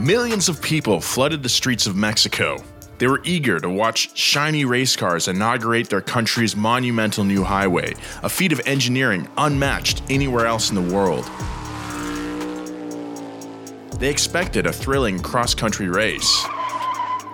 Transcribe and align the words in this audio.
Millions 0.00 0.48
of 0.48 0.62
people 0.62 0.98
flooded 0.98 1.42
the 1.42 1.48
streets 1.50 1.86
of 1.86 1.94
Mexico. 1.94 2.64
They 2.96 3.06
were 3.06 3.20
eager 3.22 3.60
to 3.60 3.68
watch 3.68 4.16
shiny 4.16 4.64
race 4.64 4.96
cars 4.96 5.28
inaugurate 5.28 5.90
their 5.90 6.00
country's 6.00 6.56
monumental 6.56 7.22
new 7.22 7.44
highway, 7.44 7.94
a 8.22 8.30
feat 8.30 8.50
of 8.50 8.62
engineering 8.64 9.28
unmatched 9.36 10.02
anywhere 10.08 10.46
else 10.46 10.70
in 10.70 10.74
the 10.74 10.94
world. 10.94 11.26
They 14.00 14.08
expected 14.08 14.64
a 14.64 14.72
thrilling 14.72 15.20
cross 15.20 15.54
country 15.54 15.90
race. 15.90 16.46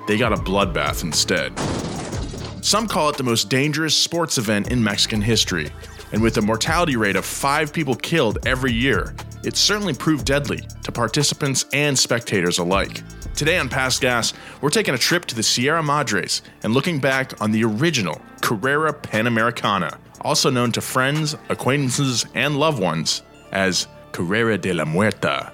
They 0.09 0.19
got 0.19 0.33
a 0.33 0.37
bloodbath 0.37 1.05
instead. 1.05 1.57
Some 2.65 2.89
call 2.89 3.11
it 3.11 3.17
the 3.17 3.23
most 3.23 3.49
dangerous 3.49 3.97
sports 3.97 4.39
event 4.39 4.73
in 4.73 4.83
Mexican 4.83 5.23
history, 5.23 5.71
and 6.11 6.21
with 6.21 6.37
a 6.39 6.43
mortality 6.43 6.97
rate 6.97 7.15
of 7.15 7.25
five 7.25 7.73
people 7.73 7.95
killed 7.95 8.45
every 8.45 8.73
year, 8.73 9.15
it 9.47 9.57
certainly 9.57 9.95
proved 9.95 10.27
deadly 10.27 10.61
to 10.83 10.91
participants 10.91 11.67
and 11.73 11.97
spectators 11.97 12.59
alike. 12.59 13.03
Today 13.37 13.59
on 13.59 13.69
Past 13.69 14.01
Gas, 14.01 14.33
we're 14.61 14.71
taking 14.71 14.95
a 14.95 14.99
trip 14.99 15.25
to 15.27 15.37
the 15.37 15.43
Sierra 15.43 15.83
Madres 15.83 16.43
and 16.65 16.75
looking 16.75 16.99
back 16.99 17.41
on 17.41 17.53
the 17.53 17.63
original 17.63 18.21
Carrera 18.41 18.93
Panamericana, 18.93 19.99
also 20.23 20.51
known 20.51 20.73
to 20.73 20.81
friends, 20.81 21.37
acquaintances, 21.49 22.27
and 22.35 22.59
loved 22.59 22.83
ones 22.83 23.23
as 23.53 23.87
Carrera 24.11 24.59
de 24.59 24.73
la 24.73 24.85
Muerta, 24.85 25.53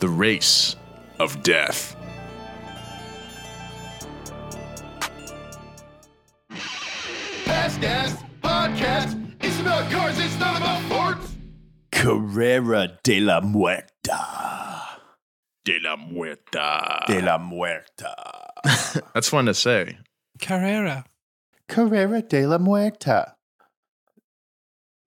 the 0.00 0.08
race 0.08 0.76
of 1.18 1.42
death. 1.42 1.96
Past 7.46 7.80
Gas 7.80 8.22
Podcast. 8.42 9.20
It's 9.40 9.58
about 9.60 9.90
cars, 9.90 10.18
it's 10.18 10.38
not 10.38 10.58
about 10.58 10.82
forts. 10.82 11.33
Carrera 11.94 12.98
de 13.02 13.20
la 13.20 13.40
Muerta. 13.40 14.98
De 15.64 15.78
la 15.78 15.96
Muerta. 15.96 17.06
De 17.06 17.22
la 17.22 17.38
Muerta. 17.38 18.50
That's 19.14 19.28
fun 19.28 19.46
to 19.46 19.54
say. 19.54 19.98
Carrera. 20.40 21.04
Carrera 21.68 22.20
de 22.22 22.46
la 22.46 22.58
Muerta. 22.58 23.34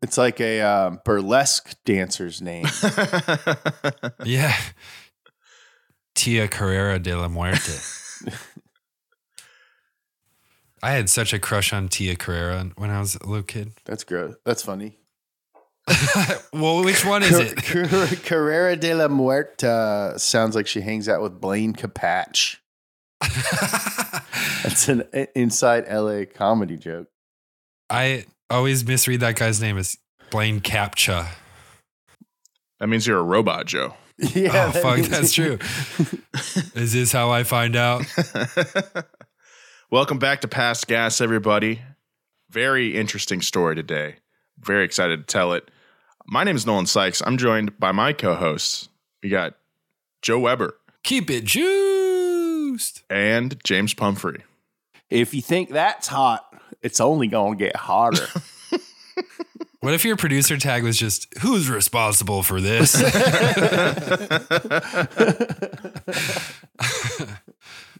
It's 0.01 0.17
like 0.17 0.39
a 0.39 0.61
um, 0.61 1.01
burlesque 1.03 1.75
dancer's 1.85 2.41
name. 2.41 2.65
Yeah. 4.23 4.55
Tia 6.15 6.47
Carrera 6.47 6.97
de 6.99 7.15
la 7.15 7.27
Muerte. 7.27 7.79
I 10.83 10.91
had 10.91 11.09
such 11.09 11.33
a 11.33 11.39
crush 11.39 11.73
on 11.73 11.89
Tia 11.89 12.15
Carrera 12.15 12.71
when 12.75 12.89
I 12.89 12.99
was 12.99 13.15
a 13.15 13.25
little 13.25 13.43
kid. 13.43 13.73
That's 13.85 14.03
gross. 14.03 14.35
That's 14.43 14.63
funny. 14.63 14.97
Well, 16.53 16.83
which 16.83 17.05
one 17.05 17.23
is 17.23 17.37
it? 17.37 17.57
Carrera 18.23 18.75
de 18.75 18.93
la 18.95 19.07
Muerta 19.07 20.19
sounds 20.19 20.55
like 20.55 20.65
she 20.65 20.81
hangs 20.81 21.07
out 21.07 21.21
with 21.21 21.39
Blaine 21.39 21.73
Capatch. 21.73 22.57
That's 24.63 24.87
an 24.87 25.03
inside 25.35 25.85
LA 25.91 26.23
comedy 26.25 26.77
joke. 26.77 27.07
I 27.89 28.25
always 28.49 28.85
misread 28.85 29.19
that 29.19 29.35
guy's 29.35 29.61
name 29.61 29.77
as 29.77 29.97
Blaine 30.31 30.61
Captcha. 30.61 31.27
That 32.79 32.87
means 32.87 33.05
you're 33.05 33.19
a 33.19 33.23
robot, 33.23 33.65
Joe. 33.67 33.93
Yeah, 34.33 34.49
oh, 34.49 34.71
that 34.71 34.81
fuck, 34.81 34.99
that's 35.11 35.31
true. 35.31 35.59
is 36.73 36.93
this 36.93 37.11
how 37.11 37.29
I 37.29 37.43
find 37.43 37.75
out? 37.75 38.03
Welcome 39.91 40.17
back 40.17 40.41
to 40.41 40.47
Past 40.47 40.87
Gas, 40.87 41.21
everybody. 41.21 41.83
Very 42.49 42.97
interesting 42.97 43.43
story 43.43 43.75
today. 43.75 44.15
Very 44.59 44.85
excited 44.85 45.19
to 45.19 45.25
tell 45.31 45.53
it. 45.53 45.69
My 46.27 46.43
name 46.43 46.55
is 46.55 46.65
Nolan 46.65 46.85
Sykes. 46.85 47.21
I'm 47.25 47.37
joined 47.37 47.79
by 47.79 47.91
my 47.91 48.13
co 48.13 48.35
hosts. 48.35 48.89
We 49.23 49.29
got 49.29 49.53
Joe 50.21 50.39
Weber 50.39 50.77
Keep 51.03 51.29
it 51.31 51.45
juiced. 51.45 53.03
and 53.09 53.57
James 53.63 53.93
Pumphrey. 53.93 54.43
If 55.09 55.33
you 55.33 55.41
think 55.41 55.69
that's 55.69 56.07
hot, 56.07 56.53
it's 56.81 56.99
only 56.99 57.27
going 57.27 57.57
to 57.57 57.63
get 57.65 57.75
hotter. 57.75 58.27
What 59.81 59.93
if 59.93 60.03
your 60.03 60.17
producer 60.17 60.57
tag 60.57 60.83
was 60.83 60.97
just 60.97 61.31
who's 61.39 61.69
responsible 61.69 62.41
for 62.41 62.59
this? 62.59 62.95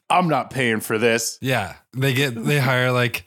I'm 0.10 0.28
not 0.28 0.50
paying 0.50 0.80
for 0.80 0.98
this. 0.98 1.38
yeah, 1.40 1.76
they 1.96 2.14
get 2.16 2.44
they 2.44 2.60
hire 2.60 2.92
like 2.92 3.26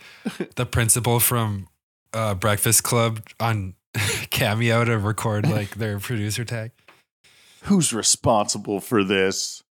the 0.57 0.67
principal 0.67 1.21
from 1.21 1.69
uh, 2.13 2.35
Breakfast 2.35 2.83
Club 2.83 3.23
on 3.39 3.75
Cameo 4.31 4.85
to 4.85 4.99
record 4.99 5.49
like 5.49 5.77
their 5.77 5.99
producer 5.99 6.45
tag. 6.45 6.73
Who's 7.65 7.93
responsible 7.93 8.81
for 8.81 9.05
this? 9.05 9.63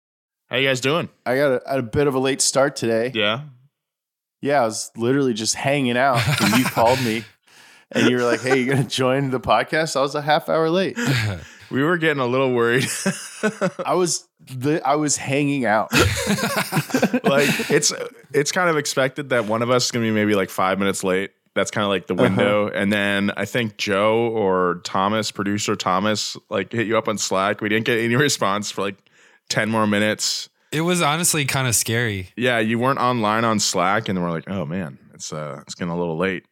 How 0.50 0.56
you 0.56 0.69
guys 0.69 0.81
doing? 0.81 1.09
I 1.26 1.37
got 1.37 1.53
a, 1.53 1.79
a 1.79 1.82
bit 1.82 2.06
of 2.06 2.15
a 2.15 2.19
late 2.19 2.41
start 2.41 2.76
today. 2.76 3.12
Yeah. 3.15 3.43
Yeah, 4.41 4.62
I 4.62 4.65
was 4.67 4.91
literally 4.97 5.35
just 5.35 5.55
hanging 5.55 5.97
out 5.97 6.20
and 6.41 6.59
you 6.59 6.65
called 6.65 7.03
me 7.03 7.25
and 7.93 8.09
you 8.09 8.17
were 8.17 8.23
like, 8.23 8.41
hey, 8.41 8.59
you 8.61 8.67
going 8.67 8.82
to 8.82 8.88
join 8.88 9.31
the 9.31 9.41
podcast? 9.41 9.97
I 9.97 10.00
was 10.00 10.15
a 10.15 10.23
half 10.23 10.49
hour 10.49 10.70
late. 10.70 10.99
We 11.70 11.82
were 11.82 11.99
getting 11.99 12.20
a 12.23 12.26
little 12.26 12.55
worried. 12.55 12.87
I 13.85 13.93
was 13.93 14.26
the, 14.41 14.81
I 14.87 14.94
was 14.94 15.19
hanging 15.19 15.67
out. 15.67 15.93
like 15.93 17.70
it's 17.70 17.93
it's 18.32 18.53
kind 18.53 18.70
of 18.70 18.79
expected 18.79 19.29
that 19.31 19.44
one 19.44 19.61
of 19.61 19.70
us 19.70 19.85
is 19.87 19.91
gonna 19.91 20.06
be 20.06 20.11
maybe 20.11 20.35
like 20.35 20.49
five 20.49 20.79
minutes 20.79 21.05
late. 21.05 21.32
That's 21.58 21.72
kind 21.72 21.82
of 21.82 21.88
like 21.88 22.06
the 22.06 22.14
window. 22.14 22.69
And 22.69 22.93
then 22.93 23.32
I 23.37 23.44
think 23.44 23.78
Joe 23.78 24.28
or 24.28 24.81
Thomas, 24.84 25.32
producer 25.32 25.75
Thomas, 25.75 26.37
like 26.50 26.70
hit 26.70 26.87
you 26.87 26.96
up 26.96 27.08
on 27.08 27.19
Slack. 27.19 27.60
We 27.60 27.69
didn't 27.69 27.84
get 27.84 27.99
any 27.99 28.14
response 28.28 28.70
for 28.70 28.82
like 28.82 28.94
10 29.49 29.69
more 29.69 29.84
minutes. 29.84 30.49
It 30.70 30.82
was 30.82 31.02
honestly 31.02 31.44
kind 31.46 31.66
of 31.66 31.75
scary. 31.75 32.28
Yeah, 32.37 32.60
you 32.60 32.78
weren't 32.78 33.00
online 33.00 33.44
on 33.44 33.58
Slack, 33.58 34.08
and 34.08 34.22
we're 34.22 34.31
like, 34.31 34.49
oh 34.49 34.64
man, 34.64 35.00
it's 35.14 35.32
uh, 35.32 35.62
it's 35.62 35.75
getting 35.75 35.90
a 35.90 35.99
little 35.99 36.16
late. 36.16 36.44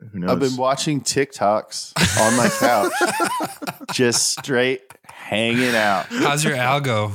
Who 0.00 0.18
knows? 0.18 0.30
I've 0.30 0.40
been 0.40 0.56
watching 0.56 1.00
TikToks 1.00 1.92
on 2.20 2.36
my 2.36 2.48
couch, 2.48 3.86
just 3.92 4.32
straight 4.32 4.82
hanging 5.04 5.76
out. 5.76 6.06
How's 6.06 6.42
your 6.42 6.56
algo? 6.56 7.12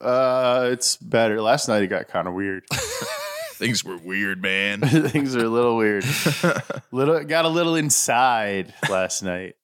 Uh, 0.00 0.70
it's 0.72 0.96
better. 0.96 1.40
Last 1.40 1.68
night 1.68 1.84
it 1.84 1.88
got 1.88 2.08
kind 2.08 2.26
of 2.26 2.34
weird. 2.34 2.64
Things 3.58 3.84
were 3.84 3.96
weird, 3.96 4.40
man. 4.40 4.80
Things 5.08 5.34
are 5.36 5.44
a 5.44 5.48
little 5.48 5.76
weird. 5.76 6.04
Little 6.92 7.24
got 7.24 7.44
a 7.44 7.48
little 7.48 7.74
inside 7.74 8.72
last 8.88 9.22
night. 9.22 9.56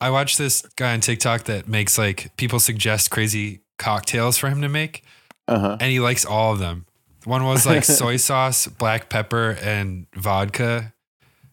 I 0.00 0.10
watched 0.10 0.38
this 0.38 0.62
guy 0.76 0.92
on 0.94 1.00
TikTok 1.00 1.44
that 1.44 1.66
makes 1.68 1.98
like 1.98 2.36
people 2.36 2.60
suggest 2.60 3.10
crazy 3.10 3.62
cocktails 3.78 4.38
for 4.38 4.48
him 4.48 4.62
to 4.62 4.68
make, 4.68 5.02
Uh 5.48 5.58
huh. 5.58 5.76
and 5.80 5.90
he 5.90 5.98
likes 6.00 6.24
all 6.24 6.52
of 6.52 6.58
them. 6.60 6.86
One 7.24 7.44
was 7.44 7.66
like 7.66 7.84
soy 8.00 8.16
sauce, 8.16 8.66
black 8.68 9.08
pepper, 9.10 9.58
and 9.62 10.06
vodka, 10.14 10.94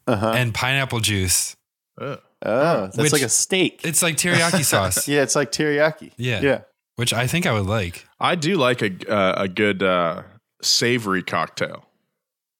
Uh 0.07 0.15
huh. 0.17 0.31
and 0.35 0.53
pineapple 0.53 0.99
juice. 0.99 1.55
Ugh. 1.99 2.21
Oh, 2.45 2.81
that's 2.81 2.97
Which- 2.97 3.11
like 3.13 3.21
a 3.23 3.29
steak. 3.29 3.81
It's 3.83 4.03
like 4.03 4.17
teriyaki 4.17 4.63
sauce, 4.63 5.07
yeah, 5.07 5.23
it's 5.23 5.35
like 5.35 5.51
teriyaki. 5.51 6.11
Yeah. 6.17 6.41
Yeah. 6.41 6.59
which 6.95 7.11
I 7.13 7.25
think 7.25 7.47
I 7.47 7.53
would 7.53 7.65
like. 7.65 8.05
I 8.19 8.35
do 8.35 8.55
like 8.55 8.81
a 8.83 8.91
uh, 9.11 9.33
a 9.43 9.47
good 9.47 9.81
uh, 9.81 10.21
savory 10.61 11.23
cocktail. 11.23 11.85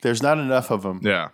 There's 0.02 0.22
not 0.22 0.38
enough 0.38 0.72
of 0.72 0.84
them. 0.84 1.00
Yeah, 1.04 1.30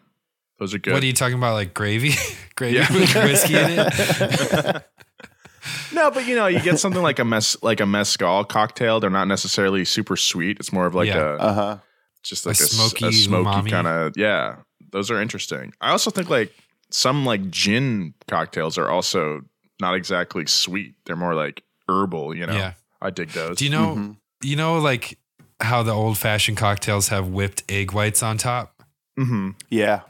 those 0.59 0.73
are 0.73 0.79
good. 0.79 0.93
What 0.93 1.03
are 1.03 1.05
you 1.05 1.13
talking 1.13 1.37
about? 1.37 1.53
Like 1.53 1.73
gravy, 1.73 2.11
gravy 2.55 2.77
Yeah. 2.77 2.93
with 2.93 3.13
whiskey 3.15 3.55
in 3.55 3.65
it. 3.77 4.83
no, 5.93 6.09
but 6.11 6.25
you 6.27 6.35
know, 6.35 6.47
you 6.47 6.59
get 6.61 6.79
something 6.79 7.01
like 7.01 7.19
a 7.19 7.25
mess 7.25 7.57
like 7.61 7.79
a 7.79 7.85
mezcal 7.85 8.43
cocktail. 8.45 8.99
They're 8.99 9.09
not 9.09 9.27
necessarily 9.27 9.85
super 9.85 10.15
sweet. 10.17 10.57
It's 10.59 10.71
more 10.71 10.85
of 10.85 10.95
like 10.95 11.07
Yeah. 11.07 11.19
a 11.19 11.35
Uh 11.37 11.53
huh. 11.53 11.77
just 12.23 12.45
A 12.45 12.49
like 12.49 12.59
a, 12.59 12.63
s- 12.63 12.71
smoky 12.71 13.07
a 13.07 13.11
smoky 13.11 13.69
kind 13.69 13.87
of 13.87 14.13
yeah. 14.17 14.57
Those 14.91 15.09
are 15.11 15.21
interesting. 15.21 15.73
I 15.81 15.91
also 15.91 16.11
think 16.11 16.29
like 16.29 16.53
some 16.89 17.25
like 17.25 17.49
gin 17.49 18.13
cocktails 18.27 18.77
are 18.77 18.89
also 18.89 19.41
not 19.79 19.95
exactly 19.95 20.45
sweet. 20.47 20.95
They're 21.05 21.15
more 21.15 21.33
like 21.35 21.63
herbal. 21.87 22.35
You 22.35 22.47
know, 22.47 22.53
Yeah. 22.53 22.73
I 23.01 23.09
dig 23.09 23.29
those. 23.29 23.57
Do 23.57 23.65
you 23.65 23.71
know? 23.71 23.95
Mhm. 23.95 24.17
You 24.43 24.55
know, 24.55 24.79
like 24.79 25.17
how 25.61 25.83
the 25.83 25.91
old 25.91 26.17
fashioned 26.17 26.57
cocktails 26.57 27.09
have 27.09 27.27
whipped 27.29 27.63
egg 27.69 27.91
whites 27.93 28.21
on 28.23 28.37
top. 28.37 28.83
hmm 29.17 29.51
Yeah. 29.69 30.01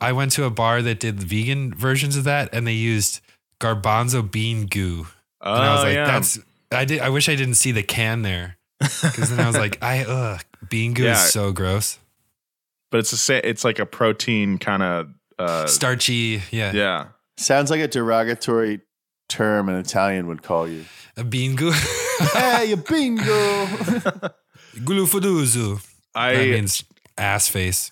I 0.00 0.12
went 0.12 0.32
to 0.32 0.44
a 0.44 0.50
bar 0.50 0.82
that 0.82 1.00
did 1.00 1.20
vegan 1.22 1.72
versions 1.72 2.16
of 2.16 2.24
that, 2.24 2.50
and 2.52 2.66
they 2.66 2.72
used 2.74 3.20
garbanzo 3.60 4.28
bean 4.30 4.66
goo. 4.66 5.06
Oh 5.40 5.54
And 5.54 5.64
I 5.64 5.72
was 5.74 5.82
like, 5.84 5.94
yeah. 5.94 6.04
"That's." 6.06 6.38
I 6.70 6.84
did. 6.84 7.00
I 7.00 7.08
wish 7.08 7.28
I 7.30 7.34
didn't 7.36 7.54
see 7.54 7.72
the 7.72 7.82
can 7.82 8.20
there, 8.22 8.58
because 8.80 9.30
then 9.30 9.40
I 9.40 9.46
was 9.46 9.56
like, 9.56 9.78
"I 9.82 10.04
ugh, 10.04 10.42
bean 10.68 10.92
goo 10.92 11.04
Yeah. 11.04 11.12
is 11.12 11.32
so 11.32 11.50
gross, 11.52 11.98
but 12.90 12.98
it's 12.98 13.28
a 13.30 13.48
it's 13.48 13.64
like 13.64 13.78
a 13.78 13.86
protein 13.86 14.58
kind 14.58 14.82
of 14.82 15.08
uh, 15.38 15.66
starchy." 15.66 16.42
Yeah, 16.50 16.72
yeah. 16.74 17.06
Sounds 17.38 17.70
like 17.70 17.80
a 17.80 17.88
derogatory 17.88 18.80
term 19.30 19.68
an 19.70 19.76
Italian 19.76 20.26
would 20.26 20.42
call 20.42 20.68
you. 20.68 20.84
a 21.16 21.24
bean 21.24 21.54
goo. 21.56 21.72
hey, 22.34 22.66
you 22.66 22.76
bingo. 22.76 23.66
Gulufaduzu. 24.76 25.86
I 26.14 26.34
That 26.34 26.48
means 26.48 26.84
ass 27.18 27.48
face. 27.48 27.90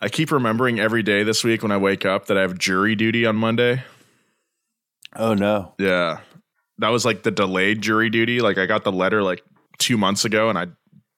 I 0.00 0.08
keep 0.08 0.30
remembering 0.30 0.78
every 0.78 1.02
day 1.02 1.24
this 1.24 1.42
week 1.42 1.62
when 1.62 1.72
I 1.72 1.76
wake 1.76 2.06
up 2.06 2.26
that 2.26 2.38
I 2.38 2.42
have 2.42 2.56
jury 2.56 2.94
duty 2.94 3.26
on 3.26 3.36
Monday. 3.36 3.82
oh 5.16 5.34
no. 5.34 5.74
Yeah. 5.78 6.20
That 6.78 6.90
was 6.90 7.04
like 7.04 7.24
the 7.24 7.32
delayed 7.32 7.80
jury 7.80 8.08
duty. 8.08 8.40
Like 8.40 8.58
I 8.58 8.66
got 8.66 8.84
the 8.84 8.92
letter 8.92 9.22
like 9.22 9.42
2 9.78 9.98
months 9.98 10.24
ago 10.24 10.48
and 10.48 10.58
I 10.58 10.66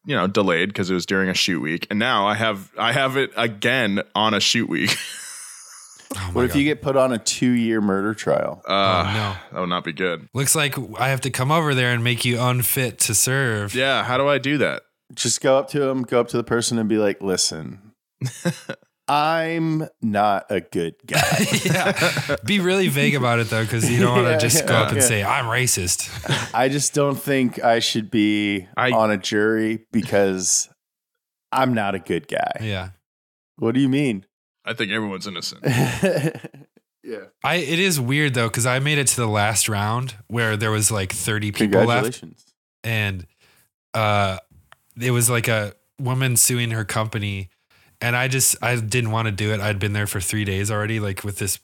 you 0.06 0.16
know, 0.16 0.26
delayed 0.26 0.70
because 0.70 0.90
it 0.90 0.94
was 0.94 1.04
during 1.06 1.28
a 1.28 1.34
shoot 1.34 1.60
week. 1.60 1.86
And 1.90 1.98
now 1.98 2.26
I 2.26 2.34
have 2.34 2.70
I 2.78 2.92
have 2.92 3.16
it 3.16 3.30
again 3.36 4.02
on 4.14 4.34
a 4.34 4.40
shoot 4.40 4.68
week. 4.68 4.96
Oh 6.16 6.30
What 6.32 6.44
if 6.44 6.52
God. 6.52 6.58
you 6.58 6.64
get 6.64 6.82
put 6.82 6.96
on 6.96 7.12
a 7.12 7.18
two 7.18 7.50
year 7.52 7.80
murder 7.80 8.14
trial? 8.14 8.62
Uh, 8.66 9.04
Oh, 9.06 9.12
no. 9.12 9.36
That 9.52 9.60
would 9.60 9.68
not 9.68 9.84
be 9.84 9.92
good. 9.92 10.28
Looks 10.34 10.54
like 10.56 10.76
I 10.98 11.08
have 11.10 11.20
to 11.22 11.30
come 11.30 11.50
over 11.52 11.74
there 11.74 11.92
and 11.92 12.02
make 12.02 12.24
you 12.24 12.40
unfit 12.40 12.98
to 13.00 13.14
serve. 13.14 13.74
Yeah, 13.74 14.02
how 14.04 14.18
do 14.18 14.26
I 14.28 14.38
do 14.38 14.58
that? 14.58 14.82
Just 15.14 15.40
go 15.40 15.56
up 15.58 15.68
to 15.70 15.82
him, 15.82 16.02
go 16.02 16.20
up 16.20 16.28
to 16.28 16.36
the 16.36 16.44
person 16.44 16.78
and 16.78 16.88
be 16.88 16.96
like, 16.98 17.20
listen, 17.22 17.92
I'm 19.08 19.88
not 20.00 20.46
a 20.50 20.60
good 20.60 20.94
guy. 21.06 21.46
yeah. 21.64 22.36
Be 22.44 22.60
really 22.60 22.86
vague 22.88 23.16
about 23.16 23.40
it 23.40 23.48
though, 23.50 23.62
because 23.64 23.90
you 23.90 23.98
don't 24.00 24.14
want 24.14 24.26
to 24.26 24.32
Yeah, 24.32 24.38
just 24.38 24.66
go 24.66 24.74
yeah, 24.74 24.80
up 24.82 24.88
and 24.88 24.96
yeah. 24.98 25.02
say, 25.02 25.24
I'm 25.24 25.46
racist. 25.46 26.50
I 26.54 26.68
just 26.68 26.94
don't 26.94 27.16
think 27.20 27.62
I 27.62 27.80
should 27.80 28.10
be 28.10 28.68
I- 28.76 28.92
on 28.92 29.10
a 29.10 29.16
jury 29.16 29.84
because 29.90 30.68
I'm 31.50 31.74
not 31.74 31.94
a 31.96 31.98
good 31.98 32.28
guy. 32.28 32.52
Yeah. 32.60 32.90
What 33.56 33.74
do 33.74 33.80
you 33.80 33.88
mean? 33.88 34.26
I 34.70 34.74
think 34.74 34.92
everyone's 34.92 35.26
innocent. 35.26 35.62
yeah. 37.02 37.24
I 37.42 37.56
it 37.56 37.80
is 37.80 37.98
weird 37.98 38.34
though, 38.34 38.46
because 38.46 38.66
I 38.66 38.78
made 38.78 38.98
it 38.98 39.08
to 39.08 39.16
the 39.16 39.26
last 39.26 39.68
round 39.68 40.14
where 40.28 40.56
there 40.56 40.70
was 40.70 40.92
like 40.92 41.12
30 41.12 41.50
people 41.50 41.84
left. 41.84 42.22
And 42.84 43.26
uh 43.94 44.38
it 45.00 45.10
was 45.10 45.28
like 45.28 45.48
a 45.48 45.74
woman 45.98 46.36
suing 46.36 46.70
her 46.70 46.84
company. 46.84 47.50
And 48.00 48.14
I 48.14 48.28
just 48.28 48.56
I 48.62 48.76
didn't 48.76 49.10
want 49.10 49.26
to 49.26 49.32
do 49.32 49.52
it. 49.52 49.58
I'd 49.58 49.80
been 49.80 49.92
there 49.92 50.06
for 50.06 50.20
three 50.20 50.44
days 50.44 50.70
already, 50.70 51.00
like 51.00 51.24
with 51.24 51.38
this 51.38 51.58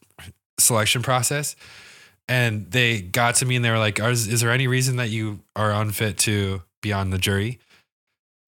selection 0.59 1.03
process. 1.03 1.55
And 2.29 2.69
they 2.73 3.03
got 3.03 3.37
to 3.37 3.47
me 3.47 3.55
and 3.55 3.65
they 3.65 3.71
were 3.71 3.79
like, 3.79 4.01
is, 4.01 4.27
is 4.27 4.41
there 4.41 4.51
any 4.51 4.67
reason 4.67 4.97
that 4.97 5.11
you 5.11 5.39
are 5.55 5.71
unfit 5.71 6.19
to 6.19 6.61
be 6.83 6.93
on 6.93 7.11
the 7.11 7.19
jury? 7.19 7.61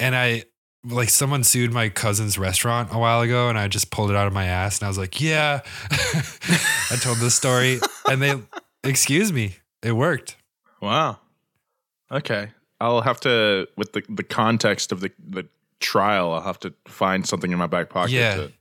And 0.00 0.16
I 0.16 0.46
like 0.88 1.10
someone 1.10 1.44
sued 1.44 1.72
my 1.72 1.88
cousin's 1.88 2.38
restaurant 2.38 2.90
a 2.92 2.98
while 2.98 3.20
ago 3.20 3.48
and 3.48 3.58
I 3.58 3.68
just 3.68 3.90
pulled 3.90 4.10
it 4.10 4.16
out 4.16 4.26
of 4.26 4.32
my 4.32 4.46
ass 4.46 4.78
and 4.78 4.86
I 4.86 4.88
was 4.88 4.98
like, 4.98 5.20
yeah. 5.20 5.60
I 5.90 6.96
told 7.00 7.18
this 7.18 7.34
story 7.34 7.80
and 8.08 8.22
they 8.22 8.34
excuse 8.84 9.32
me. 9.32 9.56
It 9.82 9.92
worked. 9.92 10.36
Wow. 10.80 11.18
Okay. 12.10 12.50
I'll 12.80 13.02
have 13.02 13.20
to 13.20 13.68
with 13.76 13.92
the 13.92 14.02
the 14.08 14.22
context 14.22 14.92
of 14.92 15.00
the 15.00 15.10
the 15.18 15.46
trial, 15.80 16.32
I'll 16.32 16.40
have 16.40 16.60
to 16.60 16.74
find 16.86 17.26
something 17.26 17.52
in 17.52 17.58
my 17.58 17.66
back 17.66 17.90
pocket. 17.90 18.12
Yeah. 18.12 18.34
To, 18.36 18.52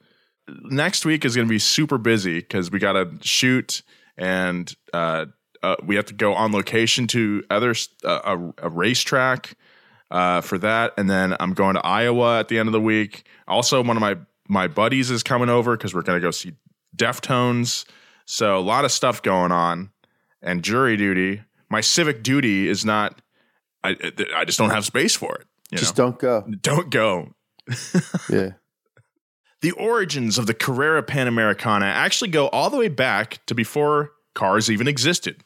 next 0.64 1.06
week 1.06 1.26
is 1.26 1.36
going 1.36 1.48
to 1.48 1.52
be 1.52 1.60
super 1.60 1.98
busy 1.98 2.40
because 2.40 2.72
we 2.72 2.80
got 2.80 2.94
to 2.94 3.12
shoot 3.22 3.82
and 4.18 4.74
uh, 4.94 5.26
uh, 5.64 5.76
we 5.84 5.96
have 5.96 6.06
to 6.06 6.14
go 6.14 6.34
on 6.34 6.52
location 6.52 7.08
to 7.08 7.44
other 7.50 7.74
uh, 8.04 8.38
a, 8.60 8.68
a 8.68 8.70
racetrack 8.70 9.56
uh, 10.12 10.42
for 10.42 10.58
that, 10.60 10.94
and 10.98 11.10
then 11.10 11.36
I'm 11.40 11.54
going 11.54 11.76
to 11.76 11.86
Iowa 11.86 12.40
at 12.40 12.48
the 12.48 12.60
end 12.60 12.68
of 12.68 12.74
the 12.74 12.82
week. 12.82 13.28
Also, 13.48 13.82
one 13.84 13.98
of 13.98 14.02
my 14.02 14.18
my 14.48 14.68
buddies 14.68 15.12
is 15.12 15.24
coming 15.24 15.50
over 15.50 15.76
because 15.76 15.94
we're 15.94 16.02
going 16.02 16.20
to 16.20 16.26
go 16.26 16.32
see 16.32 16.54
Deftones. 16.96 17.86
So 18.26 18.58
a 18.58 18.60
lot 18.62 18.86
of 18.86 18.92
stuff 18.92 19.22
going 19.22 19.52
on, 19.52 19.92
and 20.42 20.64
jury 20.64 20.98
duty. 20.98 21.42
My 21.70 21.82
civic 21.82 22.24
duty 22.24 22.68
is 22.68 22.86
not. 22.86 23.22
I 23.84 23.96
I 24.36 24.46
just 24.46 24.58
don't 24.58 24.70
have 24.70 24.86
space 24.86 25.16
for 25.16 25.36
it. 25.36 25.48
You 25.72 25.78
Just 25.78 25.98
know? 25.98 26.06
don't 26.06 26.20
go. 26.20 26.48
don't 26.62 26.90
go. 26.90 27.34
Yeah. 28.30 28.52
The 29.62 29.72
origins 29.72 30.38
of 30.38 30.46
the 30.46 30.54
Carrera 30.54 31.02
Panamericana 31.02 31.86
actually 31.92 32.30
go 32.30 32.48
all 32.50 32.70
the 32.70 32.78
way 32.78 32.90
back 32.90 33.44
to 33.48 33.56
before 33.56 34.12
cars 34.36 34.70
even 34.70 34.88
existed. 34.88 35.44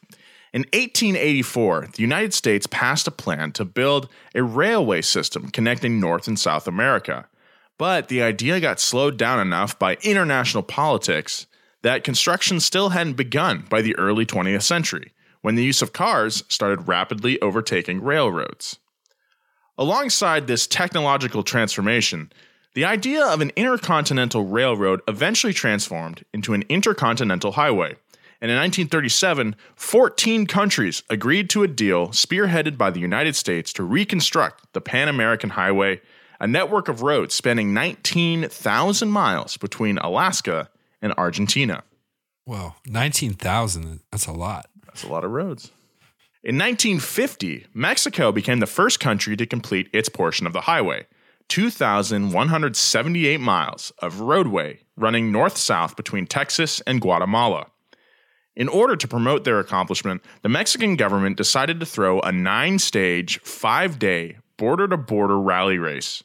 In 0.52 0.62
1884, 0.74 1.88
the 1.94 2.02
United 2.02 2.34
States 2.34 2.66
passed 2.66 3.06
a 3.06 3.10
plan 3.10 3.52
to 3.52 3.64
build 3.64 4.08
a 4.34 4.42
railway 4.42 5.00
system 5.00 5.50
connecting 5.50 5.98
North 5.98 6.28
and 6.28 6.38
South 6.38 6.68
America. 6.68 7.26
But 7.78 8.08
the 8.08 8.22
idea 8.22 8.60
got 8.60 8.78
slowed 8.78 9.16
down 9.16 9.40
enough 9.40 9.78
by 9.78 9.96
international 10.02 10.62
politics 10.62 11.46
that 11.80 12.04
construction 12.04 12.60
still 12.60 12.90
hadn't 12.90 13.14
begun 13.14 13.64
by 13.70 13.80
the 13.80 13.96
early 13.96 14.26
20th 14.26 14.62
century, 14.62 15.12
when 15.40 15.54
the 15.54 15.64
use 15.64 15.80
of 15.80 15.94
cars 15.94 16.44
started 16.48 16.86
rapidly 16.86 17.40
overtaking 17.40 18.02
railroads. 18.02 18.78
Alongside 19.78 20.46
this 20.46 20.66
technological 20.66 21.42
transformation, 21.42 22.30
the 22.74 22.84
idea 22.84 23.24
of 23.24 23.40
an 23.40 23.52
intercontinental 23.56 24.44
railroad 24.44 25.00
eventually 25.08 25.54
transformed 25.54 26.24
into 26.32 26.52
an 26.52 26.64
intercontinental 26.68 27.52
highway. 27.52 27.96
And 28.42 28.50
in 28.50 28.56
1937, 28.56 29.54
14 29.76 30.46
countries 30.46 31.04
agreed 31.08 31.48
to 31.50 31.62
a 31.62 31.68
deal 31.68 32.08
spearheaded 32.08 32.76
by 32.76 32.90
the 32.90 32.98
United 32.98 33.36
States 33.36 33.72
to 33.74 33.84
reconstruct 33.84 34.72
the 34.72 34.80
Pan 34.80 35.06
American 35.06 35.50
Highway, 35.50 36.00
a 36.40 36.48
network 36.48 36.88
of 36.88 37.02
roads 37.02 37.36
spanning 37.36 37.72
19,000 37.72 39.08
miles 39.08 39.56
between 39.56 39.96
Alaska 39.98 40.68
and 41.00 41.12
Argentina. 41.16 41.84
Whoa. 42.44 42.74
19,000. 42.84 44.00
That's 44.10 44.26
a 44.26 44.32
lot. 44.32 44.66
That's 44.86 45.04
a 45.04 45.08
lot 45.08 45.22
of 45.22 45.30
roads. 45.30 45.70
In 46.42 46.58
1950, 46.58 47.68
Mexico 47.72 48.32
became 48.32 48.58
the 48.58 48.66
first 48.66 48.98
country 48.98 49.36
to 49.36 49.46
complete 49.46 49.88
its 49.92 50.08
portion 50.08 50.48
of 50.48 50.52
the 50.52 50.62
highway 50.62 51.06
2,178 51.48 53.40
miles 53.40 53.92
of 54.00 54.20
roadway 54.20 54.80
running 54.96 55.30
north 55.30 55.56
south 55.56 55.94
between 55.94 56.26
Texas 56.26 56.80
and 56.88 57.00
Guatemala. 57.00 57.66
In 58.54 58.68
order 58.68 58.96
to 58.96 59.08
promote 59.08 59.44
their 59.44 59.58
accomplishment, 59.58 60.22
the 60.42 60.48
Mexican 60.48 60.96
government 60.96 61.36
decided 61.36 61.80
to 61.80 61.86
throw 61.86 62.20
a 62.20 62.30
nine 62.30 62.78
stage, 62.78 63.40
five 63.40 63.98
day, 63.98 64.36
border 64.58 64.86
to 64.88 64.96
border 64.96 65.40
rally 65.40 65.78
race. 65.78 66.22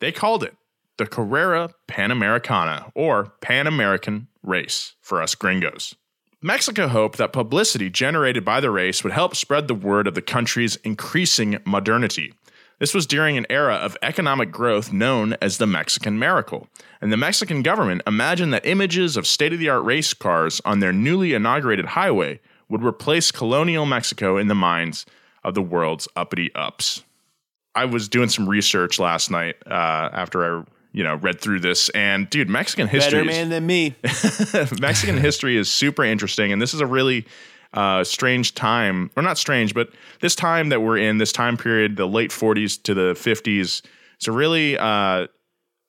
They 0.00 0.12
called 0.12 0.42
it 0.42 0.54
the 0.98 1.06
Carrera 1.06 1.70
Panamericana, 1.86 2.90
or 2.94 3.32
Pan 3.40 3.66
American 3.66 4.26
Race 4.42 4.94
for 5.00 5.22
us 5.22 5.34
gringos. 5.34 5.94
Mexico 6.42 6.88
hoped 6.88 7.18
that 7.18 7.32
publicity 7.32 7.88
generated 7.88 8.44
by 8.44 8.60
the 8.60 8.70
race 8.70 9.02
would 9.02 9.12
help 9.12 9.34
spread 9.34 9.68
the 9.68 9.74
word 9.74 10.06
of 10.06 10.14
the 10.14 10.22
country's 10.22 10.76
increasing 10.76 11.58
modernity. 11.64 12.32
This 12.78 12.94
was 12.94 13.06
during 13.06 13.36
an 13.36 13.46
era 13.50 13.74
of 13.74 13.96
economic 14.02 14.52
growth 14.52 14.92
known 14.92 15.34
as 15.42 15.58
the 15.58 15.66
Mexican 15.66 16.18
Miracle, 16.18 16.68
and 17.00 17.12
the 17.12 17.16
Mexican 17.16 17.62
government 17.62 18.02
imagined 18.06 18.52
that 18.54 18.64
images 18.64 19.16
of 19.16 19.26
state 19.26 19.52
of 19.52 19.58
the 19.58 19.68
art 19.68 19.84
race 19.84 20.14
cars 20.14 20.60
on 20.64 20.78
their 20.78 20.92
newly 20.92 21.34
inaugurated 21.34 21.86
highway 21.86 22.40
would 22.68 22.84
replace 22.84 23.32
colonial 23.32 23.84
Mexico 23.86 24.36
in 24.36 24.46
the 24.46 24.54
minds 24.54 25.06
of 25.42 25.54
the 25.54 25.62
world's 25.62 26.06
uppity 26.14 26.54
ups. 26.54 27.02
I 27.74 27.84
was 27.84 28.08
doing 28.08 28.28
some 28.28 28.48
research 28.48 28.98
last 28.98 29.30
night 29.30 29.56
uh, 29.66 30.10
after 30.12 30.44
I, 30.60 30.64
you 30.92 31.02
know, 31.04 31.16
read 31.16 31.40
through 31.40 31.60
this, 31.60 31.88
and 31.90 32.28
dude, 32.30 32.48
Mexican 32.48 32.86
history. 32.86 33.20
Better 33.20 33.30
is- 33.30 33.36
man 33.36 33.48
than 33.50 33.66
me. 33.66 33.96
Mexican 34.80 35.16
history 35.16 35.56
is 35.56 35.70
super 35.70 36.04
interesting, 36.04 36.52
and 36.52 36.60
this 36.62 36.74
is 36.74 36.80
a 36.80 36.86
really 36.86 37.26
uh, 37.74 38.02
strange 38.04 38.54
time, 38.54 39.10
or 39.16 39.22
not 39.22 39.38
strange, 39.38 39.74
but 39.74 39.90
this 40.20 40.34
time 40.34 40.70
that 40.70 40.80
we're 40.80 40.98
in, 40.98 41.18
this 41.18 41.32
time 41.32 41.56
period, 41.56 41.96
the 41.96 42.06
late 42.06 42.30
40s 42.30 42.82
to 42.84 42.94
the 42.94 43.12
50s, 43.14 43.82
it's 44.16 44.28
a 44.28 44.32
really 44.32 44.76
uh, 44.78 45.26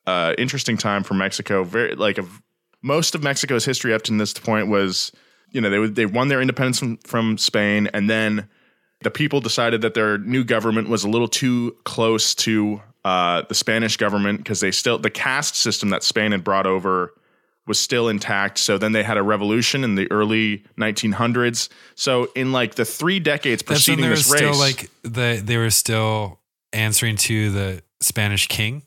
uh, 0.06 0.34
interesting 0.38 0.78
time 0.78 1.04
for 1.04 1.14
Mexico. 1.14 1.64
Very 1.64 1.96
like 1.96 2.18
of 2.18 2.42
most 2.82 3.16
of 3.16 3.24
Mexico's 3.24 3.66
history 3.66 3.94
up 3.94 4.02
to 4.04 4.18
this 4.18 4.34
point 4.34 4.68
was, 4.68 5.12
you 5.52 5.62
know, 5.62 5.70
they 5.70 5.88
they 5.88 6.06
won 6.06 6.28
their 6.28 6.42
independence 6.42 6.80
from, 6.80 6.98
from 6.98 7.38
Spain, 7.38 7.90
and 7.94 8.10
then 8.10 8.48
the 9.02 9.12
people 9.12 9.40
decided 9.42 9.82
that 9.82 9.94
their 9.94 10.18
new 10.18 10.44
government 10.44 10.90
was 10.90 11.04
a 11.04 11.10
little 11.10 11.28
too 11.28 11.76
close 11.86 12.36
to 12.36 12.82
uh, 13.06 13.44
the 13.48 13.56
Spanish 13.56 13.98
government 13.98 14.40
because 14.40 14.60
they 14.60 14.72
still 14.72 14.98
the 14.98 15.10
caste 15.10 15.56
system 15.56 15.90
that 15.90 16.04
Spain 16.04 16.32
had 16.32 16.44
brought 16.44 16.68
over 16.68 17.14
was 17.70 17.80
still 17.80 18.10
intact. 18.10 18.58
So 18.58 18.78
then 18.78 18.92
they 18.92 19.04
had 19.04 19.18
a 19.18 19.24
revolution 19.24 19.84
in 19.86 19.96
the 19.96 20.12
early 20.12 20.66
1900s. 20.78 21.70
So 21.96 22.30
in 22.36 22.52
like 22.52 22.76
the 22.76 22.84
three 22.84 23.20
decades 23.20 23.62
preceding 23.62 24.10
this 24.10 24.30
race, 24.30 24.40
still 24.40 24.58
like 24.58 24.90
the 25.04 25.42
they 25.42 25.56
were 25.56 25.70
still 25.70 26.40
answering 26.74 27.16
to 27.16 27.52
the 27.52 27.84
Spanish 28.02 28.48
king. 28.48 28.84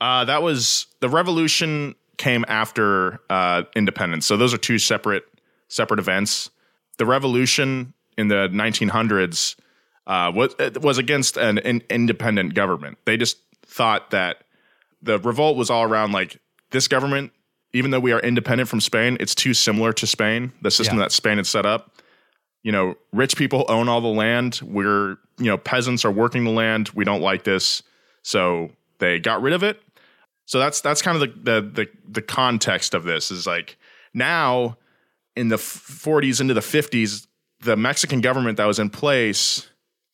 uh, 0.00 0.26
that 0.26 0.42
was 0.42 0.86
the 1.00 1.08
revolution 1.08 1.94
came 2.18 2.44
after 2.48 3.20
uh, 3.30 3.62
independence. 3.74 4.26
So 4.26 4.36
those 4.36 4.52
are 4.52 4.58
two 4.58 4.78
separate 4.78 5.24
separate 5.68 5.98
events. 5.98 6.50
The 6.98 7.06
revolution 7.06 7.94
in 8.18 8.28
the 8.28 8.48
1900s 8.48 9.56
uh, 10.06 10.32
was 10.34 10.54
was 10.80 10.98
against 10.98 11.38
an, 11.38 11.58
an 11.58 11.82
independent 11.88 12.54
government. 12.54 12.98
They 13.06 13.16
just 13.16 13.38
thought 13.64 14.10
that 14.10 14.44
the 15.00 15.18
revolt 15.18 15.56
was 15.56 15.70
all 15.70 15.84
around 15.84 16.12
like 16.12 16.40
this 16.70 16.88
government, 16.88 17.32
even 17.72 17.90
though 17.90 18.00
we 18.00 18.12
are 18.12 18.20
independent 18.20 18.68
from 18.68 18.80
Spain, 18.80 19.16
it's 19.20 19.34
too 19.34 19.54
similar 19.54 19.92
to 19.94 20.06
Spain, 20.06 20.52
the 20.62 20.70
system 20.70 20.96
Yeah. 20.98 21.04
that 21.04 21.12
Spain 21.12 21.36
had 21.36 21.46
set 21.46 21.66
up. 21.66 21.92
You 22.62 22.72
know, 22.72 22.96
rich 23.12 23.36
people 23.36 23.64
own 23.68 23.88
all 23.88 24.00
the 24.00 24.08
land. 24.08 24.60
We're, 24.62 25.16
you 25.38 25.46
know, 25.46 25.56
peasants 25.58 26.04
are 26.04 26.10
working 26.10 26.44
the 26.44 26.50
land. 26.50 26.90
We 26.94 27.04
don't 27.04 27.20
like 27.20 27.44
this. 27.44 27.82
So 28.22 28.70
they 28.98 29.18
got 29.20 29.40
rid 29.42 29.52
of 29.54 29.62
it. 29.62 29.80
So 30.46 30.58
that's 30.58 30.80
that's 30.80 31.02
kind 31.02 31.20
of 31.20 31.20
the 31.20 31.52
the 31.60 31.68
the, 31.68 31.86
the 32.08 32.22
context 32.22 32.94
of 32.94 33.04
this 33.04 33.30
is 33.30 33.46
like 33.46 33.76
now 34.14 34.76
in 35.36 35.48
the 35.48 35.56
40s 35.56 36.40
into 36.40 36.52
the 36.54 36.60
50s, 36.60 37.26
the 37.60 37.76
Mexican 37.76 38.20
government 38.20 38.56
that 38.56 38.66
was 38.66 38.78
in 38.80 38.90
place 38.90 39.68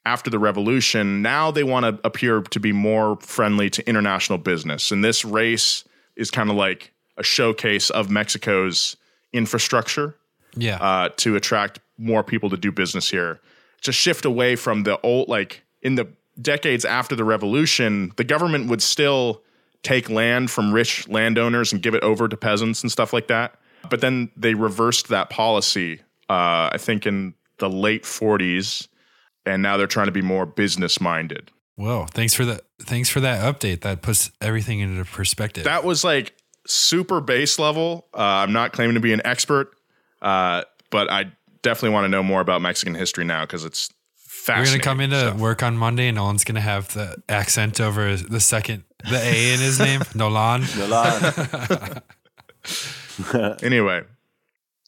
after 0.04 0.28
the 0.28 0.38
revolution, 0.38 1.22
now 1.22 1.50
they 1.50 1.64
want 1.64 1.86
to 1.86 2.06
appear 2.06 2.42
to 2.42 2.60
be 2.60 2.72
more 2.72 3.16
friendly 3.22 3.70
to 3.70 3.88
international 3.88 4.36
business. 4.38 4.90
And 4.90 5.02
this 5.02 5.24
race 5.24 5.82
is 6.14 6.30
kind 6.30 6.50
of 6.50 6.56
like 6.56 6.92
a 7.16 7.22
showcase 7.22 7.90
of 7.90 8.10
Mexico's 8.10 8.96
infrastructure 9.32 10.14
Yeah. 10.56 10.76
uh, 10.80 11.08
to 11.18 11.36
attract 11.36 11.80
more 11.98 12.22
people 12.24 12.50
to 12.50 12.56
do 12.56 12.72
business 12.72 13.10
here. 13.10 13.40
To 13.82 13.92
shift 13.92 14.24
away 14.24 14.56
from 14.56 14.84
the 14.84 14.98
old, 15.02 15.28
like 15.28 15.62
in 15.82 15.94
the 15.96 16.08
decades 16.40 16.84
after 16.84 17.14
the 17.14 17.24
revolution, 17.24 18.12
the 18.16 18.24
government 18.24 18.68
would 18.68 18.82
still 18.82 19.42
take 19.82 20.08
land 20.08 20.50
from 20.50 20.72
rich 20.72 21.06
landowners 21.08 21.72
and 21.72 21.82
give 21.82 21.94
it 21.94 22.02
over 22.02 22.26
to 22.28 22.36
peasants 22.36 22.82
and 22.82 22.90
stuff 22.90 23.12
like 23.12 23.26
that. 23.28 23.54
But 23.90 24.00
then 24.00 24.30
they 24.36 24.54
reversed 24.54 25.08
that 25.08 25.28
policy, 25.28 26.00
uh, 26.30 26.70
I 26.72 26.78
think, 26.78 27.06
in 27.06 27.34
the 27.58 27.68
late 27.68 28.04
40s. 28.04 28.88
And 29.46 29.62
now 29.62 29.76
they're 29.76 29.86
trying 29.86 30.06
to 30.06 30.12
be 30.12 30.22
more 30.22 30.46
business 30.46 31.00
minded. 31.02 31.50
Whoa! 31.76 32.06
Thanks 32.10 32.32
for 32.32 32.46
the 32.46 32.60
thanks 32.82 33.10
for 33.10 33.20
that 33.20 33.42
update. 33.42 33.82
That 33.82 34.00
puts 34.00 34.30
everything 34.40 34.80
into 34.80 35.04
perspective. 35.04 35.64
That 35.64 35.84
was 35.84 36.02
like 36.02 36.32
super 36.66 37.20
base 37.20 37.58
level. 37.58 38.06
Uh, 38.14 38.18
I'm 38.22 38.52
not 38.52 38.72
claiming 38.72 38.94
to 38.94 39.00
be 39.00 39.12
an 39.12 39.22
expert, 39.24 39.74
uh, 40.22 40.62
but 40.90 41.10
I 41.10 41.32
definitely 41.62 41.90
want 41.90 42.04
to 42.04 42.08
know 42.08 42.22
more 42.22 42.40
about 42.40 42.62
Mexican 42.62 42.94
history 42.94 43.24
now 43.24 43.42
because 43.42 43.64
it's 43.64 43.90
we're 44.46 44.64
gonna 44.64 44.78
come 44.78 45.00
into 45.00 45.18
stuff. 45.18 45.38
work 45.38 45.62
on 45.62 45.76
Monday, 45.76 46.08
and 46.08 46.16
Nolan's 46.16 46.44
gonna 46.44 46.60
have 46.60 46.92
the 46.92 47.22
accent 47.28 47.80
over 47.80 48.14
the 48.16 48.40
second 48.40 48.84
the 49.08 49.16
A 49.16 49.54
in 49.54 49.60
his 49.60 49.78
name, 49.78 50.02
Nolan. 50.14 50.64
Nolan. 50.78 52.02
Anyway, 53.62 54.02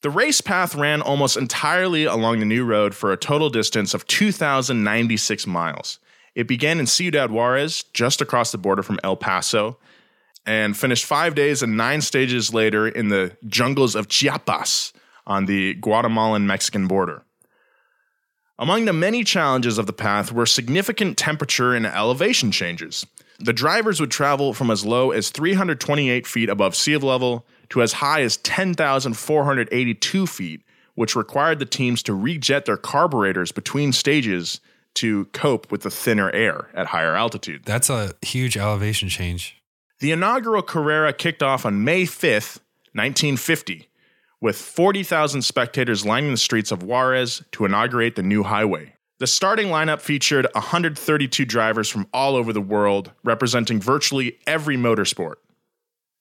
the 0.03 0.11
race 0.11 0.41
path 0.41 0.75
ran 0.75 1.01
almost 1.01 1.37
entirely 1.37 2.05
along 2.05 2.41
the 2.41 2.45
new 2.45 2.65
road 2.65 2.95
for 2.95 3.13
a 3.13 3.17
total 3.17 3.51
distance 3.51 3.95
of 3.95 4.07
2,096 4.07 5.47
miles. 5.47 5.99
It 6.35 6.49
began 6.49 6.81
in 6.81 6.87
Ciudad 6.87 7.31
Juarez, 7.31 7.85
just 7.93 8.21
across 8.21 8.51
the 8.51 8.59
border 8.59 8.83
from 8.83 8.99
El 9.05 9.17
Paso, 9.17 9.79
and 10.47 10.77
finished 10.77 11.05
five 11.05 11.35
days 11.35 11.63
and 11.63 11.77
nine 11.77 12.01
stages 12.01 12.55
later 12.55 12.87
in 12.87 13.09
the 13.09 13.37
jungles 13.47 13.95
of 13.95 14.09
Chiapas 14.09 14.93
on 15.27 15.47
the 15.47 15.75
Guatemalan 15.75 16.47
Mexican 16.47 16.87
border. 16.87 17.25
Among 18.59 18.87
the 18.87 18.93
many 18.93 19.23
challenges 19.25 19.77
of 19.77 19.87
the 19.87 19.93
path 19.93 20.33
were 20.33 20.47
significant 20.47 21.19
temperature 21.19 21.75
and 21.75 21.85
elevation 21.85 22.51
changes. 22.51 23.05
The 23.39 23.53
drivers 23.53 24.01
would 24.01 24.11
travel 24.11 24.55
from 24.55 24.71
as 24.71 24.85
low 24.85 25.11
as 25.11 25.29
328 25.29 26.27
feet 26.27 26.49
above 26.49 26.75
sea 26.75 26.97
level 26.97 27.45
to 27.69 27.83
as 27.83 27.95
high 27.95 28.23
as 28.23 28.39
10,482 28.39 30.27
feet, 30.27 30.63
which 30.95 31.15
required 31.15 31.59
the 31.59 31.67
teams 31.67 32.03
to 32.05 32.13
rejet 32.13 32.65
their 32.65 32.79
carburetors 32.79 33.53
between 33.53 33.93
stages 33.93 34.61
to 34.95 35.27
cope 35.27 35.71
with 35.71 35.83
the 35.83 35.91
thinner 35.91 36.31
air 36.31 36.71
at 36.73 36.87
higher 36.87 37.15
altitude. 37.15 37.63
That's 37.67 37.91
a 37.91 38.15
huge 38.23 38.57
elevation 38.57 39.11
change. 39.11 39.61
The 39.99 40.13
inaugural 40.13 40.63
Carrera 40.63 41.15
kicked 41.15 41.43
off 41.43 41.65
on 41.65 41.83
May 41.83 42.03
5th, 42.03 42.59
1950, 42.93 43.89
with 44.43 44.57
40,000 44.57 45.41
spectators 45.41 46.05
lining 46.05 46.33
the 46.33 46.37
streets 46.37 46.71
of 46.71 46.83
Juarez 46.83 47.43
to 47.53 47.65
inaugurate 47.65 48.15
the 48.15 48.23
new 48.23 48.43
highway. 48.43 48.93
The 49.19 49.27
starting 49.27 49.69
lineup 49.69 50.03
featured 50.03 50.47
132 50.53 51.47
drivers 51.47 51.89
from 51.89 52.07
all 52.13 52.37
over 52.37 52.53
the 52.53 52.61
world, 52.61 53.13
representing 53.25 53.81
virtually 53.81 54.39
every 54.47 54.77
motorsport 54.77 55.37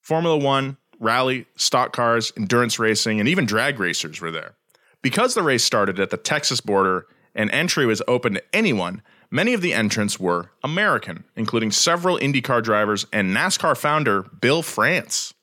Formula 0.02 0.38
One, 0.38 0.78
rally, 1.00 1.46
stock 1.58 1.92
cars, 1.92 2.32
endurance 2.38 2.80
racing, 2.80 3.20
and 3.20 3.28
even 3.28 3.46
drag 3.46 3.80
racers 3.80 4.22
were 4.22 4.32
there. 4.32 4.56
Because 5.02 5.34
the 5.34 5.44
race 5.44 5.66
started 5.66 6.00
at 6.00 6.12
the 6.12 6.18
Texas 6.18 6.62
border 6.62 7.08
and 7.34 7.52
entry 7.52 7.86
was 7.86 8.02
open 8.08 8.36
to 8.36 8.44
anyone, 8.56 9.02
many 9.36 9.54
of 9.54 9.62
the 9.62 9.74
entrants 9.74 10.18
were 10.20 10.50
American, 10.64 11.26
including 11.36 11.72
several 11.72 12.18
IndyCar 12.18 12.64
drivers 12.64 13.06
and 13.12 13.36
NASCAR 13.36 13.78
founder 13.78 14.24
Bill 14.24 14.62
France. 14.62 15.34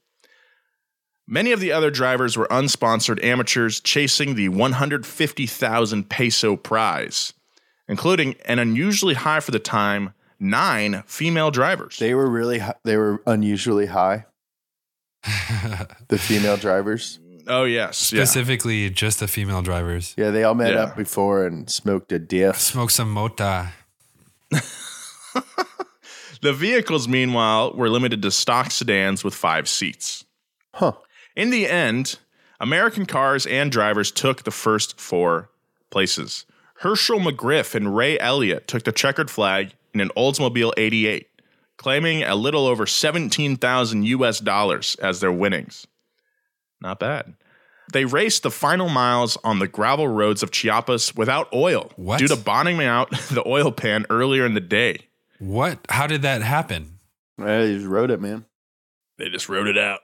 Many 1.28 1.52
of 1.52 1.60
the 1.60 1.72
other 1.72 1.90
drivers 1.90 2.36
were 2.36 2.48
unsponsored 2.50 3.22
amateurs 3.22 3.80
chasing 3.80 4.34
the 4.34 4.48
150,000 4.48 6.08
peso 6.08 6.56
prize, 6.56 7.32
including 7.88 8.34
an 8.44 8.58
unusually 8.58 9.14
high 9.14 9.40
for 9.40 9.50
the 9.52 9.58
time 9.58 10.14
nine 10.40 11.02
female 11.06 11.50
drivers. 11.50 11.98
they 11.98 12.14
were 12.14 12.28
really 12.28 12.58
hi- 12.58 12.74
they 12.84 12.96
were 12.96 13.22
unusually 13.26 13.86
high. 13.86 14.24
the 16.08 16.18
female 16.18 16.56
drivers. 16.56 17.20
oh 17.46 17.62
yes, 17.62 18.12
yeah. 18.12 18.24
Specifically, 18.24 18.90
just 18.90 19.20
the 19.20 19.28
female 19.28 19.62
drivers. 19.62 20.14
Yeah, 20.18 20.30
they 20.30 20.42
all 20.42 20.56
met 20.56 20.72
Yeah. 20.72 20.80
up 20.84 20.96
before 20.96 21.46
and 21.46 21.70
smoked 21.70 22.10
a 22.10 22.18
diff. 22.18 22.58
Smoked 22.60 22.92
some 22.92 23.10
mota. 23.12 23.70
The 26.42 26.52
vehicles, 26.52 27.06
meanwhile, 27.06 27.72
were 27.72 27.88
limited 27.88 28.20
to 28.22 28.32
stock 28.32 28.72
sedans 28.72 29.22
with 29.22 29.32
five 29.32 29.68
seats. 29.68 30.24
Huh. 30.74 30.94
In 31.36 31.50
the 31.50 31.68
end, 31.68 32.18
American 32.58 33.06
cars 33.06 33.46
and 33.46 33.70
drivers 33.70 34.10
took 34.10 34.42
the 34.42 34.50
first 34.50 35.00
four 35.00 35.50
places. 35.90 36.44
Hershel 36.80 37.20
McGriff 37.20 37.76
and 37.76 37.94
Ray 37.94 38.18
Elliott 38.18 38.66
took 38.66 38.82
the 38.82 38.90
checkered 38.90 39.30
flag 39.30 39.74
in 39.94 40.00
an 40.00 40.10
Oldsmobile 40.16 40.72
88, 40.76 41.28
claiming 41.76 42.24
a 42.24 42.34
little 42.34 42.66
over 42.66 42.86
17,000 42.86 44.04
US 44.04 44.40
dollars 44.40 44.96
as 44.96 45.20
their 45.20 45.30
winnings. 45.30 45.86
Not 46.80 46.98
bad. 46.98 47.34
They 47.92 48.04
raced 48.04 48.42
the 48.42 48.50
final 48.50 48.88
miles 48.88 49.36
on 49.44 49.58
the 49.58 49.68
gravel 49.68 50.08
roads 50.08 50.42
of 50.42 50.50
Chiapas 50.50 51.14
without 51.14 51.52
oil 51.52 51.90
What? 51.96 52.18
due 52.18 52.28
to 52.28 52.36
bottoming 52.36 52.86
out 52.86 53.10
the 53.30 53.42
oil 53.46 53.72
pan 53.72 54.06
earlier 54.10 54.46
in 54.46 54.54
the 54.54 54.60
day. 54.60 55.08
What? 55.38 55.78
How 55.88 56.06
did 56.06 56.22
that 56.22 56.42
happen? 56.42 56.98
I 57.38 57.66
just 57.66 57.86
wrote 57.86 58.10
it, 58.10 58.20
man. 58.20 58.44
They 59.18 59.28
just 59.28 59.48
rode 59.48 59.66
it 59.68 59.76
out. 59.76 60.00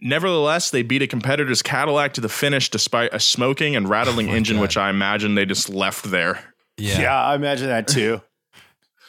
Nevertheless, 0.00 0.70
they 0.70 0.82
beat 0.82 1.00
a 1.02 1.06
competitor's 1.06 1.62
Cadillac 1.62 2.14
to 2.14 2.20
the 2.20 2.28
finish 2.28 2.68
despite 2.70 3.14
a 3.14 3.20
smoking 3.20 3.76
and 3.76 3.88
rattling 3.88 4.28
Oh 4.30 4.34
engine, 4.34 4.56
God. 4.56 4.62
which 4.62 4.76
I 4.76 4.90
imagine 4.90 5.34
they 5.34 5.46
just 5.46 5.68
left 5.68 6.04
there. 6.10 6.42
Yeah. 6.76 7.14
I 7.14 7.34
imagine 7.34 7.68
that 7.68 7.86
too. 7.88 8.20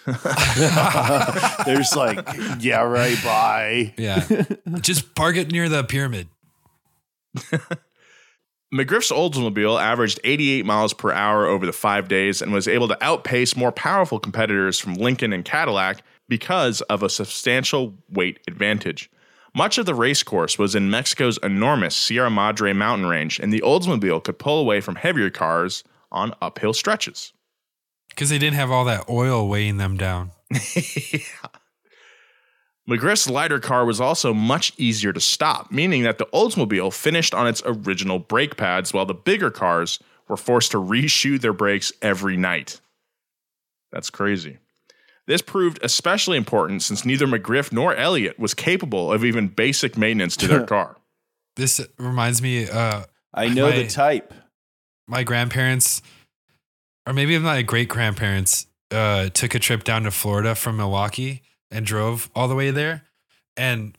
There's 1.66 1.96
like, 1.96 2.28
yeah, 2.60 2.82
right, 2.82 3.18
bye. 3.24 3.94
Yeah. 3.98 4.26
Just 4.82 5.16
park 5.16 5.36
it 5.38 5.52
near 5.52 5.70
the 5.70 5.84
pyramid. 5.84 6.28
McGriff's 8.74 9.12
Oldsmobile 9.12 9.80
averaged 9.80 10.20
88 10.24 10.66
miles 10.66 10.94
per 10.94 11.12
hour 11.12 11.46
over 11.46 11.64
the 11.64 11.72
five 11.72 12.08
days 12.08 12.42
and 12.42 12.52
was 12.52 12.68
able 12.68 12.88
to 12.88 12.98
outpace 13.04 13.56
more 13.56 13.72
powerful 13.72 14.20
competitors 14.20 14.80
from 14.80 14.96
Lincoln 14.96 15.32
and 15.32 15.46
Cadillac 15.46 16.02
because 16.28 16.82
of 16.82 17.04
a 17.04 17.10
substantial 17.10 17.94
weight 18.10 18.40
advantage. 18.48 19.12
Much 19.56 19.78
of 19.78 19.86
the 19.86 19.94
race 19.94 20.24
course 20.24 20.58
was 20.58 20.74
in 20.74 20.90
Mexico's 20.90 21.38
enormous 21.44 21.96
Sierra 21.96 22.32
Madre 22.32 22.74
mountain 22.74 23.08
range, 23.08 23.40
and 23.40 23.54
the 23.54 23.62
Oldsmobile 23.62 24.24
could 24.24 24.40
pull 24.40 24.60
away 24.60 24.82
from 24.82 24.96
heavier 24.96 25.30
cars 25.30 25.84
on 26.12 26.34
uphill 26.42 26.74
stretches. 26.74 27.32
Because 28.10 28.32
they 28.32 28.40
didn't 28.40 28.56
have 28.56 28.72
all 28.72 28.86
that 28.86 29.08
oil 29.08 29.48
weighing 29.48 29.78
them 29.78 29.98
down. 29.98 30.32
McGriff's 32.90 33.30
lighter 33.30 33.60
car 33.60 33.86
was 33.86 34.02
also 34.02 34.34
much 34.34 34.74
easier 34.78 35.14
to 35.14 35.20
stop, 35.22 35.72
meaning 35.72 36.04
that 36.04 36.18
the 36.18 36.26
Oldsmobile 36.28 36.94
finished 36.94 37.34
on 37.34 37.48
its 37.48 37.62
original 37.66 38.20
brake 38.20 38.58
pads 38.58 38.94
while 38.94 39.06
the 39.06 39.14
bigger 39.14 39.50
cars 39.50 40.00
were 40.28 40.36
forced 40.38 40.72
to 40.72 40.78
reshoe 40.78 41.40
their 41.40 41.54
brakes 41.54 41.94
every 42.02 42.36
night. 42.36 42.82
That's 43.92 44.10
crazy. 44.10 44.58
This 45.28 45.42
proved 45.42 45.80
especially 45.82 46.36
important 46.36 46.82
since 46.84 47.06
neither 47.06 47.26
McGriff 47.26 47.72
nor 47.72 47.96
Elliott 47.96 48.38
was 48.38 48.54
capable 48.54 49.14
of 49.14 49.24
even 49.24 49.48
basic 49.48 49.98
maintenance 49.98 50.36
to 50.38 50.48
their 50.48 50.64
car. 50.66 50.98
This 51.56 51.80
reminds 51.98 52.42
me, 52.42 52.68
uh, 52.68 53.04
I 53.34 53.48
know 53.48 53.70
My- 53.70 53.76
the 53.78 53.88
type. 53.88 54.34
my 55.08 55.24
grandparents, 55.24 56.02
or 57.08 57.14
maybe 57.14 57.38
my 57.38 57.62
great 57.62 57.88
grandparents, 57.88 58.68
uh, 58.92 59.30
took 59.30 59.56
a 59.56 59.60
trip 59.60 59.86
down 59.86 60.04
to 60.04 60.12
Florida 60.12 60.54
from 60.56 60.76
Milwaukee 60.78 61.44
and 61.74 61.86
drove 61.86 62.30
all 62.36 62.48
the 62.48 62.56
way 62.56 62.72
there. 62.72 63.04
And 63.58 63.98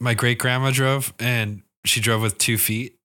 my 0.00 0.14
great 0.14 0.38
grandma 0.38 0.70
drove, 0.72 1.12
and 1.18 1.62
she 1.84 2.00
drove 2.00 2.22
with 2.22 2.38
two 2.38 2.58
feet, 2.58 2.98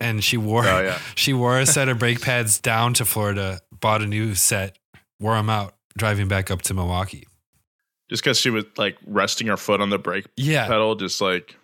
and 0.00 0.22
she 0.24 0.36
wore 0.36 0.66
Oh, 0.66 0.80
yeah. 0.80 0.98
she 1.14 1.32
wore 1.34 1.58
a 1.58 1.66
set 1.66 1.88
of 1.88 1.98
brake 1.98 2.20
pads 2.22 2.58
down 2.58 2.94
to 2.94 3.04
Florida, 3.04 3.60
bought 3.80 4.00
a 4.02 4.06
new 4.06 4.34
set, 4.34 4.78
wore 5.20 5.34
them 5.34 5.50
out, 5.50 5.74
driving 5.96 6.28
back 6.28 6.50
up 6.50 6.62
to 6.62 6.74
Milwaukee. 6.74 7.26
Just 8.08 8.22
because 8.24 8.38
she 8.38 8.48
was 8.48 8.64
like 8.78 8.96
resting 9.06 9.48
her 9.48 9.58
foot 9.58 9.82
on 9.82 9.90
the 9.90 9.98
brake 9.98 10.24
Yeah, 10.36 10.66
pedal, 10.66 10.94
just 10.94 11.20
like 11.20 11.56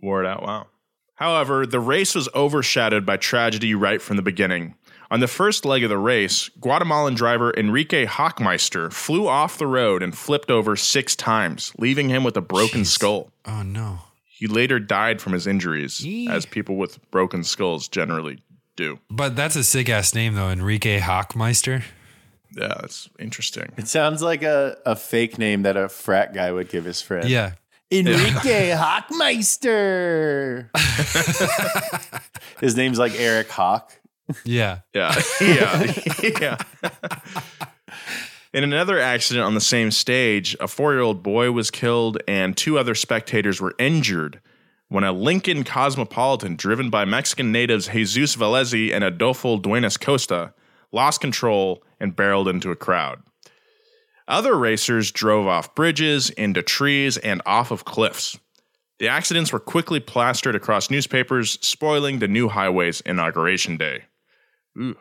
wore 0.00 0.22
it 0.22 0.26
out. 0.26 0.42
Wow. 0.42 0.66
However, 1.14 1.66
the 1.66 1.80
race 1.80 2.14
was 2.14 2.28
overshadowed 2.34 3.04
by 3.06 3.16
tragedy 3.18 3.74
right 3.74 4.00
from 4.00 4.16
the 4.16 4.22
beginning. 4.22 4.74
On 5.12 5.18
the 5.18 5.26
first 5.26 5.64
leg 5.64 5.82
of 5.82 5.90
the 5.90 5.98
race, 5.98 6.48
Guatemalan 6.60 7.14
driver 7.14 7.52
Enrique 7.56 8.06
Hockmeister 8.06 8.92
flew 8.92 9.26
off 9.26 9.58
the 9.58 9.66
road 9.66 10.04
and 10.04 10.16
flipped 10.16 10.50
over 10.52 10.76
six 10.76 11.16
times, 11.16 11.72
leaving 11.78 12.08
him 12.08 12.22
with 12.22 12.36
a 12.36 12.40
broken 12.40 12.82
Jeez. 12.82 12.86
skull. 12.86 13.32
Oh 13.44 13.62
no. 13.62 13.98
He 14.24 14.46
later 14.46 14.78
died 14.78 15.20
from 15.20 15.32
his 15.32 15.46
injuries, 15.48 16.00
Yee. 16.04 16.28
as 16.28 16.46
people 16.46 16.76
with 16.76 16.98
broken 17.10 17.42
skulls 17.44 17.88
generally 17.88 18.42
do. 18.76 19.00
But 19.10 19.34
that's 19.36 19.56
a 19.56 19.64
sick 19.64 19.88
ass 19.88 20.14
name 20.14 20.34
though, 20.34 20.48
Enrique 20.48 21.00
Hockmeister. 21.00 21.82
Yeah, 22.56 22.68
that's 22.80 23.08
interesting. 23.18 23.72
It 23.76 23.88
sounds 23.88 24.22
like 24.22 24.42
a, 24.42 24.76
a 24.86 24.94
fake 24.96 25.38
name 25.38 25.62
that 25.62 25.76
a 25.76 25.88
frat 25.88 26.32
guy 26.34 26.50
would 26.52 26.68
give 26.68 26.84
his 26.84 27.02
friend. 27.02 27.28
Yeah. 27.28 27.52
Enrique 27.92 28.70
Hockmeister. 28.76 30.70
His 32.60 32.76
name's 32.76 32.98
like 32.98 33.18
Eric 33.18 33.48
Hawk. 33.50 33.92
Yeah. 34.44 34.80
Yeah. 34.94 35.20
yeah. 35.40 35.92
yeah. 36.22 36.58
In 38.52 38.64
another 38.64 38.98
accident 38.98 39.46
on 39.46 39.54
the 39.54 39.60
same 39.60 39.92
stage, 39.92 40.56
a 40.58 40.66
four 40.66 40.92
year 40.92 41.02
old 41.02 41.22
boy 41.22 41.52
was 41.52 41.70
killed 41.70 42.18
and 42.26 42.56
two 42.56 42.78
other 42.78 42.96
spectators 42.96 43.60
were 43.60 43.74
injured 43.78 44.40
when 44.88 45.04
a 45.04 45.12
Lincoln 45.12 45.62
Cosmopolitan 45.62 46.56
driven 46.56 46.90
by 46.90 47.04
Mexican 47.04 47.52
natives 47.52 47.86
Jesus 47.86 48.34
Velezi 48.34 48.92
and 48.92 49.04
Adolfo 49.04 49.56
Duenas 49.56 49.96
Costa 49.96 50.52
lost 50.90 51.20
control 51.20 51.84
and 52.00 52.16
barreled 52.16 52.48
into 52.48 52.72
a 52.72 52.76
crowd. 52.76 53.22
Other 54.26 54.56
racers 54.56 55.12
drove 55.12 55.46
off 55.46 55.74
bridges, 55.74 56.30
into 56.30 56.62
trees, 56.62 57.16
and 57.18 57.40
off 57.46 57.70
of 57.70 57.84
cliffs. 57.84 58.38
The 58.98 59.08
accidents 59.08 59.52
were 59.52 59.60
quickly 59.60 59.98
plastered 59.98 60.54
across 60.54 60.90
newspapers, 60.90 61.58
spoiling 61.62 62.18
the 62.18 62.28
new 62.28 62.48
highway's 62.48 63.00
inauguration 63.00 63.76
day. 63.76 64.04
Ooh. 64.78 64.96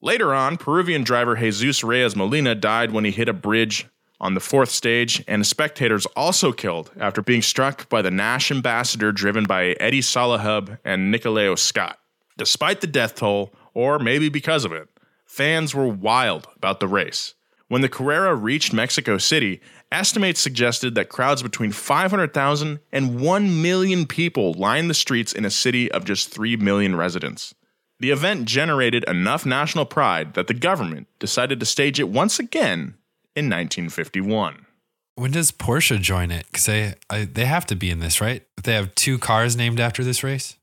Later 0.00 0.34
on, 0.34 0.56
Peruvian 0.56 1.04
driver 1.04 1.36
Jesus 1.36 1.84
Reyes 1.84 2.16
Molina 2.16 2.54
died 2.54 2.90
when 2.90 3.04
he 3.04 3.10
hit 3.10 3.28
a 3.28 3.32
bridge 3.32 3.86
on 4.20 4.34
the 4.34 4.40
fourth 4.40 4.70
stage, 4.70 5.22
and 5.26 5.46
spectators 5.46 6.06
also 6.16 6.52
killed 6.52 6.92
after 6.98 7.20
being 7.20 7.42
struck 7.42 7.88
by 7.88 8.02
the 8.02 8.10
Nash 8.10 8.50
ambassador 8.50 9.10
driven 9.12 9.44
by 9.44 9.76
Eddie 9.80 10.00
Salahub 10.00 10.78
and 10.84 11.12
Nicolao 11.12 11.58
Scott. 11.58 11.98
Despite 12.38 12.80
the 12.80 12.86
death 12.86 13.16
toll, 13.16 13.52
or 13.74 13.98
maybe 13.98 14.28
because 14.28 14.64
of 14.64 14.72
it, 14.72 14.88
fans 15.26 15.74
were 15.74 15.88
wild 15.88 16.46
about 16.56 16.80
the 16.80 16.88
race. 16.88 17.34
When 17.68 17.80
the 17.80 17.88
Carrera 17.88 18.34
reached 18.34 18.72
Mexico 18.72 19.18
City, 19.18 19.60
estimates 19.90 20.40
suggested 20.40 20.94
that 20.94 21.08
crowds 21.08 21.42
between 21.42 21.72
500,000 21.72 22.80
and 22.92 23.20
1 23.20 23.62
million 23.62 24.06
people 24.06 24.52
lined 24.52 24.90
the 24.90 24.94
streets 24.94 25.32
in 25.32 25.44
a 25.44 25.50
city 25.50 25.90
of 25.90 26.04
just 26.04 26.28
3 26.28 26.56
million 26.56 26.94
residents. 26.96 27.54
The 28.02 28.10
event 28.10 28.46
generated 28.46 29.04
enough 29.06 29.46
national 29.46 29.86
pride 29.86 30.34
that 30.34 30.48
the 30.48 30.54
government 30.54 31.06
decided 31.20 31.60
to 31.60 31.66
stage 31.66 32.00
it 32.00 32.08
once 32.08 32.40
again 32.40 32.96
in 33.36 33.46
1951. 33.48 34.66
When 35.14 35.30
does 35.30 35.52
Porsche 35.52 36.00
join 36.00 36.32
it? 36.32 36.46
Because 36.50 36.66
they 36.66 36.94
I, 37.08 37.26
they 37.26 37.44
have 37.44 37.64
to 37.66 37.76
be 37.76 37.90
in 37.90 38.00
this, 38.00 38.20
right? 38.20 38.44
They 38.60 38.72
have 38.72 38.92
two 38.96 39.18
cars 39.18 39.56
named 39.56 39.78
after 39.78 40.02
this 40.02 40.24
race. 40.24 40.56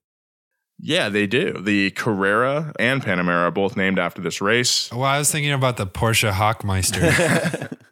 Yeah, 0.79 1.07
they 1.07 1.27
do. 1.27 1.53
The 1.53 1.91
Carrera 1.91 2.73
and 2.77 3.01
Panamera 3.01 3.47
are 3.47 3.51
both 3.51 3.77
named 3.77 3.99
after 3.99 4.21
this 4.21 4.41
race. 4.41 4.91
Well, 4.91 5.03
I 5.03 5.17
was 5.17 5.31
thinking 5.31 5.53
about 5.53 5.77
the 5.77 5.87
Porsche 5.87 6.33
Hockmeister. 6.33 7.73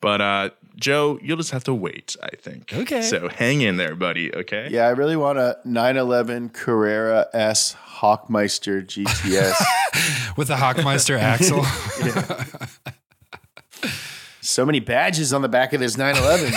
But 0.00 0.20
uh, 0.20 0.50
Joe, 0.78 1.18
you'll 1.22 1.38
just 1.38 1.52
have 1.52 1.64
to 1.64 1.74
wait, 1.74 2.16
I 2.22 2.36
think. 2.36 2.72
Okay. 2.72 3.02
So 3.02 3.28
hang 3.28 3.62
in 3.62 3.76
there, 3.78 3.94
buddy. 3.94 4.34
Okay. 4.34 4.68
Yeah, 4.70 4.86
I 4.86 4.90
really 4.90 5.16
want 5.16 5.38
a 5.38 5.58
911 5.64 6.50
Carrera 6.50 7.28
S 7.32 7.74
Hawkmeister 7.98 8.84
GTS. 8.84 9.54
with 10.36 10.48
the 10.48 10.56
Hockmeister 10.56 11.18
axle. 11.18 11.64
so 14.42 14.66
many 14.66 14.80
badges 14.80 15.32
on 15.32 15.42
the 15.42 15.48
back 15.48 15.72
of 15.72 15.80
this 15.80 15.96
911. 15.96 16.52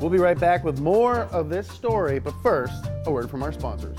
we'll 0.00 0.10
be 0.10 0.18
right 0.18 0.38
back 0.38 0.64
with 0.64 0.80
more 0.80 1.20
of 1.24 1.48
this 1.48 1.66
story, 1.68 2.18
but 2.18 2.34
first, 2.42 2.84
a 3.06 3.10
word 3.10 3.30
from 3.30 3.42
our 3.42 3.52
sponsors. 3.52 3.98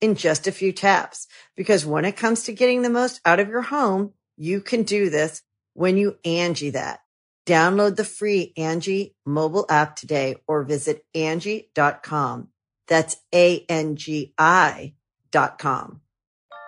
in 0.00 0.14
just 0.14 0.46
a 0.46 0.52
few 0.52 0.72
taps. 0.72 1.26
Because 1.56 1.84
when 1.86 2.04
it 2.04 2.16
comes 2.16 2.44
to 2.44 2.52
getting 2.52 2.82
the 2.82 2.90
most 2.90 3.20
out 3.24 3.40
of 3.40 3.48
your 3.48 3.62
home, 3.62 4.12
you 4.36 4.60
can 4.60 4.82
do 4.82 5.10
this 5.10 5.42
when 5.74 5.96
you 5.96 6.18
Angie 6.24 6.70
that. 6.70 7.00
Download 7.46 7.96
the 7.96 8.04
free 8.04 8.52
Angie 8.56 9.14
mobile 9.24 9.64
app 9.70 9.96
today 9.96 10.36
or 10.46 10.62
visit 10.64 11.04
Angie.com. 11.14 12.48
That's 12.86 13.16
A-N-G-I 13.34 14.94
dot 15.30 15.58
com. 15.58 16.00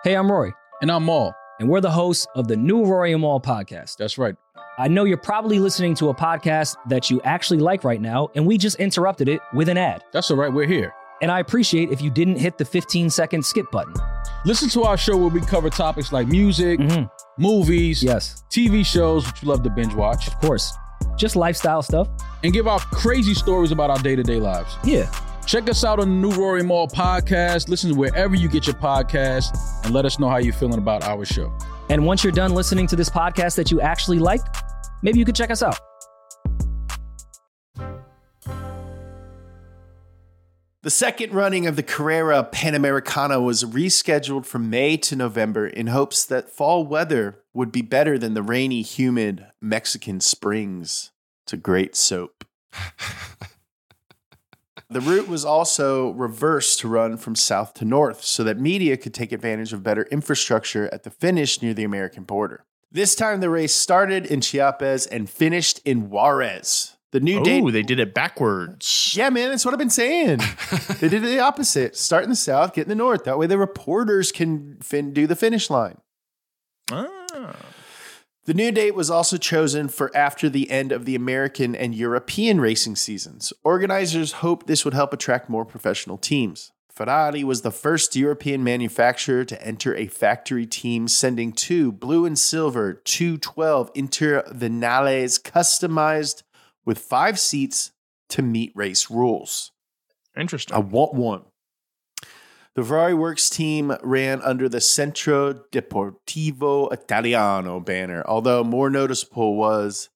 Hey, 0.03 0.15
I'm 0.15 0.31
Roy. 0.31 0.51
And 0.81 0.91
I'm 0.91 1.05
Mal. 1.05 1.35
and 1.59 1.69
we're 1.69 1.81
the 1.81 1.91
hosts 1.91 2.25
of 2.35 2.47
the 2.47 2.57
new 2.57 2.83
Rory 2.83 3.13
and 3.13 3.21
Mal 3.21 3.39
podcast. 3.39 3.97
That's 3.97 4.17
right. 4.17 4.35
I 4.79 4.87
know 4.87 5.03
you're 5.03 5.17
probably 5.17 5.59
listening 5.59 5.93
to 5.95 6.09
a 6.09 6.15
podcast 6.15 6.75
that 6.87 7.11
you 7.11 7.21
actually 7.23 7.59
like 7.59 7.83
right 7.83 8.01
now, 8.01 8.29
and 8.33 8.47
we 8.47 8.57
just 8.57 8.77
interrupted 8.77 9.29
it 9.29 9.41
with 9.53 9.69
an 9.69 9.77
ad. 9.77 10.03
That's 10.11 10.31
all 10.31 10.37
right. 10.37 10.51
We're 10.51 10.65
here. 10.65 10.93
And 11.21 11.29
I 11.31 11.39
appreciate 11.39 11.91
if 11.91 12.01
you 12.01 12.09
didn't 12.09 12.37
hit 12.37 12.57
the 12.57 12.65
15 12.65 13.09
second 13.09 13.45
skip 13.45 13.69
button. 13.71 13.93
Listen 14.43 14.69
to 14.69 14.83
our 14.83 14.97
show 14.97 15.15
where 15.17 15.29
we 15.29 15.39
cover 15.41 15.69
topics 15.69 16.11
like 16.11 16.27
music, 16.27 16.79
Mhm. 16.79 17.09
movies, 17.37 18.01
Yes, 18.03 18.43
TV 18.49 18.83
shows, 18.83 19.25
which 19.27 19.43
you 19.43 19.49
love 19.49 19.61
to 19.63 19.69
binge 19.69 19.93
watch, 19.93 20.27
of 20.27 20.39
course. 20.41 20.73
Just 21.17 21.35
lifestyle 21.35 21.81
stuff. 21.81 22.07
and 22.43 22.51
give 22.53 22.67
out 22.67 22.81
crazy 22.89 23.35
stories 23.35 23.71
about 23.71 23.91
our 23.91 23.99
day 23.99 24.15
to 24.15 24.23
day 24.23 24.39
lives. 24.39 24.75
Yeah. 24.83 25.05
Check 25.45 25.69
us 25.69 25.83
out 25.83 25.99
on 25.99 26.09
the 26.09 26.27
New 26.27 26.31
Rory 26.35 26.63
Mal 26.63 26.87
podcast. 26.87 27.69
Listen 27.69 27.95
wherever 27.95 28.35
you 28.35 28.47
get 28.47 28.65
your 28.65 28.75
podcast 28.75 29.55
and 29.85 29.93
let 29.93 30.05
us 30.05 30.17
know 30.17 30.27
how 30.27 30.37
you're 30.37 30.53
feeling 30.53 30.79
about 30.79 31.03
our 31.03 31.23
show. 31.23 31.51
And 31.91 32.03
once 32.05 32.23
you're 32.23 32.33
done 32.33 32.53
listening 32.55 32.87
to 32.87 32.95
this 32.95 33.09
podcast 33.11 33.55
that 33.57 33.69
you 33.69 33.79
actually 33.79 34.17
like, 34.17 34.41
maybe 35.03 35.19
you 35.19 35.25
could 35.25 35.35
check 35.35 35.51
us 35.51 35.61
out. 35.61 35.77
The 40.83 40.89
second 40.89 41.31
running 41.31 41.67
of 41.67 41.75
the 41.75 41.83
Carrera 41.83 42.49
Panamericana 42.51 43.39
was 43.39 43.63
rescheduled 43.63 44.47
from 44.47 44.71
May 44.71 44.97
to 44.97 45.15
November 45.15 45.67
in 45.67 45.87
hopes 45.87 46.25
that 46.25 46.49
fall 46.49 46.83
weather 46.87 47.43
would 47.53 47.71
be 47.71 47.83
better 47.83 48.17
than 48.17 48.33
the 48.33 48.41
rainy, 48.41 48.81
humid 48.81 49.45
Mexican 49.61 50.19
springs. 50.19 51.11
It's 51.43 51.53
a 51.53 51.57
great 51.57 51.95
soap. 51.95 52.45
the 54.89 55.01
route 55.01 55.27
was 55.27 55.45
also 55.45 56.09
reversed 56.13 56.79
to 56.79 56.87
run 56.87 57.15
from 57.15 57.35
south 57.35 57.75
to 57.75 57.85
north 57.85 58.23
so 58.23 58.43
that 58.43 58.59
media 58.59 58.97
could 58.97 59.13
take 59.13 59.31
advantage 59.31 59.73
of 59.73 59.83
better 59.83 60.07
infrastructure 60.09 60.91
at 60.91 61.03
the 61.03 61.11
finish 61.11 61.61
near 61.61 61.75
the 61.75 61.83
American 61.83 62.23
border. 62.23 62.65
This 62.91 63.13
time, 63.13 63.39
the 63.39 63.51
race 63.51 63.75
started 63.75 64.25
in 64.25 64.41
Chiapas 64.41 65.05
and 65.05 65.29
finished 65.29 65.79
in 65.85 66.09
Juarez. 66.09 66.97
The 67.11 67.19
new 67.19 67.43
date 67.43 67.61
Oh, 67.63 67.71
they 67.71 67.83
did 67.83 67.99
it 67.99 68.13
backwards. 68.13 69.13
yeah, 69.17 69.29
man, 69.29 69.49
that's 69.49 69.65
what 69.65 69.73
I've 69.73 69.79
been 69.79 69.89
saying. 69.89 70.39
they 70.99 71.09
did 71.09 71.23
the 71.23 71.39
opposite. 71.39 71.97
Start 71.97 72.23
in 72.23 72.29
the 72.29 72.35
south, 72.35 72.73
get 72.73 72.83
in 72.83 72.89
the 72.89 72.95
north. 72.95 73.25
That 73.25 73.37
way 73.37 73.47
the 73.47 73.57
reporters 73.57 74.31
can 74.31 74.77
fin- 74.81 75.11
do 75.13 75.27
the 75.27 75.35
finish 75.35 75.69
line. 75.69 75.97
Ah. 76.91 77.55
The 78.45 78.53
new 78.55 78.71
date 78.71 78.95
was 78.95 79.11
also 79.11 79.37
chosen 79.37 79.87
for 79.87 80.09
after 80.15 80.49
the 80.49 80.71
end 80.71 80.91
of 80.91 81.05
the 81.05 81.15
American 81.15 81.75
and 81.75 81.93
European 81.93 82.59
racing 82.59 82.95
seasons. 82.95 83.53
Organizers 83.63 84.33
hoped 84.33 84.67
this 84.67 84.83
would 84.83 84.93
help 84.95 85.13
attract 85.13 85.47
more 85.49 85.63
professional 85.65 86.17
teams. 86.17 86.71
Ferrari 86.91 87.43
was 87.43 87.61
the 87.61 87.71
first 87.71 88.15
European 88.15 88.63
manufacturer 88.63 89.45
to 89.45 89.61
enter 89.65 89.95
a 89.95 90.07
factory 90.07 90.65
team, 90.65 91.07
sending 91.07 91.51
two 91.53 91.91
blue 91.91 92.25
and 92.25 92.37
silver 92.37 92.93
212 92.93 93.91
Inter 93.95 94.43
Vignales 94.51 95.41
customized 95.41 96.43
with 96.85 96.99
five 96.99 97.39
seats 97.39 97.91
to 98.29 98.41
meet 98.41 98.71
race 98.75 99.09
rules. 99.09 99.71
Interesting. 100.37 100.75
I 100.75 100.79
want 100.79 101.13
one. 101.13 101.43
The 102.75 102.83
Ferrari 102.83 103.13
Works 103.13 103.49
team 103.49 103.93
ran 104.01 104.41
under 104.41 104.69
the 104.69 104.79
Centro 104.79 105.53
Deportivo 105.73 106.91
Italiano 106.93 107.81
banner, 107.81 108.23
although 108.25 108.63
more 108.63 108.89
noticeable 108.89 109.57
was 109.57 110.07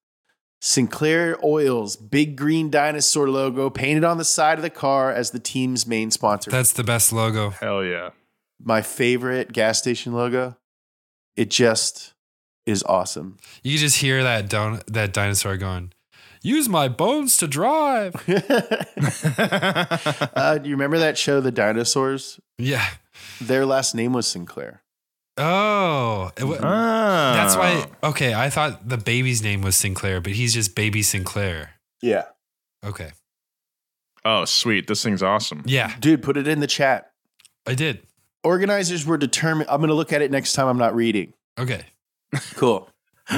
Sinclair 0.62 1.36
Oil's 1.44 1.96
big 1.96 2.34
green 2.34 2.70
dinosaur 2.70 3.28
logo 3.28 3.68
painted 3.68 4.04
on 4.04 4.16
the 4.16 4.24
side 4.24 4.58
of 4.58 4.62
the 4.62 4.70
car 4.70 5.12
as 5.12 5.32
the 5.32 5.38
team's 5.38 5.86
main 5.86 6.10
sponsor. 6.10 6.50
That's 6.50 6.72
the 6.72 6.82
best 6.82 7.12
logo. 7.12 7.50
Hell 7.50 7.84
yeah. 7.84 8.10
My 8.58 8.80
favorite 8.80 9.52
gas 9.52 9.78
station 9.78 10.14
logo. 10.14 10.56
It 11.36 11.50
just 11.50 12.14
is 12.64 12.82
awesome. 12.84 13.36
You 13.62 13.76
just 13.76 13.98
hear 13.98 14.22
that 14.22 14.48
don- 14.48 14.80
that 14.86 15.12
dinosaur 15.12 15.58
going, 15.58 15.92
"Use 16.46 16.68
my 16.68 16.88
bones 16.88 17.36
to 17.38 17.46
drive." 17.48 18.14
uh, 19.38 20.58
do 20.58 20.68
you 20.68 20.74
remember 20.74 20.98
that 20.98 21.18
show, 21.18 21.40
The 21.40 21.50
Dinosaurs? 21.52 22.40
yeah. 22.58 22.86
Their 23.40 23.66
last 23.66 23.94
name 23.94 24.12
was 24.12 24.26
Sinclair. 24.26 24.82
Oh, 25.38 26.30
it 26.36 26.44
wa- 26.44 26.56
Ah. 26.62 27.32
that's 27.34 27.56
why. 27.56 27.86
Okay, 28.02 28.32
I 28.34 28.48
thought 28.50 28.88
the 28.88 28.96
baby's 28.98 29.42
name 29.42 29.60
was 29.62 29.76
Sinclair, 29.76 30.20
but 30.20 30.32
he's 30.32 30.54
just 30.54 30.74
Baby 30.74 31.02
Sinclair. 31.02 31.72
Yeah. 32.02 32.24
Okay. 32.84 33.12
Oh, 34.24 34.44
sweet. 34.44 34.86
This 34.86 35.02
thing's 35.02 35.22
awesome. 35.22 35.62
Yeah, 35.66 35.94
Dude, 36.00 36.22
put 36.22 36.36
it 36.36 36.46
in 36.48 36.60
the 36.60 36.66
chat. 36.66 37.10
I 37.66 37.74
did. 37.74 38.06
Organizers 38.44 39.04
were 39.06 39.18
determined. 39.18 39.68
I'm 39.70 39.78
going 39.78 39.88
to 39.88 39.94
look 39.94 40.12
at 40.12 40.22
it 40.22 40.30
next 40.30 40.52
time 40.54 40.66
I'm 40.68 40.78
not 40.78 40.94
reading. 40.94 41.32
Okay. 41.58 41.84
Cool. 42.54 42.88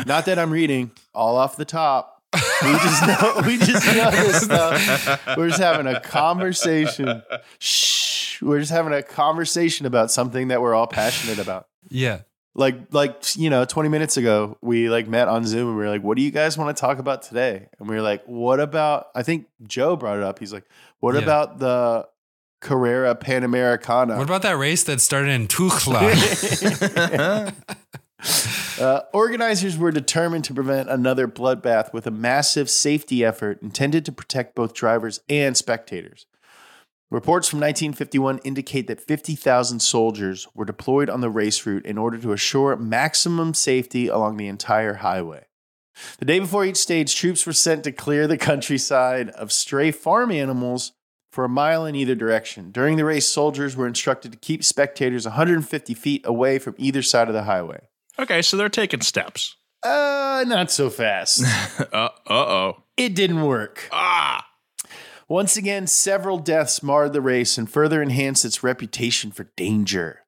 Not 0.07 0.27
that 0.27 0.39
I'm 0.39 0.51
reading, 0.51 0.91
all 1.15 1.37
off 1.37 1.57
the 1.57 1.65
top. 1.65 2.18
We 2.35 2.73
just 2.73 3.07
know 3.07 3.43
we 3.47 3.57
just 3.59 3.87
know 3.87 4.11
this 4.11 4.43
stuff. 4.45 5.37
We're 5.37 5.49
just 5.49 5.61
having 5.61 5.87
a 5.87 6.01
conversation. 6.01 7.23
Shh. 7.59 8.43
We're 8.43 8.61
just 8.61 8.71
having 8.71 8.93
a 8.93 9.03
conversation 9.03 9.87
about 9.87 10.11
something 10.11 10.49
that 10.49 10.61
we're 10.61 10.75
all 10.75 10.87
passionate 10.87 11.39
about. 11.39 11.67
Yeah. 11.89 12.21
Like 12.55 12.93
like 12.93 13.37
you 13.37 13.49
know, 13.51 13.65
20 13.65 13.89
minutes 13.89 14.17
ago, 14.17 14.59
we 14.61 14.89
like 14.91 15.09
met 15.09 15.29
on 15.29 15.47
Zoom 15.47 15.69
and 15.69 15.77
we 15.77 15.85
were 15.85 15.89
like, 15.91 16.03
what 16.03 16.17
do 16.17 16.23
you 16.23 16.31
guys 16.31 16.59
want 16.59 16.77
to 16.77 16.81
talk 16.81 16.99
about 16.99 17.23
today? 17.23 17.69
And 17.79 17.89
we 17.89 17.95
were 17.97 18.03
like, 18.03 18.23
what 18.27 18.61
about 18.61 19.07
I 19.15 19.23
think 19.23 19.47
Joe 19.67 19.97
brought 19.97 20.19
it 20.19 20.23
up. 20.25 20.39
He's 20.39 20.53
like, 20.53 20.65
what 21.01 21.15
Yeah. 21.15 21.23
about 21.23 21.59
the 21.61 22.07
Carrera 22.61 23.15
Panamericana? 23.15 24.17
What 24.19 24.25
about 24.25 24.43
that 24.43 24.59
race 24.59 24.83
that 24.85 25.01
started 25.01 25.31
in 25.31 25.47
Tuxtla? 25.49 26.13
Uh, 28.81 29.03
organizers 29.13 29.77
were 29.77 29.91
determined 29.91 30.45
to 30.45 30.55
prevent 30.55 30.89
another 30.89 31.27
bloodbath 31.27 31.93
with 31.93 32.07
a 32.07 32.13
massive 32.13 32.71
safety 32.71 33.25
effort 33.25 33.61
intended 33.61 34.05
to 34.05 34.13
protect 34.13 34.55
both 34.55 34.73
drivers 34.73 35.21
and 35.29 35.57
spectators. 35.57 36.27
Reports 37.11 37.49
from 37.49 37.59
1951 37.59 38.39
indicate 38.45 38.87
that 38.87 39.01
50,000 39.01 39.81
soldiers 39.81 40.47
were 40.55 40.65
deployed 40.65 41.11
on 41.11 41.23
the 41.23 41.31
race 41.31 41.67
route 41.67 41.87
in 41.87 41.99
order 41.99 42.19
to 42.19 42.33
assure 42.33 42.77
maximum 42.77 43.53
safety 43.53 44.09
along 44.09 44.37
the 44.37 44.47
entire 44.47 44.95
highway. 44.95 45.47
The 46.19 46.27
day 46.27 46.39
before 46.39 46.65
each 46.65 46.77
stage, 46.77 47.17
troops 47.17 47.47
were 47.47 47.53
sent 47.53 47.83
to 47.85 47.93
clear 47.93 48.29
the 48.29 48.39
countryside 48.39 49.31
of 49.31 49.51
stray 49.51 49.91
farm 49.91 50.31
animals 50.31 50.93
for 51.33 51.45
a 51.45 51.49
mile 51.49 51.85
in 51.85 51.97
either 51.97 52.15
direction. 52.15 52.71
During 52.71 52.97
the 52.97 53.05
race, 53.05 53.27
soldiers 53.27 53.75
were 53.75 53.89
instructed 53.89 54.31
to 54.33 54.39
keep 54.39 54.63
spectators 54.63 55.25
150 55.25 55.95
feet 55.95 56.23
away 56.25 56.59
from 56.59 56.75
either 56.79 57.03
side 57.03 57.29
of 57.29 57.35
the 57.35 57.45
highway. 57.45 57.81
Okay, 58.19 58.43
so 58.43 58.57
they're 58.57 58.69
taking 58.69 59.01
steps. 59.01 59.57
Uh, 59.83 60.45
not 60.47 60.71
so 60.71 60.91
fast. 60.91 61.43
Uh 61.93 62.09
oh. 62.29 62.83
it 62.97 63.15
didn't 63.15 63.43
work. 63.43 63.89
Ah. 63.93 64.45
Once 65.29 65.57
again, 65.57 65.87
several 65.87 66.39
deaths 66.39 66.83
marred 66.83 67.13
the 67.13 67.21
race 67.21 67.57
and 67.59 67.71
further 67.71 68.03
enhanced 68.03 68.45
its 68.45 68.63
reputation 68.65 69.31
for 69.31 69.51
danger. 69.57 70.21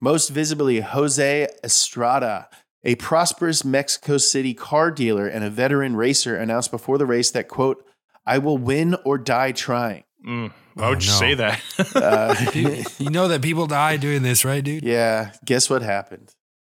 Most 0.00 0.28
visibly, 0.28 0.80
Jose 0.80 1.48
Estrada, 1.64 2.48
a 2.84 2.94
prosperous 2.96 3.64
Mexico 3.64 4.18
City 4.18 4.52
car 4.54 4.90
dealer 4.90 5.26
and 5.26 5.42
a 5.44 5.50
veteran 5.50 5.96
racer, 5.96 6.36
announced 6.36 6.70
before 6.70 6.98
the 6.98 7.06
race 7.06 7.30
that, 7.32 7.48
quote, 7.48 7.84
I 8.26 8.38
will 8.38 8.58
win 8.58 8.96
or 9.04 9.16
die 9.18 9.52
trying. 9.52 10.04
Mm. 10.26 10.52
Why 10.74 10.86
Oh, 10.86 10.90
would 10.90 11.04
you 11.04 11.10
no. 11.10 11.16
say 11.16 11.34
that? 11.34 11.60
Uh, 11.94 12.34
you, 12.52 12.84
you 13.06 13.10
know 13.10 13.28
that 13.28 13.40
people 13.42 13.66
die 13.66 13.96
doing 13.96 14.22
this, 14.22 14.44
right, 14.44 14.62
dude? 14.62 14.82
yeah, 14.84 15.32
guess 15.44 15.68
what 15.70 15.82
happened? 15.82 16.34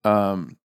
Um, 0.07 0.57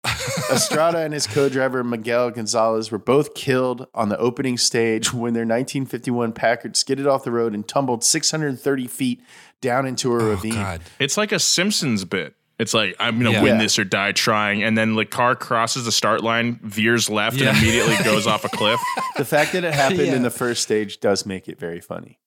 Estrada 0.53 0.99
and 0.99 1.15
his 1.15 1.27
co-driver 1.27 1.83
Miguel 1.83 2.31
Gonzalez 2.31 2.91
were 2.91 2.99
both 2.99 3.35
killed 3.35 3.87
on 3.95 4.09
the 4.09 4.19
opening 4.19 4.59
stage 4.59 5.13
when 5.15 5.33
their 5.33 5.43
1951 5.45 6.33
Packard 6.33 6.77
skidded 6.77 7.07
off 7.07 7.25
the 7.25 7.31
road 7.31 7.55
and 7.55 7.67
tumbled 7.67 8.05
630 8.05 8.87
feet 8.87 9.23
down 9.61 9.87
into 9.87 10.13
a 10.13 10.23
Oh, 10.23 10.29
ravine. 10.31 10.53
God. 10.55 10.81
it's 10.99 11.17
like 11.17 11.33
a 11.33 11.39
Simpsons 11.39 12.05
bit. 12.05 12.35
It's 12.59 12.75
like 12.75 12.95
I'm 13.01 13.17
gonna 13.19 13.31
Yeah. 13.33 13.43
win 13.43 13.59
this 13.59 13.79
or 13.79 13.85
die 13.85 14.13
trying, 14.13 14.63
and 14.63 14.77
then 14.77 14.95
the 14.95 15.07
car 15.07 15.35
crosses 15.35 15.87
the 15.87 15.93
start 15.93 16.23
line, 16.23 16.61
veers 16.63 17.09
left, 17.09 17.37
Yeah. 17.39 17.49
and 17.51 17.59
immediately 17.59 17.97
goes 18.05 18.27
off 18.27 18.45
a 18.45 18.49
cliff. 18.55 18.79
The 19.17 19.25
fact 19.25 19.53
that 19.55 19.65
it 19.65 19.73
happened 19.73 20.01
Yeah. 20.09 20.17
in 20.17 20.23
the 20.23 20.31
first 20.31 20.63
stage 20.63 21.01
does 21.01 21.25
make 21.25 21.49
it 21.49 21.59
very 21.59 21.81
funny. 21.81 22.19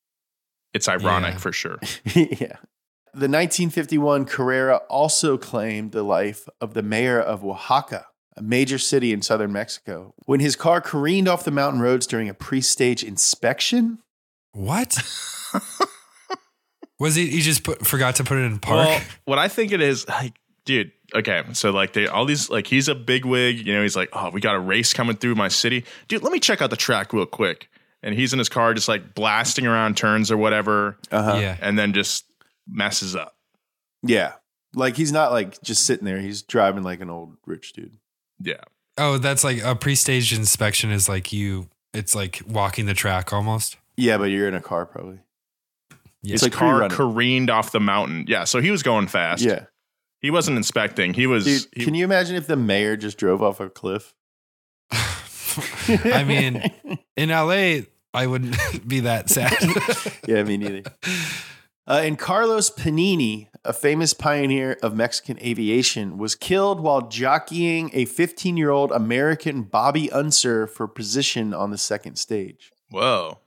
It's 0.73 0.89
ironic 0.89 1.34
Yeah. 1.34 1.38
for 1.39 1.52
sure. 1.52 1.78
yeah. 2.15 2.56
The 3.13 3.30
1951 3.30 4.26
Carrera 4.26 4.78
also 4.89 5.38
claimed 5.38 5.91
the 5.91 6.02
life 6.04 6.49
of 6.60 6.73
the 6.73 6.82
mayor 6.82 7.19
of 7.19 7.43
Oaxaca, 7.45 8.08
a 8.36 8.41
major 8.41 8.80
city 8.80 9.13
in 9.13 9.21
southern 9.21 9.52
Mexico, 9.52 10.15
when 10.26 10.39
his 10.39 10.56
car 10.56 10.82
careened 10.82 11.28
off 11.28 11.43
the 11.43 11.52
mountain 11.52 11.80
roads 11.82 12.08
during 12.08 12.28
a 12.28 12.34
pre 12.34 12.60
stage 12.60 13.04
inspection. 13.04 13.99
What? 14.54 14.97
Was 16.99 17.15
he? 17.15 17.28
He 17.28 17.41
just 17.41 17.63
put, 17.63 17.86
forgot 17.86 18.15
to 18.17 18.23
put 18.23 18.38
it 18.38 18.41
in 18.45 18.60
park. 18.60 18.88
Well, 18.88 19.02
what 19.26 19.39
I 19.39 19.47
think 19.47 19.71
it 19.71 19.82
is, 19.82 20.08
like 20.08 20.34
dude. 20.65 20.91
Okay, 21.13 21.43
so 21.54 21.71
like 21.71 21.93
they 21.93 22.08
all 22.08 22.26
these 22.26 22.49
like 22.49 22.65
he's 22.67 22.88
a 22.88 22.95
big 22.95 23.26
wig. 23.26 23.65
You 23.65 23.73
know, 23.73 23.82
he's 23.82 23.95
like, 23.95 24.10
oh, 24.13 24.30
we 24.30 24.39
got 24.41 24.56
a 24.56 24.60
race 24.60 24.93
coming 24.93 25.15
through 25.17 25.36
my 25.36 25.47
city, 25.49 25.86
dude. 26.08 26.23
Let 26.23 26.32
me 26.32 26.39
check 26.39 26.62
out 26.62 26.69
the 26.69 26.78
track 26.78 27.12
real 27.13 27.26
quick. 27.26 27.67
And 28.02 28.13
he's 28.15 28.34
in 28.34 28.39
his 28.39 28.49
car, 28.49 28.73
just 28.73 28.88
like 28.88 29.15
blasting 29.15 29.65
around 29.65 29.95
turns 29.97 30.30
or 30.30 30.36
whatever, 30.38 30.97
Uh-huh. 31.12 31.38
Yeah. 31.39 31.58
and 31.62 31.80
then 31.80 31.93
just 31.93 32.26
messes 32.67 33.15
up. 33.15 33.36
Yeah. 34.02 34.34
Like 34.76 34.95
he's 34.97 35.12
not 35.12 35.32
like 35.32 35.62
just 35.62 35.86
sitting 35.86 36.06
there. 36.06 36.19
He's 36.19 36.41
driving 36.41 36.84
like 36.84 37.02
an 37.02 37.10
old 37.10 37.38
rich 37.45 37.73
dude. 37.73 37.97
Yeah, 38.39 38.62
Oh, 38.97 39.17
that's 39.17 39.43
like 39.43 39.63
a 39.63 39.76
pre-stage 39.76 40.34
inspection 40.38 40.91
is 40.91 41.08
like 41.08 41.32
you. 41.32 41.69
It's 41.93 42.13
like 42.15 42.41
walking 42.47 42.86
the 42.88 42.93
track 42.93 43.32
almost. 43.32 43.78
Yeah, 43.97 44.17
but 44.17 44.26
you're 44.26 44.47
in 44.47 44.56
a 44.56 44.62
car 44.62 44.86
probably. 44.86 45.19
Yeah. 46.23 46.34
It's 46.34 46.41
his 46.41 46.43
like 46.43 46.52
car 46.54 46.73
pre-running. 46.88 46.97
careened 46.97 47.49
off 47.49 47.71
the 47.71 47.80
mountain. 47.80 48.26
Yeah, 48.28 48.43
so 48.45 48.60
he 48.62 48.71
was 48.71 48.82
going 48.84 49.08
fast. 49.08 49.43
Yeah. 49.43 49.65
he 50.21 50.32
wasn't 50.32 50.58
inspecting. 50.58 51.13
He 51.13 51.28
was. 51.28 51.45
Dude, 51.45 51.65
he- 51.76 51.86
can 51.86 51.93
you 51.95 52.04
imagine 52.04 52.36
if 52.36 52.47
the 52.47 52.56
mayor 52.56 52.97
just 52.97 53.17
drove 53.17 53.41
off 53.43 53.60
a 53.60 53.69
cliff? 53.69 54.13
I 54.91 56.23
mean, 56.28 56.71
in 57.15 57.30
LA, 57.30 57.82
I 58.13 58.28
wouldn't 58.28 58.56
be 58.88 59.02
that 59.02 59.30
sad. 59.30 59.56
yeah, 60.28 60.43
me 60.43 60.58
neither. 60.58 60.84
Uh, 61.86 62.00
and 62.04 62.17
Carlos 62.17 62.69
Panini, 62.69 63.50
a 63.65 63.74
famous 63.74 64.13
pioneer 64.13 64.78
of 64.82 64.96
Mexican 64.96 65.38
aviation, 65.39 66.17
was 66.17 66.34
killed 66.34 66.80
while 66.80 67.08
jockeying 67.08 67.89
a 67.93 68.06
15 68.06 68.56
year 68.56 68.69
old 68.69 68.91
American 68.91 69.63
Bobby 69.63 70.10
Unser 70.12 70.65
for 70.67 70.88
position 70.88 71.54
on 71.54 71.72
the 71.72 71.78
second 71.78 72.15
stage. 72.15 72.72
Whoa. 72.89 73.39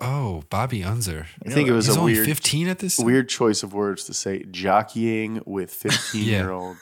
oh, 0.00 0.42
Bobby 0.50 0.82
Unser. 0.82 1.26
I 1.46 1.50
think 1.50 1.68
it 1.68 1.72
was 1.72 1.86
He's 1.86 1.96
a 1.96 2.00
only 2.00 2.14
weird, 2.14 2.26
15 2.26 2.68
at 2.68 2.78
this. 2.80 2.98
weird 2.98 3.28
choice 3.28 3.62
of 3.62 3.72
words 3.72 4.04
to 4.04 4.14
say 4.14 4.44
jockeying 4.50 5.42
with 5.46 5.72
15 5.72 6.24
year 6.24 6.50
old. 6.50 6.76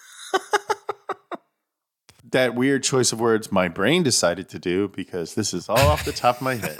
that 2.32 2.54
weird 2.54 2.82
choice 2.82 3.12
of 3.12 3.20
words 3.20 3.52
my 3.52 3.68
brain 3.68 4.02
decided 4.02 4.48
to 4.48 4.59
do 4.59 4.88
because 4.88 5.35
this 5.35 5.52
is 5.52 5.68
all 5.68 5.78
off 5.78 6.04
the 6.06 6.12
top 6.12 6.37
of 6.37 6.42
my 6.42 6.54
head. 6.54 6.76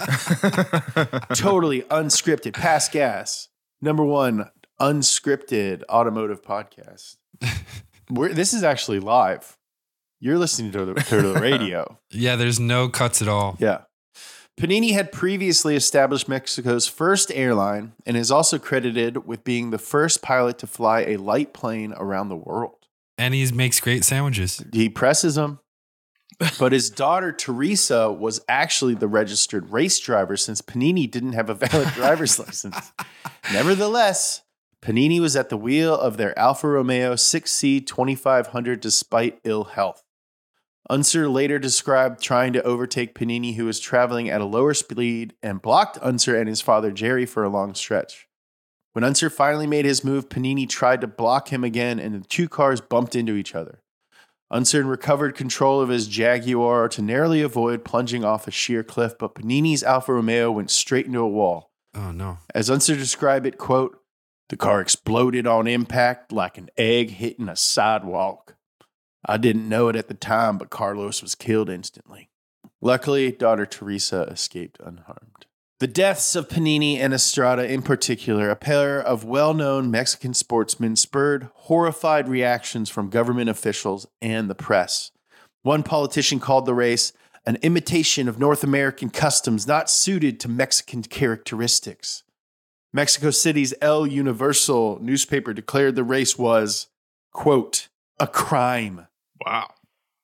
totally 1.35 1.83
unscripted. 1.83 2.53
Pass 2.53 2.89
gas. 2.89 3.47
Number 3.81 4.03
one 4.03 4.49
unscripted 4.79 5.83
automotive 5.89 6.41
podcast. 6.41 7.17
We're, 8.09 8.33
this 8.33 8.53
is 8.53 8.63
actually 8.63 8.99
live. 8.99 9.57
You're 10.19 10.37
listening 10.37 10.71
to 10.71 10.85
the, 10.85 10.93
to 10.95 11.21
the 11.21 11.33
radio. 11.41 11.99
Yeah, 12.09 12.35
there's 12.35 12.59
no 12.59 12.89
cuts 12.89 13.21
at 13.21 13.27
all. 13.27 13.57
Yeah. 13.59 13.81
Panini 14.59 14.93
had 14.93 15.11
previously 15.11 15.75
established 15.75 16.27
Mexico's 16.27 16.87
first 16.87 17.31
airline 17.31 17.93
and 18.07 18.17
is 18.17 18.31
also 18.31 18.57
credited 18.57 19.27
with 19.27 19.43
being 19.43 19.69
the 19.69 19.77
first 19.77 20.23
pilot 20.23 20.57
to 20.59 20.67
fly 20.67 21.01
a 21.01 21.17
light 21.17 21.53
plane 21.53 21.93
around 21.95 22.29
the 22.29 22.35
world. 22.35 22.87
And 23.19 23.35
he 23.35 23.51
makes 23.51 23.79
great 23.79 24.03
sandwiches. 24.03 24.63
He 24.73 24.89
presses 24.89 25.35
them. 25.35 25.59
But 26.59 26.71
his 26.71 26.89
daughter 26.89 27.31
Teresa 27.31 28.11
was 28.11 28.41
actually 28.47 28.93
the 28.93 29.07
registered 29.07 29.71
race 29.71 29.99
driver 29.99 30.37
since 30.37 30.61
Panini 30.61 31.09
didn't 31.09 31.33
have 31.33 31.49
a 31.49 31.55
valid 31.55 31.89
driver's 31.89 32.37
license. 32.47 32.91
Nevertheless, 33.51 34.43
Panini 34.81 35.19
was 35.19 35.35
at 35.35 35.49
the 35.49 35.57
wheel 35.57 35.95
of 35.95 36.17
their 36.17 36.37
Alfa 36.37 36.67
Romeo 36.67 37.15
6C 37.15 37.85
2500 37.85 38.79
despite 38.79 39.39
ill 39.43 39.65
health. 39.65 40.03
Unser 40.89 41.27
later 41.27 41.59
described 41.59 42.21
trying 42.21 42.53
to 42.53 42.63
overtake 42.63 43.13
Panini, 43.13 43.55
who 43.55 43.65
was 43.65 43.79
traveling 43.79 44.29
at 44.29 44.39
a 44.39 44.45
lower 44.45 44.73
speed, 44.73 45.33
and 45.43 45.61
blocked 45.61 45.97
Unser 46.01 46.39
and 46.39 46.47
his 46.47 46.61
father 46.61 46.91
Jerry 46.91 47.25
for 47.25 47.43
a 47.43 47.49
long 47.49 47.73
stretch. 47.73 48.27
When 48.93 49.03
Unser 49.03 49.29
finally 49.29 49.67
made 49.67 49.85
his 49.85 50.03
move, 50.03 50.29
Panini 50.29 50.67
tried 50.67 51.01
to 51.01 51.07
block 51.07 51.49
him 51.49 51.63
again, 51.63 51.99
and 51.99 52.15
the 52.15 52.25
two 52.25 52.47
cars 52.47 52.79
bumped 52.79 53.15
into 53.15 53.35
each 53.35 53.53
other. 53.53 53.81
Unser 54.49 54.83
recovered 54.83 55.35
control 55.35 55.81
of 55.81 55.89
his 55.89 56.07
Jaguar 56.07 56.87
to 56.89 57.01
narrowly 57.01 57.41
avoid 57.41 57.83
plunging 57.83 58.23
off 58.23 58.47
a 58.47 58.51
sheer 58.51 58.83
cliff, 58.83 59.17
but 59.17 59.35
Panini's 59.35 59.83
Alfa 59.83 60.13
Romeo 60.13 60.51
went 60.51 60.71
straight 60.71 61.05
into 61.05 61.19
a 61.19 61.27
wall. 61.27 61.71
Oh 61.93 62.11
no. 62.11 62.37
As 62.55 62.69
Unser 62.69 62.95
described 62.95 63.45
it, 63.45 63.57
quote, 63.57 63.99
the 64.49 64.55
car 64.55 64.79
exploded 64.79 65.45
on 65.45 65.67
impact 65.67 66.31
like 66.31 66.57
an 66.57 66.69
egg 66.77 67.11
hitting 67.11 67.49
a 67.49 67.55
sidewalk. 67.57 68.55
I 69.25 69.35
didn't 69.35 69.67
know 69.67 69.89
it 69.89 69.97
at 69.97 70.07
the 70.07 70.13
time, 70.13 70.57
but 70.57 70.69
Carlos 70.69 71.21
was 71.21 71.35
killed 71.35 71.69
instantly. 71.69 72.29
Luckily, 72.79 73.31
daughter 73.33 73.65
Teresa 73.65 74.21
escaped 74.23 74.79
unharmed. 74.79 75.46
The 75.79 75.87
deaths 75.87 76.35
of 76.35 76.47
Panini 76.47 76.97
and 76.97 77.13
Estrada, 77.13 77.71
in 77.71 77.83
particular, 77.83 78.49
a 78.49 78.55
pair 78.55 78.99
of 78.99 79.23
well 79.23 79.53
known 79.53 79.91
Mexican 79.91 80.33
sportsmen, 80.33 80.95
spurred 80.95 81.49
horrified 81.53 82.27
reactions 82.27 82.89
from 82.89 83.11
government 83.11 83.47
officials 83.47 84.07
and 84.19 84.49
the 84.49 84.55
press. 84.55 85.11
One 85.61 85.83
politician 85.83 86.39
called 86.39 86.65
the 86.65 86.73
race 86.73 87.13
an 87.45 87.57
imitation 87.61 88.27
of 88.27 88.39
North 88.39 88.63
American 88.63 89.11
customs 89.11 89.67
not 89.67 89.89
suited 89.89 90.39
to 90.39 90.49
Mexican 90.49 91.03
characteristics. 91.03 92.23
Mexico 92.91 93.29
City's 93.29 93.75
El 93.79 94.07
Universal 94.07 94.97
newspaper 95.01 95.53
declared 95.53 95.95
the 95.95 96.03
race 96.03 96.39
was, 96.39 96.87
quote, 97.31 97.87
a 98.19 98.25
crime. 98.25 99.07
Wow. 99.45 99.69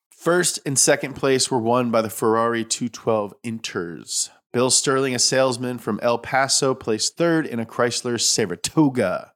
First 0.10 0.60
and 0.66 0.80
second 0.80 1.14
place 1.14 1.52
were 1.52 1.60
won 1.60 1.92
by 1.92 2.02
the 2.02 2.10
Ferrari 2.10 2.66
212 2.66 3.36
Inters. 3.44 4.32
Bill 4.54 4.70
Sterling, 4.70 5.16
a 5.16 5.20
salesman 5.20 5.80
from 5.80 6.00
El 6.04 6.20
Paso, 6.20 6.76
placed 6.76 7.18
third 7.18 7.48
in 7.48 7.60
a 7.60 7.66
Chrysler 7.66 8.22
Saratoga. 8.22 9.34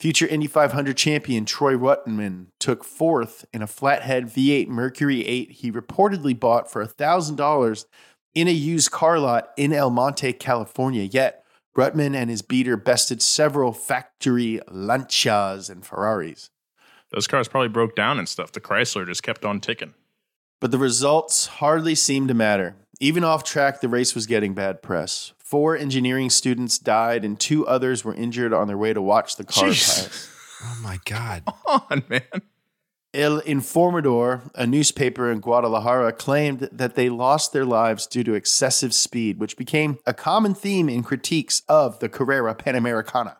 Future 0.00 0.26
Indy 0.26 0.48
500 0.48 0.96
champion 0.96 1.44
Troy 1.44 1.74
Ruttman 1.74 2.46
took 2.58 2.82
fourth 2.82 3.44
in 3.52 3.62
a 3.62 3.68
flathead 3.68 4.26
V8 4.26 4.66
Mercury 4.66 5.24
8 5.24 5.52
he 5.52 5.70
reportedly 5.70 6.38
bought 6.38 6.68
for 6.68 6.84
$1,000 6.84 7.84
in 8.34 8.48
a 8.48 8.50
used 8.50 8.90
car 8.90 9.20
lot 9.20 9.50
in 9.56 9.72
El 9.72 9.90
Monte, 9.90 10.32
California. 10.32 11.04
Yet, 11.04 11.44
Ruttman 11.78 12.16
and 12.16 12.28
his 12.28 12.42
beater 12.42 12.76
bested 12.76 13.22
several 13.22 13.72
factory 13.72 14.60
Lancias 14.68 15.70
and 15.70 15.86
Ferraris. 15.86 16.50
Those 17.12 17.28
cars 17.28 17.46
probably 17.46 17.68
broke 17.68 17.94
down 17.94 18.18
and 18.18 18.28
stuff. 18.28 18.50
The 18.50 18.60
Chrysler 18.60 19.06
just 19.06 19.22
kept 19.22 19.44
on 19.44 19.60
ticking. 19.60 19.94
But 20.60 20.72
the 20.72 20.78
results 20.78 21.46
hardly 21.46 21.94
seemed 21.94 22.26
to 22.26 22.34
matter. 22.34 22.74
Even 23.02 23.24
off 23.24 23.42
track, 23.42 23.80
the 23.80 23.88
race 23.88 24.14
was 24.14 24.28
getting 24.28 24.54
bad 24.54 24.80
press. 24.80 25.32
Four 25.36 25.76
engineering 25.76 26.30
students 26.30 26.78
died, 26.78 27.24
and 27.24 27.38
two 27.38 27.66
others 27.66 28.04
were 28.04 28.14
injured 28.14 28.52
on 28.52 28.68
their 28.68 28.78
way 28.78 28.92
to 28.92 29.02
watch 29.02 29.34
the 29.34 29.42
car 29.44 29.64
Jeez. 29.70 30.04
pass. 30.04 30.28
Oh 30.64 30.78
my 30.80 31.00
god. 31.06 31.42
Come 31.44 31.82
on, 31.90 32.04
man. 32.08 32.22
El 33.12 33.40
Informador, 33.40 34.48
a 34.54 34.64
newspaper 34.64 35.28
in 35.28 35.40
Guadalajara, 35.40 36.12
claimed 36.12 36.68
that 36.70 36.94
they 36.94 37.08
lost 37.08 37.52
their 37.52 37.64
lives 37.64 38.06
due 38.06 38.22
to 38.22 38.34
excessive 38.34 38.94
speed, 38.94 39.40
which 39.40 39.56
became 39.56 39.98
a 40.06 40.14
common 40.14 40.54
theme 40.54 40.88
in 40.88 41.02
critiques 41.02 41.62
of 41.68 41.98
the 41.98 42.08
Carrera 42.08 42.54
Panamericana. 42.54 43.38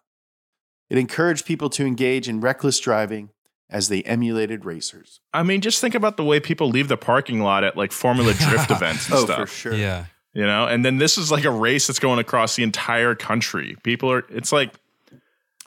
It 0.91 0.99
encouraged 0.99 1.47
people 1.47 1.71
to 1.71 1.87
engage 1.87 2.29
in 2.29 2.41
reckless 2.41 2.81
driving 2.81 3.31
as 3.73 3.89
they 3.89 4.03
emulated 4.03 4.65
racers. 4.65 5.21
I 5.33 5.43
mean, 5.43 5.61
just 5.61 5.81
think 5.81 5.95
about 5.95 6.17
the 6.17 6.25
way 6.25 6.39
people 6.41 6.69
leave 6.69 6.89
the 6.89 6.97
parking 6.97 7.41
lot 7.41 7.65
at 7.65 7.77
like 7.77 7.91
Formula 7.91 8.33
Drift 8.35 8.71
events 8.71 9.07
and 9.07 9.17
Oh, 9.17 9.25
stuff. 9.25 9.39
for 9.41 9.47
sure. 9.47 9.75
Yeah. 9.75 10.05
You 10.35 10.47
know, 10.47 10.67
and 10.67 10.85
then 10.85 10.99
this 10.99 11.19
is 11.19 11.31
like 11.33 11.45
a 11.45 11.51
race 11.51 11.87
that's 11.89 11.99
going 11.99 12.19
across 12.19 12.55
the 12.57 12.63
entire 12.63 13.15
country. 13.15 13.77
People 13.83 14.11
are, 14.13 14.25
it's 14.31 14.53
like, 14.53 14.75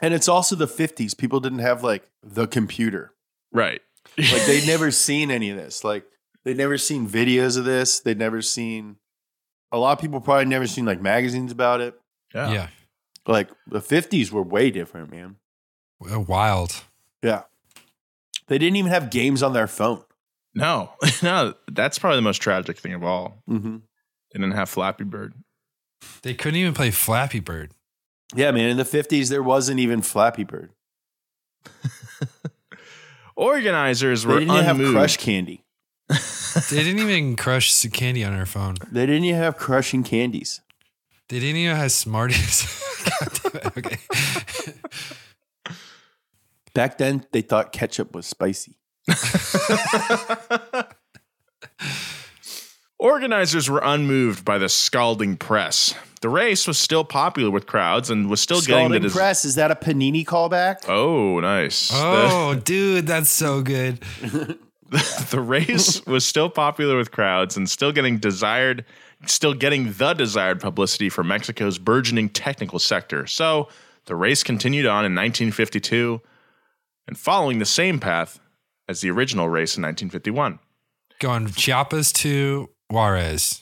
And 0.01 0.13
it's 0.13 0.27
also 0.27 0.55
the 0.55 0.67
50s. 0.67 1.17
People 1.17 1.39
didn't 1.39 1.59
have 1.59 1.83
like 1.83 2.09
the 2.23 2.47
computer. 2.47 3.11
right. 3.51 3.81
Like 4.17 4.45
they'd 4.45 4.65
never 4.73 4.91
seen 4.91 5.29
any 5.31 5.49
of 5.49 5.57
this. 5.57 5.83
Like 5.83 6.05
they'd 6.45 6.55
never 6.57 6.77
seen 6.77 7.07
videos 7.09 7.57
of 7.57 7.65
this. 7.65 7.99
They'd 7.99 8.17
never 8.19 8.41
seen 8.41 8.95
a 9.71 9.77
lot 9.77 9.93
of 9.93 9.99
people 9.99 10.21
probably 10.21 10.45
never 10.45 10.67
seen 10.67 10.85
like 10.85 11.01
magazines 11.01 11.51
about 11.51 11.81
it. 11.81 11.99
Yeah. 12.33 12.51
Yeah. 12.51 12.67
Like 13.27 13.49
the 13.67 13.81
50s 13.81 14.31
were 14.31 14.43
way 14.43 14.69
different, 14.71 15.11
man. 15.11 15.35
Wild. 15.99 16.83
Yeah. 17.23 17.43
They 18.47 18.58
didn't 18.58 18.75
even 18.75 18.91
have 18.91 19.10
games 19.10 19.41
on 19.41 19.53
their 19.53 19.67
phone. 19.67 20.03
No, 20.53 20.91
no, 21.23 21.53
that's 21.71 21.99
probably 21.99 22.17
the 22.17 22.23
most 22.23 22.41
tragic 22.41 22.77
thing 22.77 22.93
of 22.93 23.03
all. 23.03 23.43
Mm-hmm. 23.49 23.77
They 24.31 24.39
didn't 24.39 24.55
have 24.55 24.69
Flappy 24.69 25.03
Bird. 25.03 25.34
They 26.21 26.34
couldn't 26.34 26.60
even 26.60 26.73
play 26.73 26.91
Flappy 26.91 27.39
Bird. 27.39 27.71
Yeah, 28.36 28.51
man. 28.51 28.69
In 28.69 28.77
the 28.77 28.84
50s, 28.84 29.29
there 29.29 29.43
wasn't 29.43 29.79
even 29.79 30.01
Flappy 30.01 30.43
Bird. 30.43 30.71
Organizers 33.36 34.25
were 34.25 34.36
They 34.36 34.39
didn't 34.41 34.55
even 34.55 34.86
have. 34.86 34.93
Crush 34.93 35.17
Candy. 35.17 35.63
They 36.71 36.84
didn't 36.86 36.99
even 36.99 37.36
crush 37.36 37.86
candy 37.88 38.23
on 38.23 38.34
their 38.34 38.45
phone. 38.45 38.75
They 38.89 39.05
didn't 39.05 39.25
even 39.25 39.41
have 39.41 39.58
Crushing 39.58 40.05
Candies. 40.05 40.62
They 41.27 41.41
didn't 41.41 41.58
even 41.58 41.75
have 41.75 41.91
Smarties. 41.91 42.63
God 43.19 43.39
damn 43.43 43.55
it. 43.55 43.77
Okay. 43.77 43.97
Back 46.75 46.99
then, 46.99 47.25
they 47.31 47.41
thought 47.41 47.71
ketchup 47.71 48.13
was 48.13 48.27
spicy. 48.27 48.77
Organizers 52.99 53.69
were 53.69 53.81
unmoved 53.83 54.43
by 54.45 54.57
the 54.57 54.67
scalding 54.67 55.38
press. 55.38 55.95
The 56.21 56.27
race 56.29 56.67
was 56.67 56.77
still 56.77 57.05
popular 57.05 57.49
with 57.49 57.65
crowds 57.65 58.09
and 58.09 58.29
was 58.29 58.41
still 58.41 58.59
getting 58.61 58.91
the 58.91 58.99
des- 58.99 59.09
Press, 59.09 59.45
is 59.45 59.55
that 59.55 59.71
a 59.71 59.75
Panini 59.75 60.25
callback? 60.25 60.88
Oh, 60.89 61.39
nice. 61.39 61.91
Oh, 61.93 61.95
the- 61.95 62.33
Oh, 62.33 62.55
dude, 62.63 63.07
that's 63.07 63.29
so 63.29 63.61
good. 63.61 63.99
the 65.31 65.39
race 65.41 66.05
was 66.05 66.25
still 66.25 66.49
popular 66.49 66.97
with 66.97 67.11
crowds 67.11 67.55
and 67.55 67.69
still 67.69 67.91
getting 67.93 68.17
desired 68.17 68.83
still 69.27 69.53
getting 69.53 69.93
the 69.93 70.13
desired 70.13 70.59
publicity 70.59 71.07
for 71.09 71.23
Mexico's 71.23 71.77
burgeoning 71.79 72.27
technical 72.29 72.79
sector. 72.79 73.25
So, 73.25 73.69
the 74.05 74.15
race 74.15 74.43
continued 74.43 74.85
on 74.85 75.05
in 75.05 75.15
1952 75.15 76.21
and 77.07 77.17
following 77.17 77.59
the 77.59 77.65
same 77.65 77.99
path 77.99 78.39
as 78.87 79.01
the 79.01 79.09
original 79.09 79.47
race 79.49 79.77
in 79.77 79.83
1951. 79.83 80.59
Going 81.19 81.47
from 81.47 81.53
Chiapas 81.53 82.11
to 82.13 82.69
Juarez. 82.89 83.61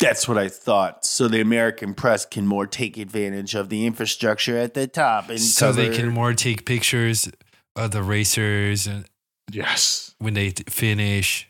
That's 0.00 0.26
what 0.26 0.38
I 0.38 0.48
thought. 0.48 1.04
So 1.04 1.28
the 1.28 1.40
American 1.40 1.94
press 1.94 2.24
can 2.24 2.46
more 2.46 2.66
take 2.66 2.96
advantage 2.96 3.54
of 3.54 3.68
the 3.68 3.86
infrastructure 3.86 4.56
at 4.58 4.74
the 4.74 4.86
top 4.86 5.28
and 5.28 5.40
So 5.40 5.72
they 5.72 5.94
can 5.94 6.08
more 6.08 6.32
take 6.34 6.64
pictures 6.64 7.28
of 7.76 7.90
the 7.90 8.02
racers 8.02 8.86
and 8.86 9.04
Yes. 9.50 10.14
when 10.18 10.34
they 10.34 10.50
t- 10.50 10.64
finish. 10.68 11.48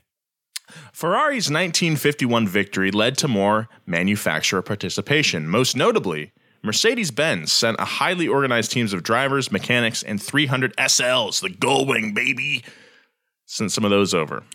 Ferrari's 0.93 1.51
1951 1.51 2.49
victory 2.49 2.91
led 2.91 3.17
to 3.19 3.29
more 3.29 3.69
manufacturer 3.87 4.63
participation. 4.63 5.47
Most 5.49 5.77
notably, 5.77 6.33
Mercedes 6.63 7.11
Benz 7.11 7.53
sent 7.53 7.77
a 7.81 7.85
highly 7.85 8.29
organized 8.29 8.71
teams 8.71 8.93
of 8.93 9.03
drivers, 9.03 9.51
mechanics, 9.51 10.03
and 10.03 10.23
300 10.23 10.77
SLs, 10.77 11.41
the 11.41 11.49
Gullwing 11.49 12.15
baby. 12.15 12.63
Sent 13.47 13.73
some 13.73 13.85
of 13.85 13.91
those 13.91 14.15
over. 14.15 14.43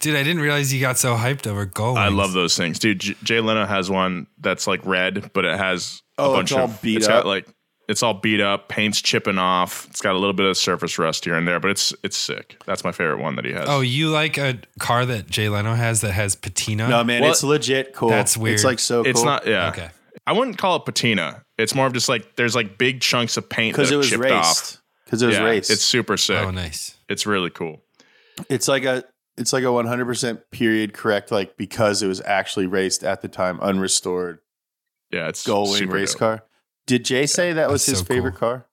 Dude, 0.00 0.16
I 0.16 0.24
didn't 0.24 0.42
realize 0.42 0.74
you 0.74 0.80
got 0.80 0.98
so 0.98 1.14
hyped 1.14 1.46
over 1.46 1.64
gold. 1.64 1.96
I 1.96 2.08
love 2.08 2.32
those 2.32 2.56
things, 2.56 2.80
dude. 2.80 2.98
J- 2.98 3.14
Jay 3.22 3.40
Leno 3.40 3.64
has 3.64 3.88
one 3.88 4.26
that's 4.40 4.66
like 4.66 4.84
red, 4.84 5.30
but 5.32 5.44
it 5.44 5.56
has 5.56 6.02
a 6.18 6.22
Oh, 6.22 6.32
bunch 6.34 6.50
it's 6.50 6.58
all 6.58 6.64
of 6.64 6.82
beat 6.82 6.96
it's 6.96 7.06
up? 7.06 7.22
got 7.22 7.26
like 7.26 7.46
it's 7.88 8.02
all 8.02 8.14
beat 8.14 8.40
up, 8.40 8.68
paint's 8.68 9.00
chipping 9.00 9.38
off. 9.38 9.86
It's 9.90 10.00
got 10.00 10.12
a 10.16 10.18
little 10.18 10.32
bit 10.32 10.46
of 10.46 10.56
surface 10.56 10.98
rust 10.98 11.24
here 11.24 11.36
and 11.36 11.46
there, 11.46 11.60
but 11.60 11.70
it's 11.70 11.94
it's 12.02 12.16
sick. 12.16 12.56
That's 12.66 12.82
my 12.82 12.90
favorite 12.90 13.20
one 13.20 13.36
that 13.36 13.44
he 13.44 13.52
has. 13.52 13.66
Oh, 13.68 13.80
you 13.82 14.10
like 14.10 14.36
a 14.36 14.58
car 14.80 15.06
that 15.06 15.28
Jay 15.30 15.48
Leno 15.48 15.74
has 15.74 16.00
that 16.00 16.12
has 16.12 16.34
patina? 16.34 16.88
No, 16.88 17.04
man, 17.04 17.22
Well, 17.22 17.30
it's 17.30 17.44
legit 17.44 17.92
cool. 17.94 18.08
that's 18.08 18.36
weird. 18.36 18.54
It's 18.54 18.64
like 18.64 18.80
so 18.80 19.04
Cool. 19.04 19.10
it's 19.10 19.22
not. 19.22 19.46
Yeah. 19.46 19.68
Okay. 19.68 19.90
I 20.26 20.32
wouldn't 20.32 20.58
call 20.58 20.76
it 20.76 20.84
patina. 20.84 21.44
It's 21.58 21.74
more 21.74 21.86
of 21.86 21.92
just 21.92 22.08
like 22.08 22.36
there's 22.36 22.54
like 22.54 22.78
big 22.78 23.00
chunks 23.00 23.36
of 23.36 23.48
paint 23.48 23.74
because 23.74 23.90
it 23.90 23.96
was 23.96 24.08
chipped 24.08 24.22
raced. 24.22 24.34
off. 24.34 24.82
Because 25.04 25.22
it 25.22 25.26
was 25.26 25.36
yeah, 25.36 25.44
raced. 25.44 25.70
It's 25.70 25.82
super 25.82 26.16
sick. 26.16 26.38
Oh, 26.38 26.50
nice. 26.50 26.96
It's 27.08 27.26
really 27.26 27.50
cool. 27.50 27.82
It's 28.48 28.68
like 28.68 28.84
a 28.84 29.04
it's 29.36 29.52
like 29.52 29.64
a 29.64 29.68
100% 29.68 30.42
period 30.50 30.92
correct 30.92 31.30
like 31.30 31.56
because 31.56 32.02
it 32.02 32.06
was 32.06 32.20
actually 32.22 32.66
raced 32.66 33.02
at 33.02 33.22
the 33.22 33.28
time 33.28 33.58
unrestored 33.60 34.38
Yeah, 35.10 35.28
it's 35.28 35.44
Gullwing 35.46 35.78
super 35.78 35.94
race 35.94 36.12
dope. 36.12 36.18
car. 36.18 36.44
Did 36.86 37.04
Jay 37.04 37.26
say 37.26 37.52
that 37.54 37.70
was 37.70 37.84
his 37.86 37.98
so 37.98 38.04
favorite 38.04 38.32
cool. 38.32 38.48
car? 38.48 38.66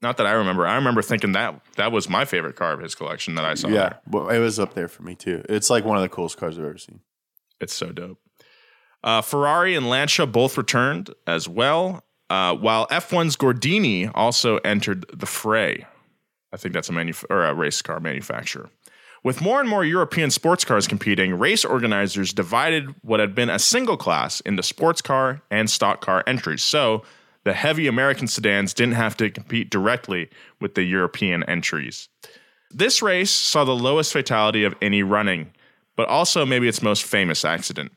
Not 0.00 0.16
that 0.16 0.26
I 0.26 0.32
remember. 0.32 0.66
I 0.66 0.74
remember 0.74 1.00
thinking 1.02 1.32
that 1.32 1.60
that 1.76 1.92
was 1.92 2.08
my 2.08 2.24
favorite 2.24 2.56
car 2.56 2.72
of 2.72 2.80
his 2.80 2.94
collection 2.94 3.36
that 3.36 3.44
I 3.44 3.54
saw. 3.54 3.68
yeah, 3.68 3.74
there. 3.74 4.00
well, 4.10 4.28
it 4.30 4.38
was 4.38 4.58
up 4.58 4.74
there 4.74 4.88
for 4.88 5.02
me 5.02 5.14
too. 5.14 5.44
It's 5.48 5.70
like 5.70 5.84
one 5.84 5.96
of 5.96 6.02
the 6.02 6.08
coolest 6.08 6.38
cars 6.38 6.58
I've 6.58 6.64
ever 6.64 6.78
seen. 6.78 7.00
It's 7.60 7.72
so 7.74 7.92
dope. 7.92 8.18
Uh, 9.04 9.20
Ferrari 9.20 9.74
and 9.74 9.88
Lancia 9.88 10.26
both 10.26 10.56
returned 10.56 11.10
as 11.26 11.48
well, 11.48 12.04
uh, 12.30 12.54
while 12.54 12.86
F1's 12.88 13.36
Gordini 13.36 14.10
also 14.14 14.58
entered 14.58 15.04
the 15.12 15.26
fray. 15.26 15.86
I 16.52 16.56
think 16.56 16.74
that's 16.74 16.88
a 16.88 16.92
manuf- 16.92 17.24
or 17.30 17.44
a 17.44 17.54
race 17.54 17.82
car 17.82 17.98
manufacturer. 18.00 18.70
With 19.24 19.40
more 19.40 19.60
and 19.60 19.68
more 19.68 19.84
European 19.84 20.30
sports 20.30 20.64
cars 20.64 20.88
competing, 20.88 21.38
race 21.38 21.64
organizers 21.64 22.32
divided 22.32 22.94
what 23.02 23.20
had 23.20 23.34
been 23.34 23.50
a 23.50 23.58
single 23.58 23.96
class 23.96 24.40
into 24.40 24.62
sports 24.62 25.00
car 25.00 25.42
and 25.50 25.70
stock 25.70 26.00
car 26.00 26.24
entries. 26.26 26.62
So 26.62 27.04
the 27.44 27.52
heavy 27.52 27.86
American 27.86 28.26
sedans 28.26 28.74
didn't 28.74 28.94
have 28.94 29.16
to 29.18 29.30
compete 29.30 29.70
directly 29.70 30.28
with 30.60 30.74
the 30.74 30.82
European 30.82 31.44
entries. 31.44 32.08
This 32.70 33.00
race 33.00 33.30
saw 33.30 33.64
the 33.64 33.76
lowest 33.76 34.12
fatality 34.12 34.64
of 34.64 34.74
any 34.82 35.02
running, 35.02 35.52
but 35.96 36.08
also 36.08 36.44
maybe 36.44 36.66
its 36.66 36.82
most 36.82 37.04
famous 37.04 37.44
accident. 37.44 37.92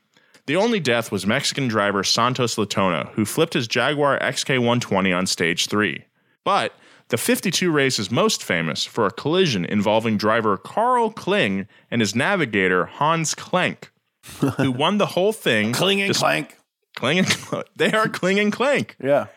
The 0.48 0.56
only 0.56 0.80
death 0.80 1.12
was 1.12 1.26
Mexican 1.26 1.68
driver 1.68 2.04
Santos 2.04 2.58
Latona, 2.58 3.10
who 3.14 3.26
flipped 3.26 3.56
his 3.56 3.68
Jaguar 3.68 4.20
XK120 4.20 5.18
on 5.18 5.26
stage 5.26 5.68
3. 5.68 6.06
But 6.44 6.74
the 7.10 7.18
52 7.18 7.72
race 7.72 7.98
is 7.98 8.12
most 8.12 8.44
famous 8.44 8.86
for 8.86 9.06
a 9.06 9.12
collision 9.12 9.66
involving 9.66 10.18
driver 10.18 10.58
Carl 10.58 11.12
Kling 11.12 11.68
and 11.90 12.02
his 12.02 12.16
navigator 12.16 12.86
Hans 12.86 13.34
Klenk, 13.34 13.90
who 14.58 14.72
won 14.72 14.98
the 15.00 15.08
whole 15.08 15.34
thing. 15.34 15.74
Cling 15.74 16.02
and 16.02 16.10
Dis- 16.10 16.20
clank. 16.20 16.58
Kling 16.96 17.20
and 17.20 17.28
Cl- 17.28 17.64
they 17.76 17.92
are 17.92 18.08
Kling 18.08 18.40
and 18.40 18.52
Clank. 18.54 18.96
Yeah. 19.04 19.28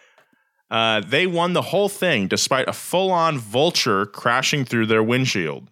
Uh, 0.70 1.00
they 1.00 1.26
won 1.26 1.54
the 1.54 1.62
whole 1.62 1.88
thing 1.88 2.28
despite 2.28 2.68
a 2.68 2.74
full 2.74 3.10
on 3.10 3.38
vulture 3.38 4.04
crashing 4.04 4.66
through 4.66 4.84
their 4.86 5.02
windshield. 5.02 5.68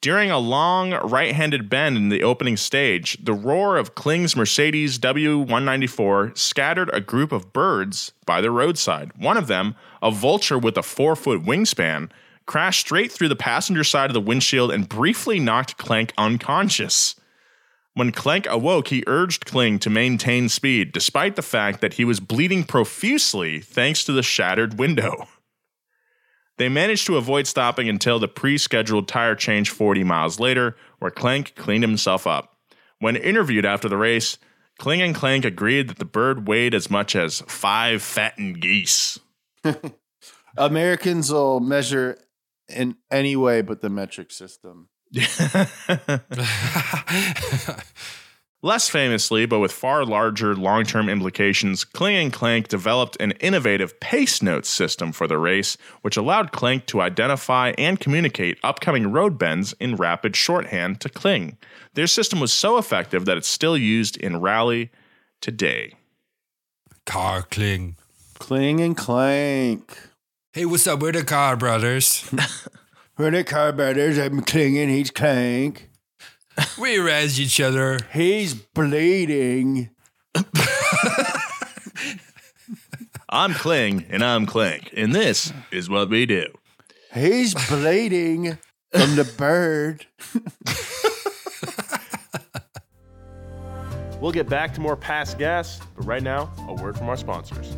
During 0.00 0.30
a 0.30 0.38
long 0.38 0.92
right 0.92 1.34
handed 1.34 1.68
bend 1.68 1.96
in 1.96 2.10
the 2.10 2.22
opening 2.22 2.56
stage, 2.56 3.16
the 3.24 3.32
roar 3.32 3.76
of 3.76 3.94
Kling's 3.94 4.36
Mercedes 4.36 4.98
W194 4.98 6.36
scattered 6.36 6.90
a 6.92 7.00
group 7.00 7.32
of 7.32 7.52
birds 7.52 8.12
by 8.24 8.40
the 8.40 8.50
roadside. 8.50 9.12
One 9.16 9.36
of 9.36 9.46
them, 9.46 9.74
a 10.02 10.10
vulture 10.10 10.58
with 10.58 10.76
a 10.76 10.82
four 10.82 11.16
foot 11.16 11.44
wingspan, 11.44 12.10
crashed 12.44 12.80
straight 12.80 13.10
through 13.10 13.28
the 13.28 13.36
passenger 13.36 13.82
side 13.82 14.10
of 14.10 14.14
the 14.14 14.20
windshield 14.20 14.70
and 14.70 14.88
briefly 14.88 15.40
knocked 15.40 15.76
Clank 15.76 16.12
unconscious. 16.16 17.16
When 17.94 18.12
Clank 18.12 18.46
awoke, 18.48 18.88
he 18.88 19.02
urged 19.06 19.46
Kling 19.46 19.78
to 19.80 19.90
maintain 19.90 20.50
speed, 20.50 20.92
despite 20.92 21.34
the 21.34 21.42
fact 21.42 21.80
that 21.80 21.94
he 21.94 22.04
was 22.04 22.20
bleeding 22.20 22.62
profusely 22.62 23.58
thanks 23.60 24.04
to 24.04 24.12
the 24.12 24.22
shattered 24.22 24.78
window. 24.78 25.28
They 26.58 26.68
managed 26.68 27.06
to 27.06 27.16
avoid 27.16 27.46
stopping 27.46 27.88
until 27.88 28.18
the 28.18 28.28
pre 28.28 28.58
scheduled 28.58 29.08
tire 29.08 29.34
change 29.34 29.70
40 29.70 30.04
miles 30.04 30.40
later, 30.40 30.76
where 30.98 31.10
Clank 31.10 31.54
cleaned 31.54 31.84
himself 31.84 32.26
up. 32.26 32.56
When 32.98 33.16
interviewed 33.16 33.66
after 33.66 33.88
the 33.88 33.96
race, 33.96 34.38
Kling 34.78 35.02
and 35.02 35.14
Clank 35.14 35.44
agreed 35.44 35.88
that 35.88 35.98
the 35.98 36.04
bird 36.04 36.48
weighed 36.48 36.74
as 36.74 36.90
much 36.90 37.14
as 37.14 37.42
five 37.42 38.02
fattened 38.02 38.60
geese. 38.60 39.18
Americans 40.56 41.30
will 41.30 41.60
measure 41.60 42.18
in 42.68 42.96
any 43.10 43.36
way 43.36 43.62
but 43.62 43.80
the 43.80 43.90
metric 43.90 44.30
system. 44.30 44.88
Less 48.66 48.88
famously, 48.88 49.46
but 49.46 49.60
with 49.60 49.70
far 49.70 50.04
larger 50.04 50.56
long 50.56 50.82
term 50.82 51.08
implications, 51.08 51.84
Kling 51.84 52.16
and 52.16 52.32
Clank 52.32 52.66
developed 52.66 53.16
an 53.20 53.30
innovative 53.38 54.00
pace 54.00 54.42
notes 54.42 54.68
system 54.68 55.12
for 55.12 55.28
the 55.28 55.38
race, 55.38 55.76
which 56.02 56.16
allowed 56.16 56.50
Clank 56.50 56.86
to 56.86 57.00
identify 57.00 57.74
and 57.78 58.00
communicate 58.00 58.58
upcoming 58.64 59.12
road 59.12 59.38
bends 59.38 59.72
in 59.74 59.94
rapid 59.94 60.34
shorthand 60.34 61.00
to 61.02 61.08
Kling. 61.08 61.58
Their 61.94 62.08
system 62.08 62.40
was 62.40 62.52
so 62.52 62.76
effective 62.76 63.24
that 63.26 63.36
it's 63.36 63.46
still 63.46 63.78
used 63.78 64.16
in 64.16 64.40
rally 64.40 64.90
today. 65.40 65.92
Car 67.04 67.42
cling. 67.42 67.94
Cling 68.40 68.80
and 68.80 68.96
clank. 68.96 69.96
Hey, 70.52 70.66
what's 70.66 70.88
up? 70.88 70.98
We're 70.98 71.12
the 71.12 71.22
car 71.22 71.56
brothers. 71.56 72.28
We're 73.16 73.30
the 73.30 73.44
car 73.44 73.72
brothers. 73.72 74.18
I'm 74.18 74.38
and 74.38 74.90
He's 74.90 75.12
clank. 75.12 75.85
we 76.80 76.98
razz 76.98 77.40
each 77.40 77.60
other. 77.60 77.98
He's 78.12 78.54
bleeding. 78.54 79.90
I'm 83.28 83.54
Kling 83.54 84.06
and 84.08 84.24
I'm 84.24 84.46
Clank, 84.46 84.92
and 84.96 85.14
this 85.14 85.52
is 85.70 85.90
what 85.90 86.08
we 86.10 86.26
do. 86.26 86.46
He's 87.12 87.54
bleeding 87.68 88.58
from 88.92 89.16
the 89.16 89.24
bird. 89.36 90.06
We'll 94.20 94.32
get 94.32 94.48
back 94.48 94.72
to 94.74 94.80
more 94.80 94.96
past 94.96 95.38
gas, 95.38 95.78
but 95.94 96.06
right 96.06 96.22
now, 96.22 96.50
a 96.66 96.74
word 96.74 96.96
from 96.96 97.08
our 97.08 97.16
sponsors. 97.16 97.76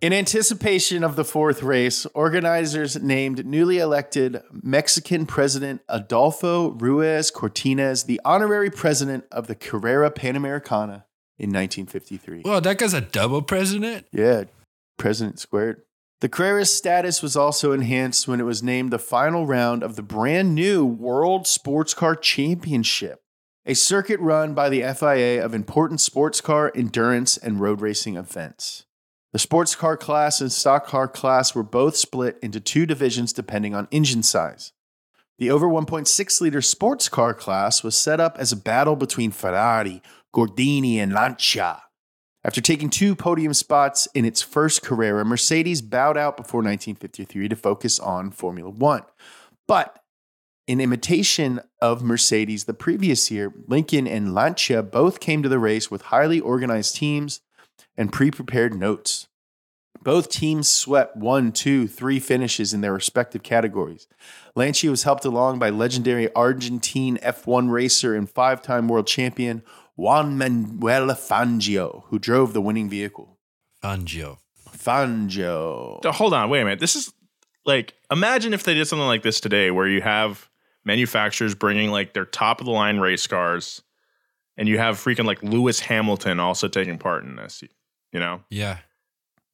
In 0.00 0.12
anticipation 0.12 1.02
of 1.02 1.16
the 1.16 1.24
fourth 1.24 1.60
race, 1.60 2.06
organizers 2.14 3.02
named 3.02 3.44
newly 3.44 3.78
elected 3.78 4.40
Mexican 4.52 5.26
President 5.26 5.80
Adolfo 5.88 6.70
Ruiz 6.70 7.32
Cortines 7.32 8.06
the 8.06 8.20
honorary 8.24 8.70
president 8.70 9.24
of 9.32 9.48
the 9.48 9.56
Carrera 9.56 10.12
Panamericana 10.12 11.02
in 11.36 11.50
1953. 11.50 12.42
Well, 12.44 12.60
that 12.60 12.78
guy's 12.78 12.94
a 12.94 13.00
double 13.00 13.42
president. 13.42 14.06
Yeah, 14.12 14.44
President 14.98 15.40
squared. 15.40 15.82
The 16.20 16.28
Carrera's 16.28 16.72
status 16.72 17.20
was 17.20 17.34
also 17.36 17.72
enhanced 17.72 18.28
when 18.28 18.38
it 18.38 18.44
was 18.44 18.62
named 18.62 18.92
the 18.92 19.00
final 19.00 19.46
round 19.46 19.82
of 19.82 19.96
the 19.96 20.02
brand 20.02 20.54
new 20.54 20.86
World 20.86 21.48
Sports 21.48 21.92
Car 21.92 22.14
Championship, 22.14 23.20
a 23.66 23.74
circuit 23.74 24.20
run 24.20 24.54
by 24.54 24.68
the 24.68 24.82
FIA 24.94 25.44
of 25.44 25.54
important 25.54 26.00
sports 26.00 26.40
car 26.40 26.70
endurance 26.72 27.36
and 27.36 27.60
road 27.60 27.80
racing 27.80 28.14
events. 28.14 28.84
The 29.32 29.38
sports 29.38 29.74
car 29.74 29.96
class 29.96 30.40
and 30.40 30.50
stock 30.50 30.86
car 30.86 31.06
class 31.06 31.54
were 31.54 31.62
both 31.62 31.96
split 31.96 32.38
into 32.42 32.60
two 32.60 32.86
divisions 32.86 33.32
depending 33.32 33.74
on 33.74 33.88
engine 33.90 34.22
size. 34.22 34.72
The 35.38 35.50
over 35.50 35.68
1.6 35.68 36.40
liter 36.40 36.62
sports 36.62 37.08
car 37.08 37.34
class 37.34 37.82
was 37.82 37.94
set 37.94 38.20
up 38.20 38.38
as 38.38 38.52
a 38.52 38.56
battle 38.56 38.96
between 38.96 39.30
Ferrari, 39.30 40.02
Gordini, 40.34 40.96
and 40.96 41.12
Lancia. 41.12 41.82
After 42.42 42.60
taking 42.60 42.88
two 42.88 43.14
podium 43.14 43.52
spots 43.52 44.08
in 44.14 44.24
its 44.24 44.40
first 44.40 44.82
Carrera, 44.82 45.24
Mercedes 45.24 45.82
bowed 45.82 46.16
out 46.16 46.36
before 46.36 46.60
1953 46.60 47.48
to 47.48 47.56
focus 47.56 48.00
on 48.00 48.30
Formula 48.30 48.70
One. 48.70 49.02
But 49.66 49.98
in 50.66 50.80
imitation 50.80 51.60
of 51.82 52.02
Mercedes 52.02 52.64
the 52.64 52.74
previous 52.74 53.30
year, 53.30 53.52
Lincoln 53.66 54.06
and 54.06 54.34
Lancia 54.34 54.82
both 54.82 55.20
came 55.20 55.42
to 55.42 55.48
the 55.48 55.58
race 55.58 55.90
with 55.90 56.02
highly 56.02 56.40
organized 56.40 56.96
teams 56.96 57.40
and 57.98 58.10
pre 58.12 58.30
prepared 58.30 58.74
notes. 58.74 59.28
Both 60.02 60.30
teams 60.30 60.68
swept 60.68 61.16
one, 61.16 61.50
two, 61.52 61.88
three 61.88 62.20
finishes 62.20 62.72
in 62.72 62.80
their 62.80 62.92
respective 62.94 63.42
categories. 63.42 64.06
Lancia 64.54 64.90
was 64.90 65.02
helped 65.02 65.24
along 65.24 65.58
by 65.58 65.70
legendary 65.70 66.32
Argentine 66.34 67.18
F1 67.18 67.70
racer 67.70 68.14
and 68.14 68.30
five 68.30 68.62
time 68.62 68.88
world 68.88 69.06
champion 69.06 69.62
Juan 69.96 70.38
Manuel 70.38 71.08
Fangio, 71.08 72.04
who 72.06 72.20
drove 72.20 72.52
the 72.52 72.60
winning 72.60 72.88
vehicle. 72.88 73.36
Fangio. 73.82 74.38
Fangio. 74.70 76.00
So 76.04 76.12
hold 76.12 76.32
on, 76.32 76.48
wait 76.48 76.60
a 76.60 76.64
minute. 76.64 76.78
This 76.78 76.94
is 76.94 77.12
like 77.66 77.94
imagine 78.10 78.54
if 78.54 78.62
they 78.62 78.74
did 78.74 78.86
something 78.86 79.06
like 79.06 79.22
this 79.22 79.40
today, 79.40 79.72
where 79.72 79.88
you 79.88 80.00
have 80.00 80.48
manufacturers 80.84 81.56
bringing 81.56 81.90
like 81.90 82.14
their 82.14 82.24
top 82.24 82.60
of 82.60 82.66
the 82.66 82.72
line 82.72 82.98
race 82.98 83.26
cars, 83.26 83.82
and 84.56 84.68
you 84.68 84.78
have 84.78 84.96
freaking 84.96 85.24
like 85.24 85.42
Lewis 85.42 85.80
Hamilton 85.80 86.38
also 86.38 86.68
taking 86.68 86.98
part 86.98 87.24
in 87.24 87.34
this. 87.34 87.64
You 88.12 88.20
know, 88.20 88.42
Yeah. 88.50 88.78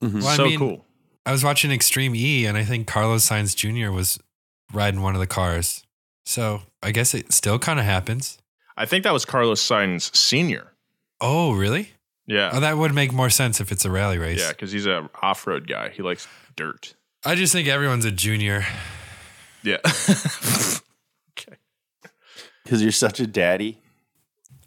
Mhm. 0.02 0.14
Well, 0.22 0.26
I 0.28 0.36
so 0.36 0.44
mean- 0.46 0.58
cool. 0.58 0.86
I 1.26 1.32
was 1.32 1.42
watching 1.42 1.70
Extreme 1.72 2.14
E, 2.14 2.44
and 2.44 2.56
I 2.58 2.64
think 2.64 2.86
Carlos 2.86 3.26
Sainz 3.28 3.56
Jr. 3.56 3.90
was 3.90 4.18
riding 4.72 5.00
one 5.00 5.14
of 5.14 5.20
the 5.20 5.26
cars. 5.26 5.82
So 6.26 6.62
I 6.82 6.90
guess 6.90 7.14
it 7.14 7.32
still 7.32 7.58
kind 7.58 7.78
of 7.78 7.86
happens. 7.86 8.36
I 8.76 8.84
think 8.86 9.04
that 9.04 9.12
was 9.12 9.24
Carlos 9.24 9.62
Sainz 9.66 10.14
Senior. 10.14 10.72
Oh, 11.20 11.52
really? 11.52 11.92
Yeah, 12.26 12.50
Oh, 12.52 12.60
that 12.60 12.76
would 12.78 12.94
make 12.94 13.12
more 13.12 13.30
sense 13.30 13.60
if 13.60 13.70
it's 13.72 13.84
a 13.84 13.90
rally 13.90 14.18
race. 14.18 14.40
yeah, 14.40 14.48
because 14.50 14.72
he's 14.72 14.86
a 14.86 15.08
off 15.22 15.46
road 15.46 15.66
guy. 15.66 15.90
He 15.90 16.02
likes 16.02 16.26
dirt. 16.56 16.94
I 17.24 17.34
just 17.34 17.52
think 17.52 17.68
everyone's 17.68 18.04
a 18.04 18.10
junior. 18.10 18.66
Yeah. 19.62 19.78
Okay. 21.36 21.56
Because 22.62 22.82
you're 22.82 22.92
such 22.92 23.18
a 23.20 23.26
daddy. 23.26 23.78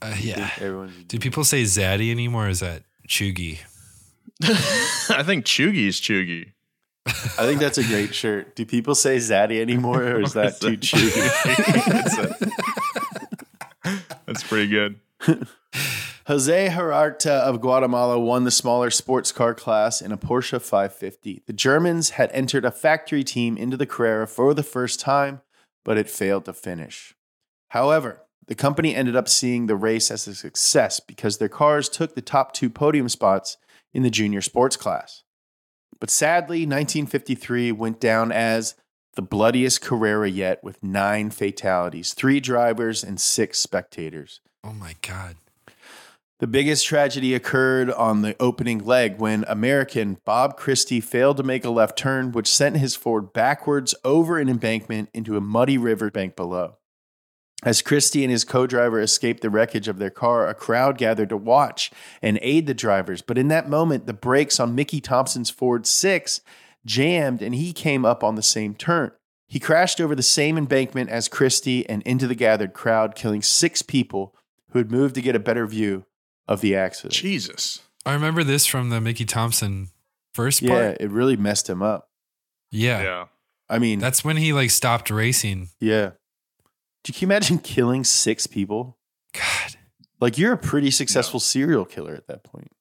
Uh, 0.01 0.15
yeah. 0.19 0.51
Everyone's 0.57 0.97
a 0.97 1.03
Do 1.03 1.17
people 1.19 1.43
say 1.43 1.63
Zaddy 1.63 2.11
anymore? 2.11 2.45
Or 2.47 2.49
is 2.49 2.59
that 2.59 2.83
Chugi? 3.07 3.59
I 4.43 5.23
think 5.23 5.45
Chugi's 5.45 5.99
Chugi. 5.99 6.53
I 7.07 7.45
think 7.45 7.59
that's 7.59 7.77
a 7.77 7.83
great 7.83 8.13
shirt. 8.13 8.55
Do 8.55 8.65
people 8.65 8.93
say 8.93 9.17
Zaddy 9.17 9.61
anymore, 9.61 10.03
or 10.03 10.21
is 10.21 10.33
that 10.33 10.59
too? 10.59 10.77
That's. 13.83 14.03
That's 14.25 14.43
pretty 14.43 14.67
good. 14.67 14.99
Jose 16.27 16.67
Herrarte 16.67 17.27
of 17.27 17.61
Guatemala 17.61 18.19
won 18.19 18.43
the 18.43 18.51
smaller 18.51 18.89
sports 18.89 19.31
car 19.31 19.53
class 19.53 20.01
in 20.01 20.11
a 20.11 20.17
Porsche 20.17 20.61
550. 20.61 21.43
The 21.47 21.53
Germans 21.53 22.11
had 22.11 22.29
entered 22.33 22.65
a 22.65 22.71
factory 22.71 23.23
team 23.23 23.55
into 23.55 23.77
the 23.77 23.85
Carrera 23.85 24.27
for 24.27 24.53
the 24.53 24.63
first 24.63 24.99
time, 24.99 25.41
but 25.85 25.97
it 25.97 26.09
failed 26.09 26.45
to 26.45 26.53
finish. 26.53 27.15
However, 27.69 28.23
the 28.47 28.55
company 28.55 28.93
ended 28.93 29.15
up 29.15 29.29
seeing 29.29 29.67
the 29.67 29.77
race 29.77 30.11
as 30.11 30.27
a 30.27 30.35
success 30.35 30.99
because 30.99 31.37
their 31.37 31.49
cars 31.49 31.87
took 31.87 32.15
the 32.15 32.21
top 32.21 32.53
two 32.53 32.69
podium 32.69 33.07
spots 33.07 33.55
in 33.97 34.03
the 34.03 34.11
junior 34.11 34.43
sports 34.43 34.77
class. 34.77 35.23
But 35.99 36.11
sadly, 36.11 36.59
1953 36.59 37.71
went 37.71 37.99
down 37.99 38.31
as 38.31 38.75
the 39.15 39.23
bloodiest 39.23 39.81
Carrera 39.81 40.29
yet 40.29 40.63
with 40.63 40.83
nine 40.83 41.31
fatalities, 41.31 42.13
three 42.13 42.39
drivers, 42.39 43.03
and 43.03 43.19
six 43.19 43.59
spectators. 43.59 44.39
Oh 44.63 44.71
my 44.73 44.95
God. 45.01 45.37
The 46.39 46.45
biggest 46.45 46.85
tragedy 46.85 47.33
occurred 47.33 47.89
on 47.89 48.21
the 48.21 48.35
opening 48.39 48.85
leg 48.85 49.19
when 49.19 49.43
American 49.47 50.19
Bob 50.23 50.57
Christie 50.57 51.01
failed 51.01 51.37
to 51.37 51.43
make 51.43 51.65
a 51.65 51.71
left 51.71 51.97
turn, 51.97 52.31
which 52.31 52.53
sent 52.53 52.77
his 52.77 52.95
Ford 52.95 53.33
backwards 53.33 53.95
over 54.05 54.37
an 54.37 54.47
embankment 54.47 55.09
into 55.15 55.35
a 55.35 55.41
muddy 55.41 55.79
riverbank 55.79 56.35
below. 56.35 56.77
As 57.63 57.81
Christie 57.81 58.23
and 58.23 58.31
his 58.31 58.43
co 58.43 58.67
driver 58.67 58.99
escaped 59.01 59.41
the 59.41 59.49
wreckage 59.49 59.87
of 59.87 59.97
their 59.97 60.11
car, 60.11 60.47
a 60.47 60.53
crowd 60.53 60.97
gathered 60.97 61.29
to 61.29 61.37
watch 61.37 61.89
and 62.21 62.37
aid 62.41 62.67
the 62.67 62.73
drivers. 62.75 63.21
But 63.23 63.37
in 63.37 63.47
that 63.47 63.67
moment, 63.67 64.05
the 64.05 64.13
brakes 64.13 64.59
on 64.59 64.75
Mickey 64.75 65.01
Thompson's 65.01 65.49
Ford 65.49 65.87
6 65.87 66.41
jammed 66.85 67.41
and 67.41 67.55
he 67.55 67.73
came 67.73 68.05
up 68.05 68.23
on 68.23 68.35
the 68.35 68.43
same 68.43 68.75
turn. 68.75 69.11
He 69.47 69.59
crashed 69.59 69.99
over 69.99 70.13
the 70.13 70.21
same 70.23 70.57
embankment 70.57 71.09
as 71.09 71.27
Christie 71.27 71.87
and 71.89 72.01
into 72.03 72.27
the 72.27 72.35
gathered 72.35 72.73
crowd, 72.73 73.15
killing 73.15 73.41
six 73.41 73.81
people 73.81 74.35
who 74.71 74.79
had 74.79 74.91
moved 74.91 75.15
to 75.15 75.21
get 75.21 75.35
a 75.35 75.39
better 75.39 75.65
view 75.65 76.05
of 76.47 76.61
the 76.61 76.75
accident. 76.75 77.13
Jesus. 77.13 77.81
I 78.05 78.13
remember 78.13 78.43
this 78.43 78.65
from 78.65 78.89
the 78.89 79.01
Mickey 79.01 79.25
Thompson 79.25 79.87
first 80.33 80.61
Yeah, 80.61 80.69
part. 80.69 80.97
it 81.01 81.09
really 81.09 81.35
messed 81.37 81.69
him 81.69 81.81
up. 81.81 82.09
Yeah. 82.71 83.01
Yeah. 83.01 83.25
I 83.69 83.79
mean, 83.79 83.99
That's 83.99 84.23
when 84.23 84.37
he 84.37 84.53
like 84.53 84.69
stopped 84.69 85.09
racing. 85.09 85.69
yeah. 85.79 86.11
Can 87.13 87.21
you 87.21 87.27
imagine 87.27 87.59
killing 87.59 88.03
six 88.03 88.47
people? 88.47 88.97
God. 89.33 89.75
Like 90.19 90.37
you're 90.37 90.53
a 90.53 90.57
pretty 90.57 90.91
successful 90.91 91.39
serial 91.39 91.85
killer 91.85 92.13
at 92.13 92.27
that 92.27 92.43
point. 92.43 92.71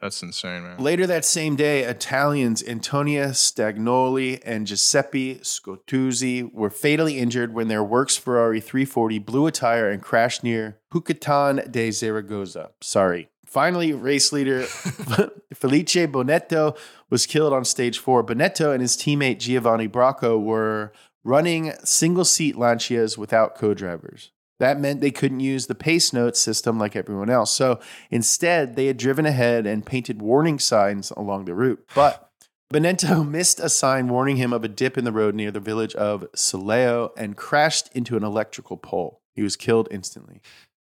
That's 0.00 0.22
insane, 0.22 0.64
man. 0.64 0.78
Later 0.78 1.06
that 1.06 1.24
same 1.24 1.56
day, 1.56 1.84
Italians 1.84 2.62
Antonio 2.62 3.28
Stagnoli 3.28 4.38
and 4.44 4.66
Giuseppe 4.66 5.36
Scotuzzi 5.36 6.52
were 6.52 6.68
fatally 6.68 7.18
injured 7.18 7.54
when 7.54 7.68
their 7.68 7.82
Works 7.82 8.16
Ferrari 8.16 8.60
340 8.60 9.18
blew 9.20 9.46
a 9.46 9.50
tire 9.50 9.88
and 9.88 10.02
crashed 10.02 10.44
near 10.44 10.78
Juchitán 10.92 11.70
de 11.72 11.90
Zaragoza. 11.90 12.72
Sorry. 12.82 13.30
Finally, 13.46 13.94
race 13.94 14.30
leader 14.30 14.62
Felice 15.54 16.06
Bonetto 16.06 16.76
was 17.08 17.24
killed 17.24 17.52
on 17.54 17.64
stage 17.64 17.98
four. 17.98 18.22
Bonetto 18.22 18.72
and 18.72 18.82
his 18.82 18.96
teammate 18.96 19.38
Giovanni 19.38 19.88
Bracco 19.88 20.38
were 20.38 20.92
running 21.24 21.72
single 21.82 22.24
seat 22.24 22.54
Lancias 22.54 23.18
without 23.18 23.56
co 23.56 23.74
drivers. 23.74 24.30
That 24.60 24.78
meant 24.78 25.00
they 25.00 25.10
couldn't 25.10 25.40
use 25.40 25.66
the 25.66 25.74
pace 25.74 26.12
note 26.12 26.36
system 26.36 26.78
like 26.78 26.94
everyone 26.94 27.28
else. 27.28 27.52
So 27.52 27.80
instead, 28.10 28.76
they 28.76 28.86
had 28.86 28.96
driven 28.96 29.26
ahead 29.26 29.66
and 29.66 29.84
painted 29.84 30.22
warning 30.22 30.58
signs 30.58 31.10
along 31.10 31.46
the 31.46 31.54
route. 31.54 31.84
But 31.94 32.30
Bonetto 32.72 33.28
missed 33.28 33.58
a 33.58 33.68
sign 33.68 34.08
warning 34.08 34.36
him 34.36 34.52
of 34.52 34.62
a 34.62 34.68
dip 34.68 34.96
in 34.96 35.04
the 35.04 35.12
road 35.12 35.34
near 35.34 35.50
the 35.50 35.60
village 35.60 35.94
of 35.96 36.30
Silao 36.36 37.10
and 37.16 37.36
crashed 37.36 37.90
into 37.94 38.16
an 38.16 38.22
electrical 38.22 38.76
pole. 38.76 39.20
He 39.34 39.42
was 39.42 39.56
killed 39.56 39.88
instantly. 39.90 40.40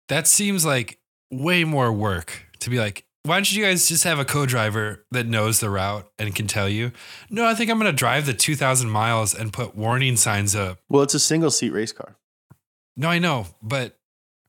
That 0.08 0.26
seems 0.26 0.66
like 0.66 0.98
way 1.30 1.62
more 1.62 1.92
work 1.92 2.46
to 2.58 2.70
be 2.70 2.78
like, 2.78 3.04
why 3.24 3.36
don't 3.36 3.52
you 3.52 3.62
guys 3.62 3.88
just 3.88 4.04
have 4.04 4.18
a 4.18 4.24
co 4.24 4.46
driver 4.46 5.04
that 5.10 5.26
knows 5.26 5.60
the 5.60 5.68
route 5.70 6.10
and 6.18 6.34
can 6.34 6.46
tell 6.46 6.68
you? 6.68 6.92
No, 7.28 7.46
I 7.46 7.54
think 7.54 7.70
I'm 7.70 7.78
going 7.78 7.90
to 7.90 7.96
drive 7.96 8.26
the 8.26 8.32
2,000 8.34 8.88
miles 8.88 9.34
and 9.34 9.52
put 9.52 9.74
warning 9.76 10.16
signs 10.16 10.54
up. 10.56 10.78
Well, 10.88 11.02
it's 11.02 11.14
a 11.14 11.20
single 11.20 11.50
seat 11.50 11.70
race 11.70 11.92
car. 11.92 12.16
No, 12.96 13.08
I 13.08 13.18
know, 13.18 13.46
but 13.62 13.96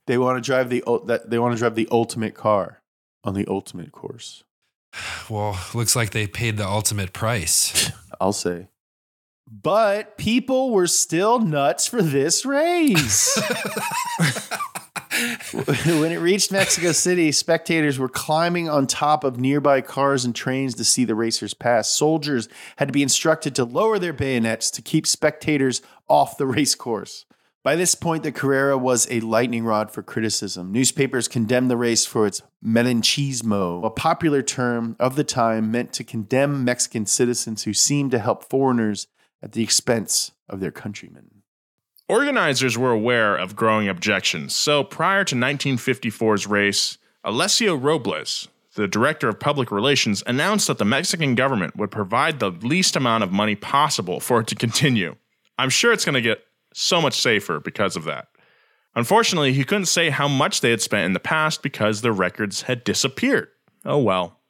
They 0.08 0.18
want 0.18 0.38
to 0.38 0.46
drive 0.46 0.70
the 0.70 0.84
that 1.06 1.30
they 1.30 1.38
want 1.40 1.54
to 1.54 1.60
drive 1.60 1.76
the 1.76 1.88
ultimate 1.92 2.34
car 2.34 2.82
on 3.24 3.34
the 3.34 3.46
ultimate 3.48 3.92
course. 3.92 4.44
well, 5.30 5.60
looks 5.74 5.96
like 5.96 6.12
they 6.12 6.28
paid 6.28 6.58
the 6.58 6.68
ultimate 6.68 7.14
price. 7.14 7.92
I'll 8.22 8.34
say. 8.34 8.68
But 9.50 10.18
people 10.18 10.72
were 10.72 10.88
still 10.88 11.40
nuts 11.40 11.86
for 11.86 12.02
this 12.02 12.46
race. 12.46 13.38
when 15.52 16.12
it 16.12 16.20
reached 16.20 16.52
Mexico 16.52 16.94
City, 16.94 17.32
spectators 17.32 18.00
were 18.00 18.08
climbing 18.08 18.70
on 18.70 18.88
top 18.88 19.24
of 19.24 19.40
nearby 19.40 19.82
cars 19.82 20.24
and 20.24 20.34
trains 20.34 20.76
to 20.76 20.86
see 20.86 21.04
the 21.04 21.16
racers 21.16 21.54
pass. 21.54 21.92
Soldiers 21.92 22.48
had 22.78 22.88
to 22.88 22.94
be 22.94 23.04
instructed 23.04 23.54
to 23.56 23.66
lower 23.66 24.00
their 24.00 24.14
bayonets 24.14 24.72
to 24.72 24.82
keep 24.82 25.06
spectators 25.06 25.82
off 26.08 26.38
the 26.38 26.48
race 26.48 26.76
course. 26.76 27.26
By 27.64 27.76
this 27.76 27.94
point, 27.94 28.24
the 28.24 28.32
Carrera 28.32 28.78
was 28.78 29.08
a 29.12 29.20
lightning 29.20 29.66
rod 29.66 29.92
for 29.92 30.02
criticism. 30.02 30.72
Newspapers 30.72 31.28
condemned 31.28 31.70
the 31.70 31.78
race 31.78 32.06
for 32.06 32.26
its 32.26 32.42
malinchismo, 32.66 33.86
a 33.86 33.90
popular 33.92 34.42
term 34.42 34.96
of 35.00 35.16
the 35.16 35.24
time 35.24 35.70
meant 35.72 35.94
to 35.94 36.04
condemn 36.04 36.64
Mexican 36.64 37.06
citizens 37.06 37.64
who 37.64 37.74
seemed 37.74 38.12
to 38.12 38.20
help 38.20 38.50
foreigners 38.50 39.08
at 39.44 39.52
the 39.52 39.62
expense 39.62 40.32
of 40.50 40.60
their 40.60 40.72
countrymen. 40.72 41.31
Organizers 42.12 42.78
were 42.78 42.92
aware 42.92 43.38
of 43.38 43.56
growing 43.56 43.88
objections, 43.88 44.54
so 44.54 44.84
prior 44.84 45.24
to 45.24 45.34
1954's 45.34 46.46
race, 46.46 46.98
Alessio 47.24 47.74
Robles, 47.74 48.50
the 48.76 48.86
director 48.86 49.30
of 49.30 49.40
public 49.40 49.72
relations, 49.72 50.22
announced 50.28 50.68
that 50.68 50.78
the 50.78 50.84
Mexican 50.84 51.36
government 51.36 51.78
would 51.78 51.90
provide 51.90 52.40
the 52.40 52.50
least 52.50 52.98
amount 52.98 53.24
of 53.24 53.32
money 53.32 53.56
possible 53.56 54.20
for 54.20 54.42
it 54.42 54.48
to 54.48 54.56
continue. 54.56 55.16
I'm 55.58 55.70
sure 55.70 55.94
it's 55.94 56.04
going 56.04 56.16
to 56.16 56.22
get 56.22 56.44
so 56.74 57.02
much 57.02 57.14
safer 57.14 57.62
because 57.62 57.96
of 57.96 58.04
that. 58.04 58.28
Unfortunately, 58.94 59.54
he 59.54 59.64
couldn't 59.64 59.86
say 59.86 60.10
how 60.10 60.28
much 60.28 60.60
they 60.60 60.72
had 60.72 60.82
spent 60.82 61.06
in 61.06 61.14
the 61.14 61.20
past 61.22 61.64
because 61.64 62.02
their 62.02 62.12
records 62.12 62.64
had 62.64 62.84
disappeared. 62.84 63.48
Oh 63.86 64.00
well. 64.00 64.42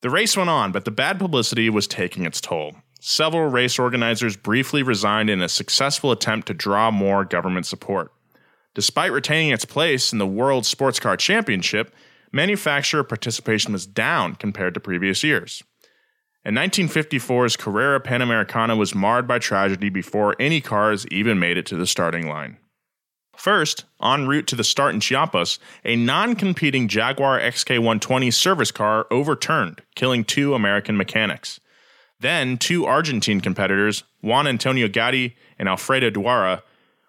The 0.00 0.08
race 0.08 0.34
went 0.34 0.48
on, 0.48 0.72
but 0.72 0.86
the 0.86 0.90
bad 0.90 1.18
publicity 1.18 1.68
was 1.68 1.86
taking 1.86 2.24
its 2.24 2.40
toll. 2.40 2.76
Several 3.04 3.48
race 3.48 3.80
organizers 3.80 4.36
briefly 4.36 4.80
resigned 4.80 5.28
in 5.28 5.42
a 5.42 5.48
successful 5.48 6.12
attempt 6.12 6.46
to 6.46 6.54
draw 6.54 6.88
more 6.88 7.24
government 7.24 7.66
support. 7.66 8.12
Despite 8.74 9.10
retaining 9.10 9.50
its 9.50 9.64
place 9.64 10.12
in 10.12 10.18
the 10.18 10.26
World 10.26 10.64
Sports 10.64 11.00
Car 11.00 11.16
Championship, 11.16 11.92
manufacturer 12.30 13.02
participation 13.02 13.72
was 13.72 13.88
down 13.88 14.36
compared 14.36 14.74
to 14.74 14.80
previous 14.80 15.24
years. 15.24 15.64
And 16.44 16.56
1954's 16.56 17.56
Carrera 17.56 18.00
Panamericana 18.00 18.78
was 18.78 18.94
marred 18.94 19.26
by 19.26 19.40
tragedy 19.40 19.90
before 19.90 20.36
any 20.38 20.60
cars 20.60 21.04
even 21.08 21.40
made 21.40 21.56
it 21.56 21.66
to 21.66 21.76
the 21.76 21.88
starting 21.88 22.28
line. 22.28 22.56
First, 23.36 23.84
en 24.00 24.28
route 24.28 24.46
to 24.46 24.56
the 24.56 24.62
start 24.62 24.94
in 24.94 25.00
Chiapas, 25.00 25.58
a 25.84 25.96
non 25.96 26.36
competing 26.36 26.86
Jaguar 26.86 27.40
XK120 27.40 28.32
service 28.32 28.70
car 28.70 29.08
overturned, 29.10 29.82
killing 29.96 30.22
two 30.22 30.54
American 30.54 30.96
mechanics. 30.96 31.58
Then, 32.22 32.56
two 32.56 32.86
Argentine 32.86 33.40
competitors, 33.40 34.04
Juan 34.20 34.46
Antonio 34.46 34.86
Gatti 34.86 35.34
and 35.58 35.68
Alfredo 35.68 36.08
Duara, 36.08 36.62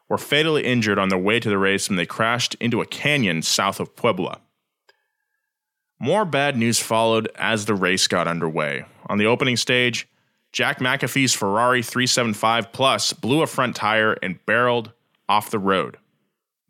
were 0.09 0.18
fatally 0.18 0.64
injured 0.64 0.97
on 0.97 1.09
their 1.09 1.20
way 1.20 1.39
to 1.39 1.49
the 1.49 1.59
race 1.59 1.88
when 1.88 1.97
they 1.97 2.07
crashed 2.07 2.55
into 2.55 2.82
a 2.82 2.88
canyon 2.88 3.43
south 3.43 3.80
of 3.80 3.95
Puebla. 3.95 4.41
More 5.99 6.26
bad 6.26 6.57
news 6.57 6.80
followed 6.80 7.30
as 7.36 7.66
the 7.66 7.76
race 7.76 8.07
got 8.07 8.28
underway. 8.28 8.86
On 9.05 9.20
the 9.20 9.28
opening 9.28 9.55
stage, 9.55 10.07
Jack 10.51 10.80
McAfee's 10.80 11.36
Ferrari 11.36 11.84
375 11.84 12.72
Plus 12.72 13.14
blew 13.14 13.43
a 13.43 13.47
front 13.47 13.76
tire 13.76 14.14
and 14.14 14.43
barreled 14.47 14.93
off 15.30 15.51
the 15.51 15.59
road. 15.59 15.97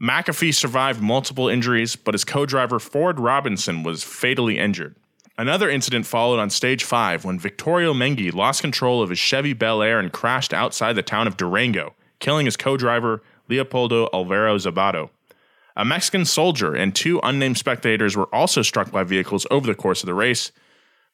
McAfee 0.01 0.53
survived 0.53 1.01
multiple 1.01 1.47
injuries, 1.47 1.95
but 1.95 2.13
his 2.13 2.25
co 2.25 2.45
driver 2.45 2.77
Ford 2.77 3.21
Robinson 3.21 3.83
was 3.83 4.03
fatally 4.03 4.57
injured. 4.59 4.97
Another 5.37 5.67
incident 5.69 6.05
followed 6.05 6.39
on 6.39 6.51
stage 6.51 6.83
5 6.83 7.25
when 7.25 7.39
Victorio 7.39 7.93
Mengi 7.93 8.31
lost 8.31 8.61
control 8.61 9.01
of 9.01 9.09
his 9.09 9.17
Chevy 9.17 9.53
Bel 9.53 9.81
Air 9.81 9.99
and 9.99 10.11
crashed 10.11 10.53
outside 10.53 10.93
the 10.93 11.01
town 11.01 11.25
of 11.25 11.37
Durango, 11.37 11.95
killing 12.19 12.45
his 12.45 12.55
co 12.55 12.77
driver 12.77 13.23
Leopoldo 13.49 14.09
Alvaro 14.13 14.57
Zabato. 14.57 15.09
A 15.75 15.83
Mexican 15.83 16.23
soldier 16.23 16.75
and 16.75 16.93
two 16.93 17.19
unnamed 17.23 17.57
spectators 17.57 18.15
were 18.15 18.33
also 18.33 18.61
struck 18.61 18.91
by 18.91 19.03
vehicles 19.03 19.47
over 19.49 19.65
the 19.65 19.73
course 19.73 20.03
of 20.03 20.07
the 20.07 20.13
race, 20.13 20.51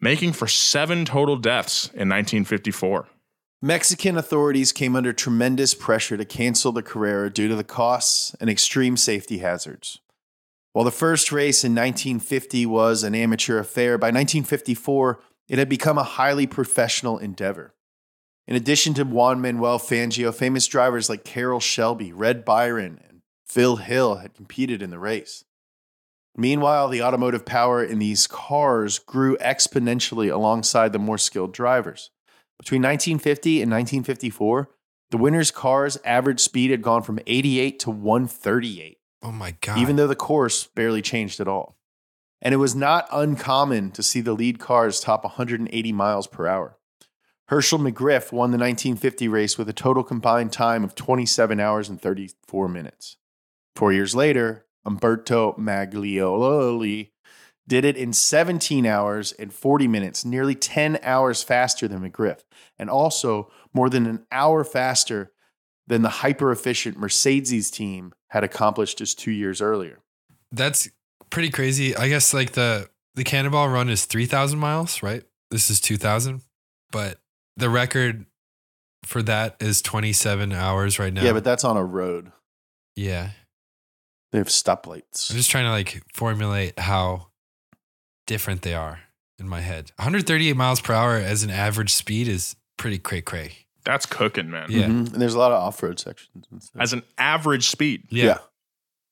making 0.02 0.34
for 0.34 0.48
seven 0.48 1.06
total 1.06 1.38
deaths 1.38 1.86
in 1.86 2.10
1954. 2.10 3.08
Mexican 3.62 4.18
authorities 4.18 4.74
came 4.74 4.98
under 4.98 5.14
tremendous 5.14 5.74
pressure 5.74 6.18
to 6.18 6.26
cancel 6.26 6.74
the 6.74 6.84
Carrera 6.84 7.30
due 7.30 7.48
to 7.48 7.56
the 7.56 7.64
costs 7.64 8.36
and 8.42 8.50
extreme 8.50 8.98
safety 8.98 9.38
hazards. 9.38 10.00
While 10.74 10.86
the 10.86 10.92
first 10.92 11.32
race 11.32 11.64
in 11.64 11.74
1950 11.74 12.66
was 12.68 13.04
an 13.04 13.16
amateur 13.16 13.58
affair, 13.58 13.98
by 13.98 14.08
1954 14.08 15.20
it 15.48 15.58
had 15.58 15.68
become 15.68 15.98
a 15.98 16.04
highly 16.04 16.46
professional 16.46 17.18
endeavor. 17.18 17.74
In 18.48 18.56
addition 18.56 18.94
to 18.96 19.04
Juan 19.04 19.42
Manuel 19.42 19.80
Fangio, 19.80 20.34
famous 20.34 20.68
drivers 20.68 21.10
like 21.10 21.24
Carroll 21.24 21.60
Shelby, 21.60 22.14
Red 22.14 22.46
Byron, 22.46 23.00
and 23.08 23.22
Phil 23.48 23.78
Hill 23.78 24.18
had 24.18 24.36
competed 24.36 24.82
in 24.82 24.92
the 24.92 25.00
race. 25.00 25.44
Meanwhile, 26.38 26.90
the 26.90 27.02
automotive 27.02 27.46
power 27.46 27.84
in 27.84 28.00
these 28.00 28.28
cars 28.28 29.00
grew 29.00 29.38
exponentially 29.38 30.32
alongside 30.32 30.94
the 30.94 31.00
more 31.00 31.18
skilled 31.18 31.52
drivers. 31.52 32.12
Between 32.60 32.82
1950 32.82 33.62
and 33.62 33.72
1954, 33.72 34.70
the 35.12 35.18
winners' 35.18 35.52
cars' 35.52 35.98
average 36.06 36.40
speed 36.40 36.70
had 36.70 36.84
gone 36.84 37.02
from 37.02 37.20
88 37.26 37.80
to 37.80 37.90
138. 37.90 38.99
Oh 39.22 39.32
my 39.32 39.56
God. 39.62 39.78
Even 39.78 39.96
though 39.96 40.08
the 40.08 40.16
course 40.16 40.66
barely 40.66 41.02
changed 41.02 41.40
at 41.40 41.48
all. 41.48 41.76
And 42.42 42.54
it 42.54 42.58
was 42.58 42.76
not 42.76 43.08
uncommon 43.12 43.92
to 43.92 44.04
see 44.04 44.22
the 44.22 44.34
lead 44.34 44.60
cars 44.60 45.00
top 45.00 45.24
180 45.24 45.92
miles 45.92 46.28
per 46.28 46.48
hour. 46.48 46.78
Hershel 47.50 47.80
McGriff 47.80 48.32
won 48.32 48.52
the 48.52 48.58
1950 48.58 49.28
race 49.28 49.58
with 49.58 49.68
a 49.68 49.74
total 49.74 50.04
combined 50.04 50.54
time 50.54 50.84
of 50.84 50.96
27 50.96 51.60
hours 51.60 51.90
and 51.90 52.00
34 52.00 52.70
minutes. 52.70 53.18
Four 53.76 53.92
years 53.92 54.16
later, 54.16 54.66
Umberto 54.86 55.54
Maglioli 55.54 57.10
did 57.68 57.86
it 57.86 57.98
in 57.98 58.14
17 58.14 58.86
hours 58.86 59.32
and 59.34 59.54
40 59.54 59.88
minutes, 59.88 60.24
nearly 60.24 60.56
10 60.56 61.00
hours 61.04 61.44
faster 61.44 61.88
than 61.88 62.02
McGriff, 62.02 62.42
and 62.78 62.90
also 62.90 63.52
more 63.74 63.90
than 63.90 64.06
an 64.06 64.26
hour 64.32 64.64
faster 64.64 65.32
than 65.90 66.02
the 66.04 66.10
hyper 66.10 66.52
efficient 66.52 66.98
Mercedes 66.98 67.70
team 67.70 68.14
had 68.30 68.44
accomplished 68.46 69.00
just 69.00 69.20
two 69.20 69.32
years 69.32 69.62
earlier. 69.62 70.00
That's 70.52 70.90
pretty 71.30 71.50
crazy. 71.50 71.96
I 71.96 72.08
guess 72.08 72.34
like 72.34 72.54
the 72.54 72.90
the 73.16 73.24
Cannonball 73.26 73.68
Run 73.70 73.90
is 73.90 74.06
three 74.06 74.26
thousand 74.26 74.60
miles, 74.60 75.04
right? 75.04 75.24
This 75.52 75.70
is 75.70 75.80
two 75.82 75.98
thousand, 75.98 76.42
but 76.92 77.20
the 77.58 77.70
record 77.70 78.26
for 79.04 79.22
that 79.24 79.58
is 79.60 79.82
twenty 79.82 80.14
seven 80.14 80.54
hours 80.54 80.98
right 81.00 81.12
now. 81.12 81.24
Yeah, 81.24 81.34
but 81.34 81.44
that's 81.44 81.64
on 81.66 81.76
a 81.76 81.84
road. 81.84 82.32
yeah, 82.96 83.32
They 84.32 84.38
have 84.38 84.48
stoplights. 84.48 85.30
I'm 85.32 85.38
just 85.38 85.50
trying 85.50 85.66
to 85.66 85.72
like 85.72 86.02
formulate 86.14 86.78
how 86.80 87.28
different 88.28 88.62
they 88.62 88.76
are 88.76 89.00
in 89.40 89.48
my 89.50 89.62
head. 89.62 89.92
138 89.98 90.56
miles 90.56 90.82
per 90.82 90.94
hour 90.94 91.16
as 91.16 91.42
an 91.44 91.50
average 91.50 91.92
speed 91.94 92.28
is 92.28 92.56
pretty 92.78 93.00
cray 93.00 93.22
cray. 93.22 93.52
That's 93.90 94.06
cooking, 94.06 94.52
man. 94.52 94.68
Yeah. 94.70 94.86
Mhm. 94.86 95.14
And 95.14 95.22
there's 95.22 95.34
a 95.34 95.40
lot 95.40 95.52
of 95.52 95.62
off 95.62 95.82
road 95.82 96.00
sections 96.00 96.46
and 96.52 96.62
stuff. 96.62 96.82
As 96.82 96.94
an 96.94 97.04
average 97.18 97.68
speed. 97.70 98.04
Yeah. 98.10 98.38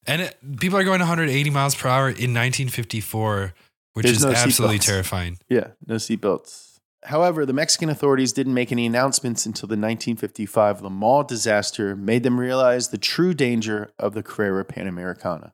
And 0.05 0.21
it, 0.21 0.37
people 0.59 0.77
are 0.77 0.83
going 0.83 0.99
180 0.99 1.49
miles 1.49 1.73
per 1.75 1.89
hour 1.89 2.07
in 2.07 2.33
1954, 2.33 3.53
which 3.93 4.05
There's 4.05 4.17
is 4.17 4.25
no 4.25 4.31
absolutely 4.31 4.79
terrifying. 4.79 5.39
Yeah, 5.49 5.69
no 5.85 5.95
seatbelts. 5.95 6.79
However, 7.03 7.45
the 7.45 7.53
Mexican 7.53 7.89
authorities 7.89 8.33
didn't 8.33 8.53
make 8.53 8.71
any 8.71 8.85
announcements 8.85 9.45
until 9.45 9.67
the 9.67 9.73
1955 9.77 10.81
Le 10.81 10.89
Mans 10.89 11.25
disaster 11.27 11.95
made 11.95 12.23
them 12.23 12.39
realize 12.39 12.89
the 12.89 12.97
true 12.97 13.33
danger 13.33 13.91
of 13.97 14.13
the 14.13 14.23
Carrera 14.23 14.63
Panamericana. 14.63 15.51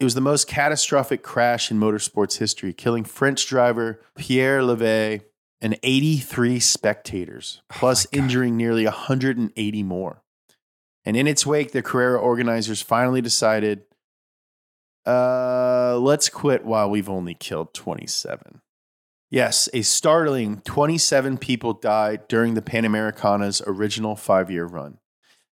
It 0.00 0.04
was 0.04 0.14
the 0.14 0.20
most 0.20 0.48
catastrophic 0.48 1.22
crash 1.22 1.70
in 1.70 1.78
motorsports 1.78 2.38
history, 2.38 2.72
killing 2.72 3.04
French 3.04 3.46
driver 3.46 4.00
Pierre 4.16 4.60
Levegh 4.60 5.22
and 5.62 5.78
83 5.82 6.58
spectators, 6.60 7.62
plus 7.70 8.06
my 8.06 8.18
God. 8.18 8.24
injuring 8.24 8.56
nearly 8.56 8.84
180 8.84 9.82
more. 9.84 10.22
And 11.04 11.16
in 11.16 11.26
its 11.26 11.46
wake, 11.46 11.72
the 11.72 11.82
Carrera 11.82 12.18
organizers 12.18 12.82
finally 12.82 13.20
decided, 13.20 13.82
uh, 15.06 15.98
let's 15.98 16.28
quit 16.28 16.64
while 16.64 16.90
we've 16.90 17.08
only 17.08 17.34
killed 17.34 17.72
27. 17.74 18.60
Yes, 19.30 19.68
a 19.72 19.82
startling 19.82 20.60
27 20.60 21.38
people 21.38 21.72
died 21.72 22.28
during 22.28 22.54
the 22.54 22.60
Panamericana's 22.60 23.62
original 23.66 24.14
five 24.14 24.50
year 24.50 24.66
run. 24.66 24.98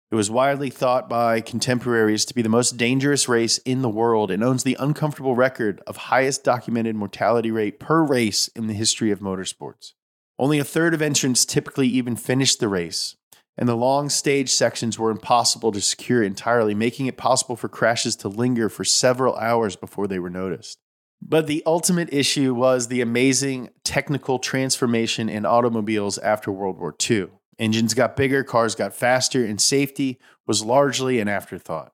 It 0.10 0.16
was 0.16 0.32
widely 0.32 0.70
thought 0.70 1.10
by 1.10 1.42
contemporaries 1.42 2.24
to 2.26 2.34
be 2.34 2.42
the 2.42 2.48
most 2.48 2.78
dangerous 2.78 3.28
race 3.28 3.58
in 3.60 3.82
the 3.82 3.90
world 3.90 4.32
and 4.32 4.42
owns 4.42 4.64
the 4.64 4.78
uncomfortable 4.80 5.36
record 5.36 5.82
of 5.86 5.98
highest 5.98 6.46
documented 6.46 6.96
mortality 6.96 7.52
rate 7.52 7.78
per 7.78 8.04
race 8.04 8.48
in 8.50 8.68
the 8.68 8.74
history 8.74 9.12
of 9.12 9.20
motorsports. 9.20 9.92
Only 10.40 10.60
a 10.60 10.64
third 10.64 10.94
of 10.94 11.02
entrants 11.02 11.44
typically 11.44 11.90
even 11.90 12.16
finished 12.16 12.62
the 12.62 12.70
race, 12.70 13.18
and 13.58 13.68
the 13.68 13.76
long 13.76 14.08
stage 14.08 14.50
sections 14.50 14.98
were 14.98 15.12
impossible 15.12 15.74
to 15.74 15.82
secure 15.82 16.24
entirely, 16.24 16.74
making 16.74 17.08
it 17.08 17.18
possible 17.18 17.58
for 17.58 17.68
crashes 17.68 18.16
to 18.18 18.30
linger 18.30 18.70
for 18.70 18.86
several 18.86 19.36
hours 19.36 19.76
before 19.76 20.08
they 20.08 20.20
were 20.20 20.30
noticed. 20.30 20.80
But 21.22 21.48
the 21.48 21.64
ultimate 21.66 22.14
issue 22.14 22.54
was 22.54 22.88
the 22.88 23.02
amazing 23.02 23.72
technical 23.84 24.40
transformation 24.40 25.28
in 25.28 25.46
automobiles 25.46 26.18
after 26.20 26.50
World 26.50 26.78
War 26.78 26.96
II. 27.10 27.28
Engines 27.60 27.94
got 27.94 28.16
bigger, 28.16 28.44
cars 28.44 28.76
got 28.76 28.94
faster, 28.94 29.44
and 29.44 29.60
safety 29.60 30.20
was 30.46 30.64
largely 30.64 31.20
an 31.20 31.28
afterthought. 31.28 31.94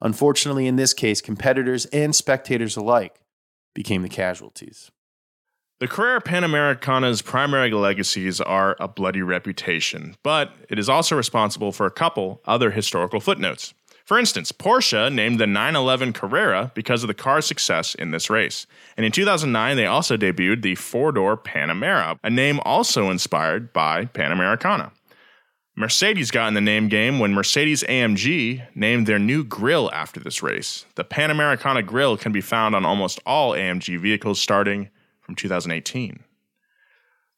Unfortunately, 0.00 0.66
in 0.66 0.76
this 0.76 0.92
case, 0.92 1.20
competitors 1.20 1.86
and 1.86 2.14
spectators 2.14 2.76
alike 2.76 3.20
became 3.74 4.02
the 4.02 4.08
casualties. 4.08 4.90
The 5.78 5.88
Carrera 5.88 6.22
Panamericana's 6.22 7.20
primary 7.20 7.70
legacies 7.70 8.40
are 8.40 8.76
a 8.80 8.88
bloody 8.88 9.20
reputation, 9.20 10.16
but 10.22 10.54
it 10.70 10.78
is 10.78 10.88
also 10.88 11.14
responsible 11.14 11.70
for 11.70 11.84
a 11.84 11.90
couple 11.90 12.40
other 12.46 12.70
historical 12.70 13.20
footnotes. 13.20 13.74
For 14.06 14.20
instance, 14.20 14.52
Porsche 14.52 15.12
named 15.12 15.40
the 15.40 15.48
911 15.48 16.12
Carrera 16.12 16.70
because 16.76 17.02
of 17.02 17.08
the 17.08 17.14
car's 17.14 17.44
success 17.44 17.96
in 17.96 18.12
this 18.12 18.30
race. 18.30 18.68
And 18.96 19.04
in 19.04 19.10
2009, 19.10 19.76
they 19.76 19.86
also 19.86 20.16
debuted 20.16 20.62
the 20.62 20.76
four 20.76 21.10
door 21.10 21.36
Panamera, 21.36 22.16
a 22.22 22.30
name 22.30 22.60
also 22.64 23.10
inspired 23.10 23.72
by 23.72 24.04
Panamericana. 24.04 24.92
Mercedes 25.74 26.30
got 26.30 26.46
in 26.46 26.54
the 26.54 26.60
name 26.60 26.88
game 26.88 27.18
when 27.18 27.34
Mercedes 27.34 27.82
AMG 27.82 28.64
named 28.76 29.08
their 29.08 29.18
new 29.18 29.42
grille 29.42 29.90
after 29.92 30.20
this 30.20 30.40
race. 30.40 30.86
The 30.94 31.04
Panamericana 31.04 31.84
grille 31.84 32.16
can 32.16 32.30
be 32.30 32.40
found 32.40 32.76
on 32.76 32.86
almost 32.86 33.18
all 33.26 33.52
AMG 33.52 34.00
vehicles 34.00 34.40
starting 34.40 34.88
from 35.20 35.34
2018. 35.34 36.20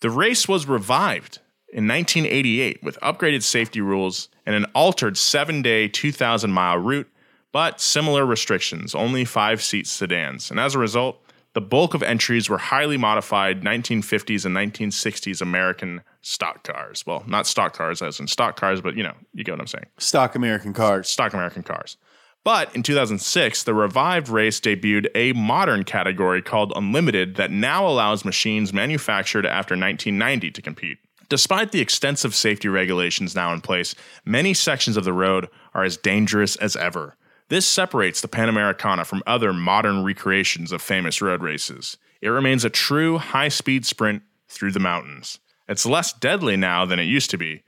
The 0.00 0.10
race 0.10 0.46
was 0.46 0.68
revived 0.68 1.38
in 1.72 1.88
1988 1.88 2.82
with 2.82 3.00
upgraded 3.00 3.42
safety 3.42 3.80
rules 3.80 4.28
and 4.48 4.56
an 4.56 4.64
altered 4.74 5.18
seven 5.18 5.60
day, 5.60 5.88
2,000 5.88 6.50
mile 6.50 6.78
route, 6.78 7.06
but 7.52 7.82
similar 7.82 8.24
restrictions, 8.24 8.94
only 8.94 9.26
five 9.26 9.62
seat 9.62 9.86
sedans. 9.86 10.50
And 10.50 10.58
as 10.58 10.74
a 10.74 10.78
result, 10.78 11.22
the 11.52 11.60
bulk 11.60 11.92
of 11.92 12.02
entries 12.02 12.48
were 12.48 12.56
highly 12.56 12.96
modified 12.96 13.60
1950s 13.60 14.46
and 14.46 14.56
1960s 14.56 15.42
American 15.42 16.00
stock 16.22 16.64
cars. 16.64 17.04
Well, 17.06 17.24
not 17.26 17.46
stock 17.46 17.76
cars 17.76 18.00
as 18.00 18.20
in 18.20 18.26
stock 18.26 18.58
cars, 18.58 18.80
but 18.80 18.96
you 18.96 19.02
know, 19.02 19.12
you 19.34 19.44
get 19.44 19.52
what 19.52 19.60
I'm 19.60 19.66
saying. 19.66 19.84
Stock 19.98 20.34
American 20.34 20.72
cars. 20.72 21.10
Stock 21.10 21.34
American 21.34 21.62
cars. 21.62 21.98
But 22.42 22.74
in 22.74 22.82
2006, 22.82 23.64
the 23.64 23.74
revived 23.74 24.30
race 24.30 24.60
debuted 24.60 25.08
a 25.14 25.34
modern 25.34 25.84
category 25.84 26.40
called 26.40 26.72
Unlimited 26.74 27.36
that 27.36 27.50
now 27.50 27.86
allows 27.86 28.24
machines 28.24 28.72
manufactured 28.72 29.44
after 29.44 29.74
1990 29.74 30.52
to 30.52 30.62
compete. 30.62 30.98
Despite 31.28 31.72
the 31.72 31.80
extensive 31.80 32.34
safety 32.34 32.68
regulations 32.68 33.34
now 33.34 33.52
in 33.52 33.60
place, 33.60 33.94
many 34.24 34.54
sections 34.54 34.96
of 34.96 35.04
the 35.04 35.12
road 35.12 35.48
are 35.74 35.84
as 35.84 35.96
dangerous 35.96 36.56
as 36.56 36.74
ever. 36.76 37.16
This 37.48 37.66
separates 37.66 38.20
the 38.20 38.28
Panamericana 38.28 39.04
from 39.06 39.22
other 39.26 39.52
modern 39.52 40.04
recreations 40.04 40.72
of 40.72 40.80
famous 40.82 41.20
road 41.20 41.42
races. 41.42 41.96
It 42.20 42.28
remains 42.28 42.64
a 42.64 42.70
true 42.70 43.18
high 43.18 43.48
speed 43.48 43.84
sprint 43.86 44.22
through 44.48 44.72
the 44.72 44.80
mountains. 44.80 45.38
It's 45.68 45.86
less 45.86 46.12
deadly 46.12 46.56
now 46.56 46.84
than 46.86 46.98
it 46.98 47.04
used 47.04 47.30
to 47.30 47.38
be, 47.38 47.62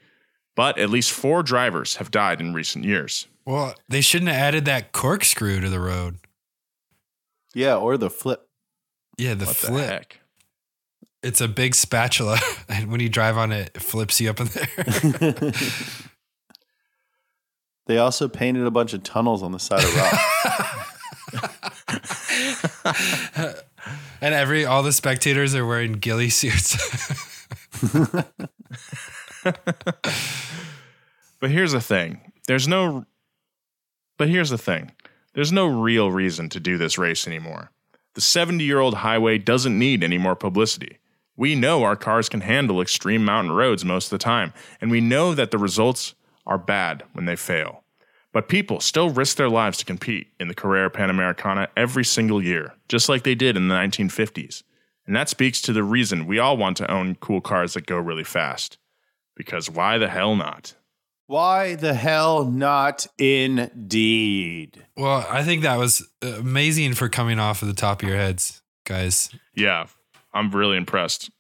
but 0.57 0.79
at 0.79 0.91
least 0.91 1.13
four 1.13 1.43
drivers 1.43 1.97
have 1.97 2.11
died 2.11 2.41
in 2.41 2.55
recent 2.55 2.85
years. 2.85 3.27
Well, 3.45 3.75
they 3.89 4.01
shouldn't 4.01 4.31
have 4.31 4.41
added 4.41 4.65
that 4.67 4.93
corkscrew 4.93 5.61
to 5.61 5.69
the 5.69 5.81
road. 5.81 6.19
Yeah, 7.55 7.77
or 7.77 7.97
the 7.99 8.11
flip. 8.11 8.49
Yeah, 9.19 9.35
the 9.35 9.47
What 9.47 9.57
flip. 9.57 9.73
the 9.73 9.87
heck? 9.87 10.20
It's 11.23 11.41
a 11.41 11.49
big 11.49 11.75
spatula, 11.75 12.39
and 12.69 12.91
when 12.91 13.01
you 13.01 13.09
drive 13.09 13.37
on 13.37 13.53
it, 13.53 13.71
it 13.75 13.83
flips 13.83 14.21
you 14.21 14.31
up 14.31 14.41
in 14.41 14.47
there. 14.49 15.53
They 17.87 17.99
also 17.99 18.29
painted 18.29 18.65
a 18.67 18.71
bunch 18.71 18.93
of 18.93 19.03
tunnels 19.03 19.43
on 19.43 19.51
the 19.51 19.59
side 19.59 19.83
of 19.83 19.97
rock. 23.43 23.65
and 24.21 24.33
every 24.33 24.65
all 24.65 24.85
the 24.85 24.93
spectators 24.93 25.57
are 25.57 25.67
wearing 25.67 25.95
ghillie 25.95 26.31
suits. 26.31 26.77
But 31.41 31.51
here's 31.51 31.73
the 31.73 31.81
thing. 31.81 32.21
There's 32.47 32.69
no 32.69 33.07
But 34.19 34.29
here's 34.29 34.51
the 34.51 34.59
thing. 34.59 34.93
There's 35.35 35.51
no 35.53 35.67
real 35.67 36.13
reason 36.13 36.49
to 36.51 36.61
do 36.61 36.77
this 36.77 36.99
race 36.99 37.27
anymore. 37.27 37.71
The 38.15 38.21
70-year-old 38.21 38.95
highway 38.95 39.39
doesn't 39.39 39.79
need 39.79 40.05
any 40.05 40.19
more 40.19 40.37
publicity. 40.37 40.99
We 41.41 41.55
know 41.55 41.85
our 41.85 41.97
cars 41.97 42.29
can 42.29 42.43
handle 42.43 42.83
extreme 42.83 43.25
mountain 43.25 43.55
roads 43.55 43.83
most 43.83 44.05
of 44.05 44.11
the 44.11 44.23
time, 44.23 44.53
and 44.79 44.91
we 44.91 45.01
know 45.01 45.33
that 45.33 45.51
the 45.51 45.57
results 45.57 46.15
are 46.47 46.59
bad 46.59 47.03
when 47.15 47.25
they 47.25 47.35
fail. 47.35 47.83
But 48.31 48.47
people 48.47 48.79
still 48.81 49.09
risk 49.09 49.39
their 49.39 49.49
lives 49.49 49.79
to 49.79 49.87
compete 49.87 50.27
in 50.39 50.49
the 50.49 50.55
Carrera 50.55 50.91
Panamericana 50.91 51.69
every 51.75 52.05
single 52.05 52.43
year, 52.43 52.75
just 52.91 53.09
like 53.09 53.23
they 53.23 53.35
did 53.35 53.57
in 53.57 53.69
the 53.69 53.75
1950s. 53.75 54.65
And 55.07 55.17
that 55.17 55.31
speaks 55.31 55.63
to 55.63 55.73
the 55.73 55.83
reason 55.83 56.27
we 56.27 56.39
all 56.39 56.59
want 56.59 56.77
to 56.77 56.91
own 56.91 57.15
cool 57.15 57.41
cars 57.41 57.73
that 57.73 57.87
go 57.87 57.97
really 57.97 58.23
fast. 58.23 58.77
Because 59.35 59.71
why 59.71 59.97
the 59.97 60.09
hell 60.09 60.37
not? 60.37 60.75
Why 61.27 61.75
the 61.75 61.95
hell 61.95 62.45
not 62.45 63.07
indeed? 63.17 64.85
well, 64.95 65.27
I 65.31 65.43
think 65.43 65.63
that 65.63 65.79
was 65.79 66.07
amazing 66.21 66.93
for 66.93 67.09
coming 67.09 67.39
off 67.39 67.63
of 67.63 67.69
the 67.69 67.73
top 67.73 68.03
of 68.03 68.09
your 68.11 68.19
heads, 68.19 68.61
guys. 68.85 69.31
Yeah, 69.55 69.87
I'm 70.33 70.51
really 70.51 70.77
impressed. 70.77 71.31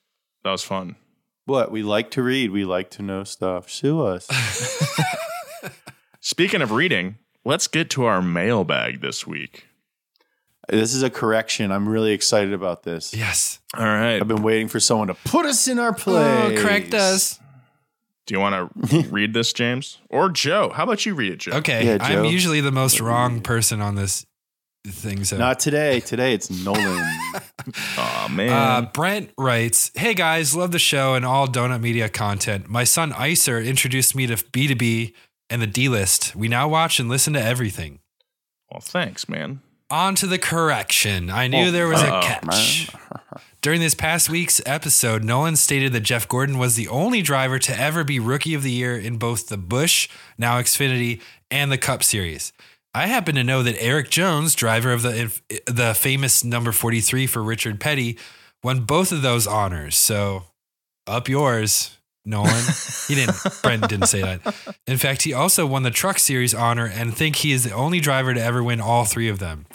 That 0.44 0.50
was 0.50 0.62
fun. 0.62 0.96
What? 1.44 1.70
We 1.70 1.82
like 1.82 2.10
to 2.12 2.22
read. 2.22 2.50
We 2.50 2.64
like 2.64 2.90
to 2.90 3.02
know 3.02 3.24
stuff. 3.24 3.70
Sue 3.70 4.02
us. 4.02 4.28
Speaking 6.20 6.62
of 6.62 6.70
reading, 6.70 7.16
let's 7.44 7.66
get 7.66 7.90
to 7.90 8.04
our 8.04 8.22
mailbag 8.22 9.00
this 9.00 9.26
week. 9.26 9.66
this 10.68 10.94
is 10.94 11.02
a 11.02 11.10
correction. 11.10 11.72
I'm 11.72 11.88
really 11.88 12.12
excited 12.12 12.52
about 12.52 12.82
this. 12.82 13.14
Yes. 13.14 13.60
All 13.76 13.84
right. 13.84 14.16
I've 14.20 14.28
been 14.28 14.42
waiting 14.42 14.68
for 14.68 14.80
someone 14.80 15.08
to 15.08 15.14
put 15.14 15.46
us 15.46 15.66
in 15.66 15.78
our 15.78 15.90
oh, 15.90 15.94
place. 15.94 16.58
Oh, 16.58 16.62
correct 16.62 16.94
us. 16.94 17.40
Do 18.26 18.34
you 18.34 18.40
want 18.40 18.88
to 18.90 19.00
read 19.10 19.34
this, 19.34 19.52
James? 19.52 19.98
Or 20.08 20.28
Joe? 20.30 20.70
How 20.70 20.84
about 20.84 21.04
you 21.04 21.14
read 21.14 21.32
it, 21.32 21.38
Joe? 21.40 21.52
Okay. 21.54 21.84
Yeah, 21.86 21.98
I'm 22.00 22.26
usually 22.26 22.60
the 22.60 22.70
most 22.70 23.00
wrong 23.00 23.40
person 23.40 23.80
on 23.80 23.96
this 23.96 24.24
thing. 24.86 25.24
So 25.24 25.36
Not 25.36 25.60
today. 25.60 26.00
Today 26.00 26.34
it's 26.34 26.50
Nolan. 26.50 27.04
Oh, 27.98 28.26
man. 28.30 28.48
Uh, 28.50 28.88
Brent 28.90 29.30
writes, 29.36 29.90
Hey 29.94 30.14
guys, 30.14 30.56
love 30.56 30.72
the 30.72 30.78
show 30.78 31.14
and 31.14 31.26
all 31.26 31.46
Donut 31.46 31.80
Media 31.82 32.08
content. 32.08 32.68
My 32.68 32.84
son 32.84 33.12
Icer 33.12 33.64
introduced 33.64 34.16
me 34.16 34.26
to 34.26 34.34
B2B 34.36 35.12
and 35.50 35.60
the 35.60 35.66
D 35.66 35.88
list. 35.88 36.34
We 36.34 36.48
now 36.48 36.68
watch 36.68 36.98
and 36.98 37.08
listen 37.10 37.34
to 37.34 37.42
everything. 37.42 37.98
well, 38.72 38.80
thanks, 38.80 39.28
man. 39.28 39.60
On 39.90 40.14
to 40.14 40.26
the 40.26 40.38
correction. 40.38 41.28
I 41.30 41.48
knew 41.48 41.70
there 41.70 41.86
was 41.88 42.00
a 42.02 42.20
catch. 42.22 42.90
During 43.60 43.80
this 43.80 43.94
past 43.94 44.30
week's 44.30 44.62
episode, 44.64 45.22
Nolan 45.22 45.56
stated 45.56 45.92
that 45.92 46.00
Jeff 46.00 46.26
Gordon 46.26 46.56
was 46.56 46.76
the 46.76 46.88
only 46.88 47.20
driver 47.20 47.58
to 47.58 47.78
ever 47.78 48.04
be 48.04 48.18
Rookie 48.18 48.54
of 48.54 48.62
the 48.62 48.70
Year 48.70 48.96
in 48.96 49.18
both 49.18 49.48
the 49.48 49.58
Busch, 49.58 50.08
now 50.38 50.58
Xfinity, 50.58 51.20
and 51.50 51.70
the 51.70 51.78
Cup 51.78 52.02
Series. 52.02 52.52
I 52.92 53.06
happen 53.06 53.36
to 53.36 53.44
know 53.44 53.62
that 53.62 53.80
Erik 53.80 54.10
Jones, 54.10 54.54
driver 54.54 54.92
of 54.92 55.02
the 55.02 55.40
the 55.66 55.94
famous 55.94 56.42
number 56.42 56.72
43 56.72 57.26
for 57.26 57.42
Richard 57.42 57.78
Petty, 57.80 58.18
won 58.64 58.80
both 58.80 59.12
of 59.12 59.22
those 59.22 59.46
honors. 59.46 59.96
So, 59.96 60.44
up 61.06 61.28
yours, 61.28 61.96
Nolan. 62.24 62.64
he 63.06 63.14
didn't. 63.14 63.36
Brent 63.62 63.88
didn't 63.88 64.08
say 64.08 64.22
that. 64.22 64.74
In 64.86 64.98
fact, 64.98 65.22
he 65.22 65.32
also 65.32 65.66
won 65.66 65.84
the 65.84 65.90
Truck 65.90 66.18
Series 66.18 66.52
honor 66.52 66.86
and 66.86 67.16
think 67.16 67.36
he 67.36 67.52
is 67.52 67.64
the 67.64 67.72
only 67.72 68.00
driver 68.00 68.34
to 68.34 68.42
ever 68.42 68.62
win 68.62 68.80
all 68.80 69.04
three 69.04 69.28
of 69.28 69.38
them. 69.38 69.66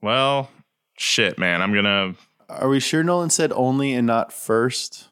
Well, 0.00 0.50
shit, 0.98 1.38
man. 1.38 1.62
I'm 1.62 1.72
going 1.72 1.84
to, 1.84 2.14
Are 2.48 2.68
we 2.68 2.80
sure 2.80 3.02
Nolan 3.02 3.30
said 3.30 3.52
only 3.52 3.92
and 3.92 4.06
not 4.06 4.32
first? 4.32 5.08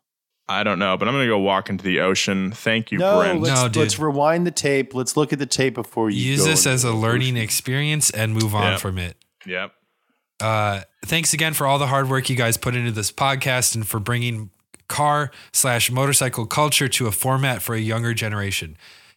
I 0.50 0.64
don't 0.64 0.78
know, 0.78 0.96
but 0.96 1.06
I'm 1.08 1.14
going 1.14 1.24
to 1.26 1.28
go 1.30 1.38
walk 1.38 1.70
into 1.70 1.84
the 1.84 2.00
ocean. 2.00 2.50
Thank 2.50 2.90
you, 2.90 2.98
No, 2.98 3.18
Brent. 3.20 3.40
let's, 3.40 3.60
No, 3.62 3.68
dude. 3.68 3.76
let's 3.82 3.98
rewind 3.98 4.46
the 4.46 4.50
tape. 4.50 4.94
Let's 4.94 5.16
look 5.16 5.32
at 5.32 5.38
the 5.38 5.46
tape 5.46 5.74
before 5.74 6.10
you 6.10 6.20
Use 6.32 6.40
go 6.40 6.46
this 6.46 6.66
as 6.66 6.82
a 6.84 6.92
learning 6.92 7.34
ocean. 7.34 7.42
experience 7.44 8.10
and 8.10 8.34
move 8.34 8.54
on 8.54 8.72
Yeah. 8.72 8.76
from 8.78 8.98
it. 8.98 9.16
Yep. 9.46 9.72
Uh, 10.40 10.80
thanks 11.04 11.32
again 11.32 11.54
for 11.54 11.66
all 11.66 11.78
the 11.78 11.86
hard 11.86 12.08
work 12.08 12.28
you 12.28 12.36
guys 12.36 12.56
put 12.56 12.74
into 12.74 12.90
this 12.90 13.12
podcast 13.12 13.74
and 13.74 13.86
for 13.86 14.00
bringing 14.00 14.50
car 14.88 15.30
slash 15.52 15.90
motorcycle 15.90 16.46
culture 16.46 16.88
to 16.88 17.06
a 17.06 17.12
format 17.12 17.62
for 17.62 17.74
a 17.74 17.78
younger 17.80 18.12
generation. 18.12 18.76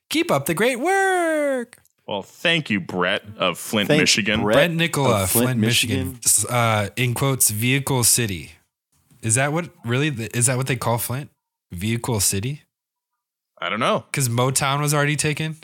Keep 0.10 0.30
up 0.30 0.46
the 0.46 0.54
great 0.54 0.80
work. 0.80 1.78
Well, 2.06 2.22
thank 2.22 2.70
you, 2.70 2.80
Brett 2.82 3.24
of 3.38 3.58
Flint, 3.58 3.88
Thank 3.88 4.02
Michigan. 4.02 4.42
Brett. 4.42 4.56
Brent 4.56 4.76
Nicola, 4.76 5.24
of 5.24 5.30
Flint, 5.32 5.46
Flint, 5.48 5.60
Michigan. 5.62 6.20
Uh, 6.50 6.90
in 6.98 7.14
quotes, 7.14 7.50
Vehicle 7.50 8.04
City. 8.04 8.52
Is 9.24 9.36
that 9.36 9.54
what 9.54 9.70
really? 9.86 10.10
Is 10.34 10.48
that 10.48 10.58
what 10.58 10.68
they 10.68 10.76
call 10.76 10.98
Flint? 10.98 11.30
Vehicle 11.72 12.20
City? 12.20 12.64
I 13.60 13.70
don't 13.70 13.80
know. 13.80 14.04
Because 14.12 14.28
Motown 14.30 14.82
was 14.82 14.94
already 14.94 15.16
taken. 15.16 15.56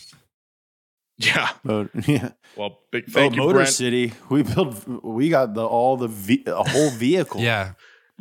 Yeah. 1.17 1.49
Mo- 1.63 1.89
yeah. 2.07 2.31
Well, 2.55 2.79
big 2.91 3.05
oh, 3.09 3.11
thank 3.11 3.33
oh, 3.33 3.35
you, 3.35 3.41
Motor 3.41 3.53
Brent. 3.55 3.69
City. 3.69 4.13
We 4.29 4.43
built. 4.43 4.87
We 5.03 5.29
got 5.29 5.53
the 5.53 5.67
all 5.67 5.97
the 5.97 6.07
ve- 6.07 6.43
a 6.47 6.63
whole 6.63 6.89
vehicle. 6.91 7.41
Yeah, 7.41 7.73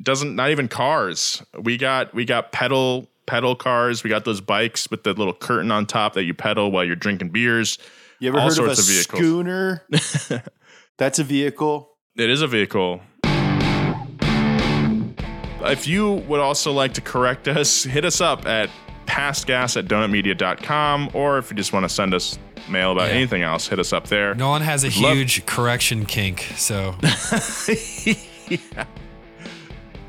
Doesn't 0.03 0.35
not 0.35 0.51
even 0.51 0.67
cars. 0.67 1.43
We 1.57 1.77
got 1.77 2.13
we 2.13 2.25
got 2.25 2.51
pedal 2.51 3.07
pedal 3.27 3.55
cars. 3.55 4.03
We 4.03 4.11
got 4.11 4.25
those 4.25 4.41
bikes 4.41 4.91
with 4.91 5.05
the 5.05 5.13
little 5.13 5.33
curtain 5.33 5.71
on 5.71 5.87
top 5.87 6.15
that 6.15 6.25
you 6.25 6.35
pedal 6.35 6.73
while 6.73 6.85
you're 6.85 6.97
drinking 6.97 7.29
beers. 7.29 7.79
You 8.19 8.29
ever 8.31 8.39
All 8.39 8.49
heard 8.49 8.59
of 8.59 8.65
a 8.67 8.75
sorts 8.75 8.81
of 8.81 8.87
vehicles. 8.87 9.21
schooner? 9.21 10.43
That's 10.99 11.21
a 11.21 11.25
vehicle. 11.25 11.91
It 12.17 12.29
is 12.29 12.43
a 12.43 12.49
vehicle. 12.49 13.01
If 15.61 15.87
you 15.87 16.13
would 16.13 16.41
also 16.41 16.73
like 16.73 16.95
to 16.95 17.01
correct 17.01 17.49
us, 17.49 17.83
hit 17.85 18.05
us 18.05 18.21
up 18.21 18.47
at 18.47 18.71
pastgas 19.07 19.77
at 19.77 19.87
donutmedia.com, 19.87 21.11
or 21.15 21.39
if 21.39 21.51
you 21.51 21.57
just 21.57 21.73
want 21.73 21.85
to 21.85 21.89
send 21.89 22.15
us 22.15 22.39
mail 22.69 22.93
about 22.93 23.09
Yeah. 23.09 23.15
anything 23.15 23.43
else, 23.43 23.67
hit 23.67 23.79
us 23.79 23.93
up 23.93 24.07
there. 24.09 24.35
Nolan 24.35 24.63
has 24.63 24.85
a 24.85 25.01
Love- 25.01 25.17
huge 25.17 25.47
correction 25.47 26.05
kink. 26.07 26.41
So 26.57 26.95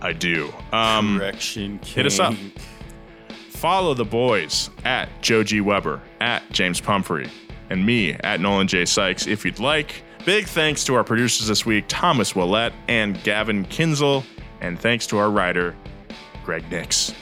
I 0.02 0.14
do. 0.14 0.54
Um, 0.72 1.18
Correction. 1.18 1.80
hit 1.86 2.06
us 2.06 2.20
up. 2.20 2.34
Follow 3.50 3.94
the 3.94 4.06
boys 4.06 4.70
at 4.86 5.10
Joe 5.22 5.44
G. 5.44 5.60
Weber, 5.60 6.02
at 6.22 6.50
James 6.52 6.80
Pumphrey, 6.80 7.30
and 7.70 7.86
me 7.86 8.14
at 8.14 8.40
Nolan 8.40 8.68
J. 8.68 8.86
Sykes 8.86 9.28
if 9.28 9.44
you'd 9.44 9.60
like. 9.60 10.04
Big 10.26 10.46
thanks 10.48 10.84
to 10.86 10.96
our 10.96 11.04
producers 11.04 11.48
this 11.48 11.66
week, 11.66 11.86
Thomas 11.88 12.36
Willett 12.36 12.72
and 12.88 13.22
Gavin 13.24 13.66
Kinzel, 13.66 14.24
and 14.62 14.80
thanks 14.80 15.08
to 15.08 15.18
our 15.18 15.30
writer, 15.30 15.76
Greg 16.44 16.70
Nix. 16.70 17.14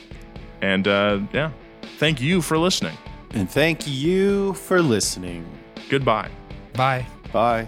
And 0.62 0.88
uh, 0.88 1.20
yeah, 1.34 1.52
thank 1.98 2.22
you 2.22 2.42
for 2.42 2.58
listening. 2.58 2.98
And 3.32 3.50
thank 3.50 3.88
you 3.88 4.54
for 4.54 4.82
listening. 4.82 5.46
Goodbye. 5.90 6.30
bye. 6.74 7.06
Bye. 7.32 7.68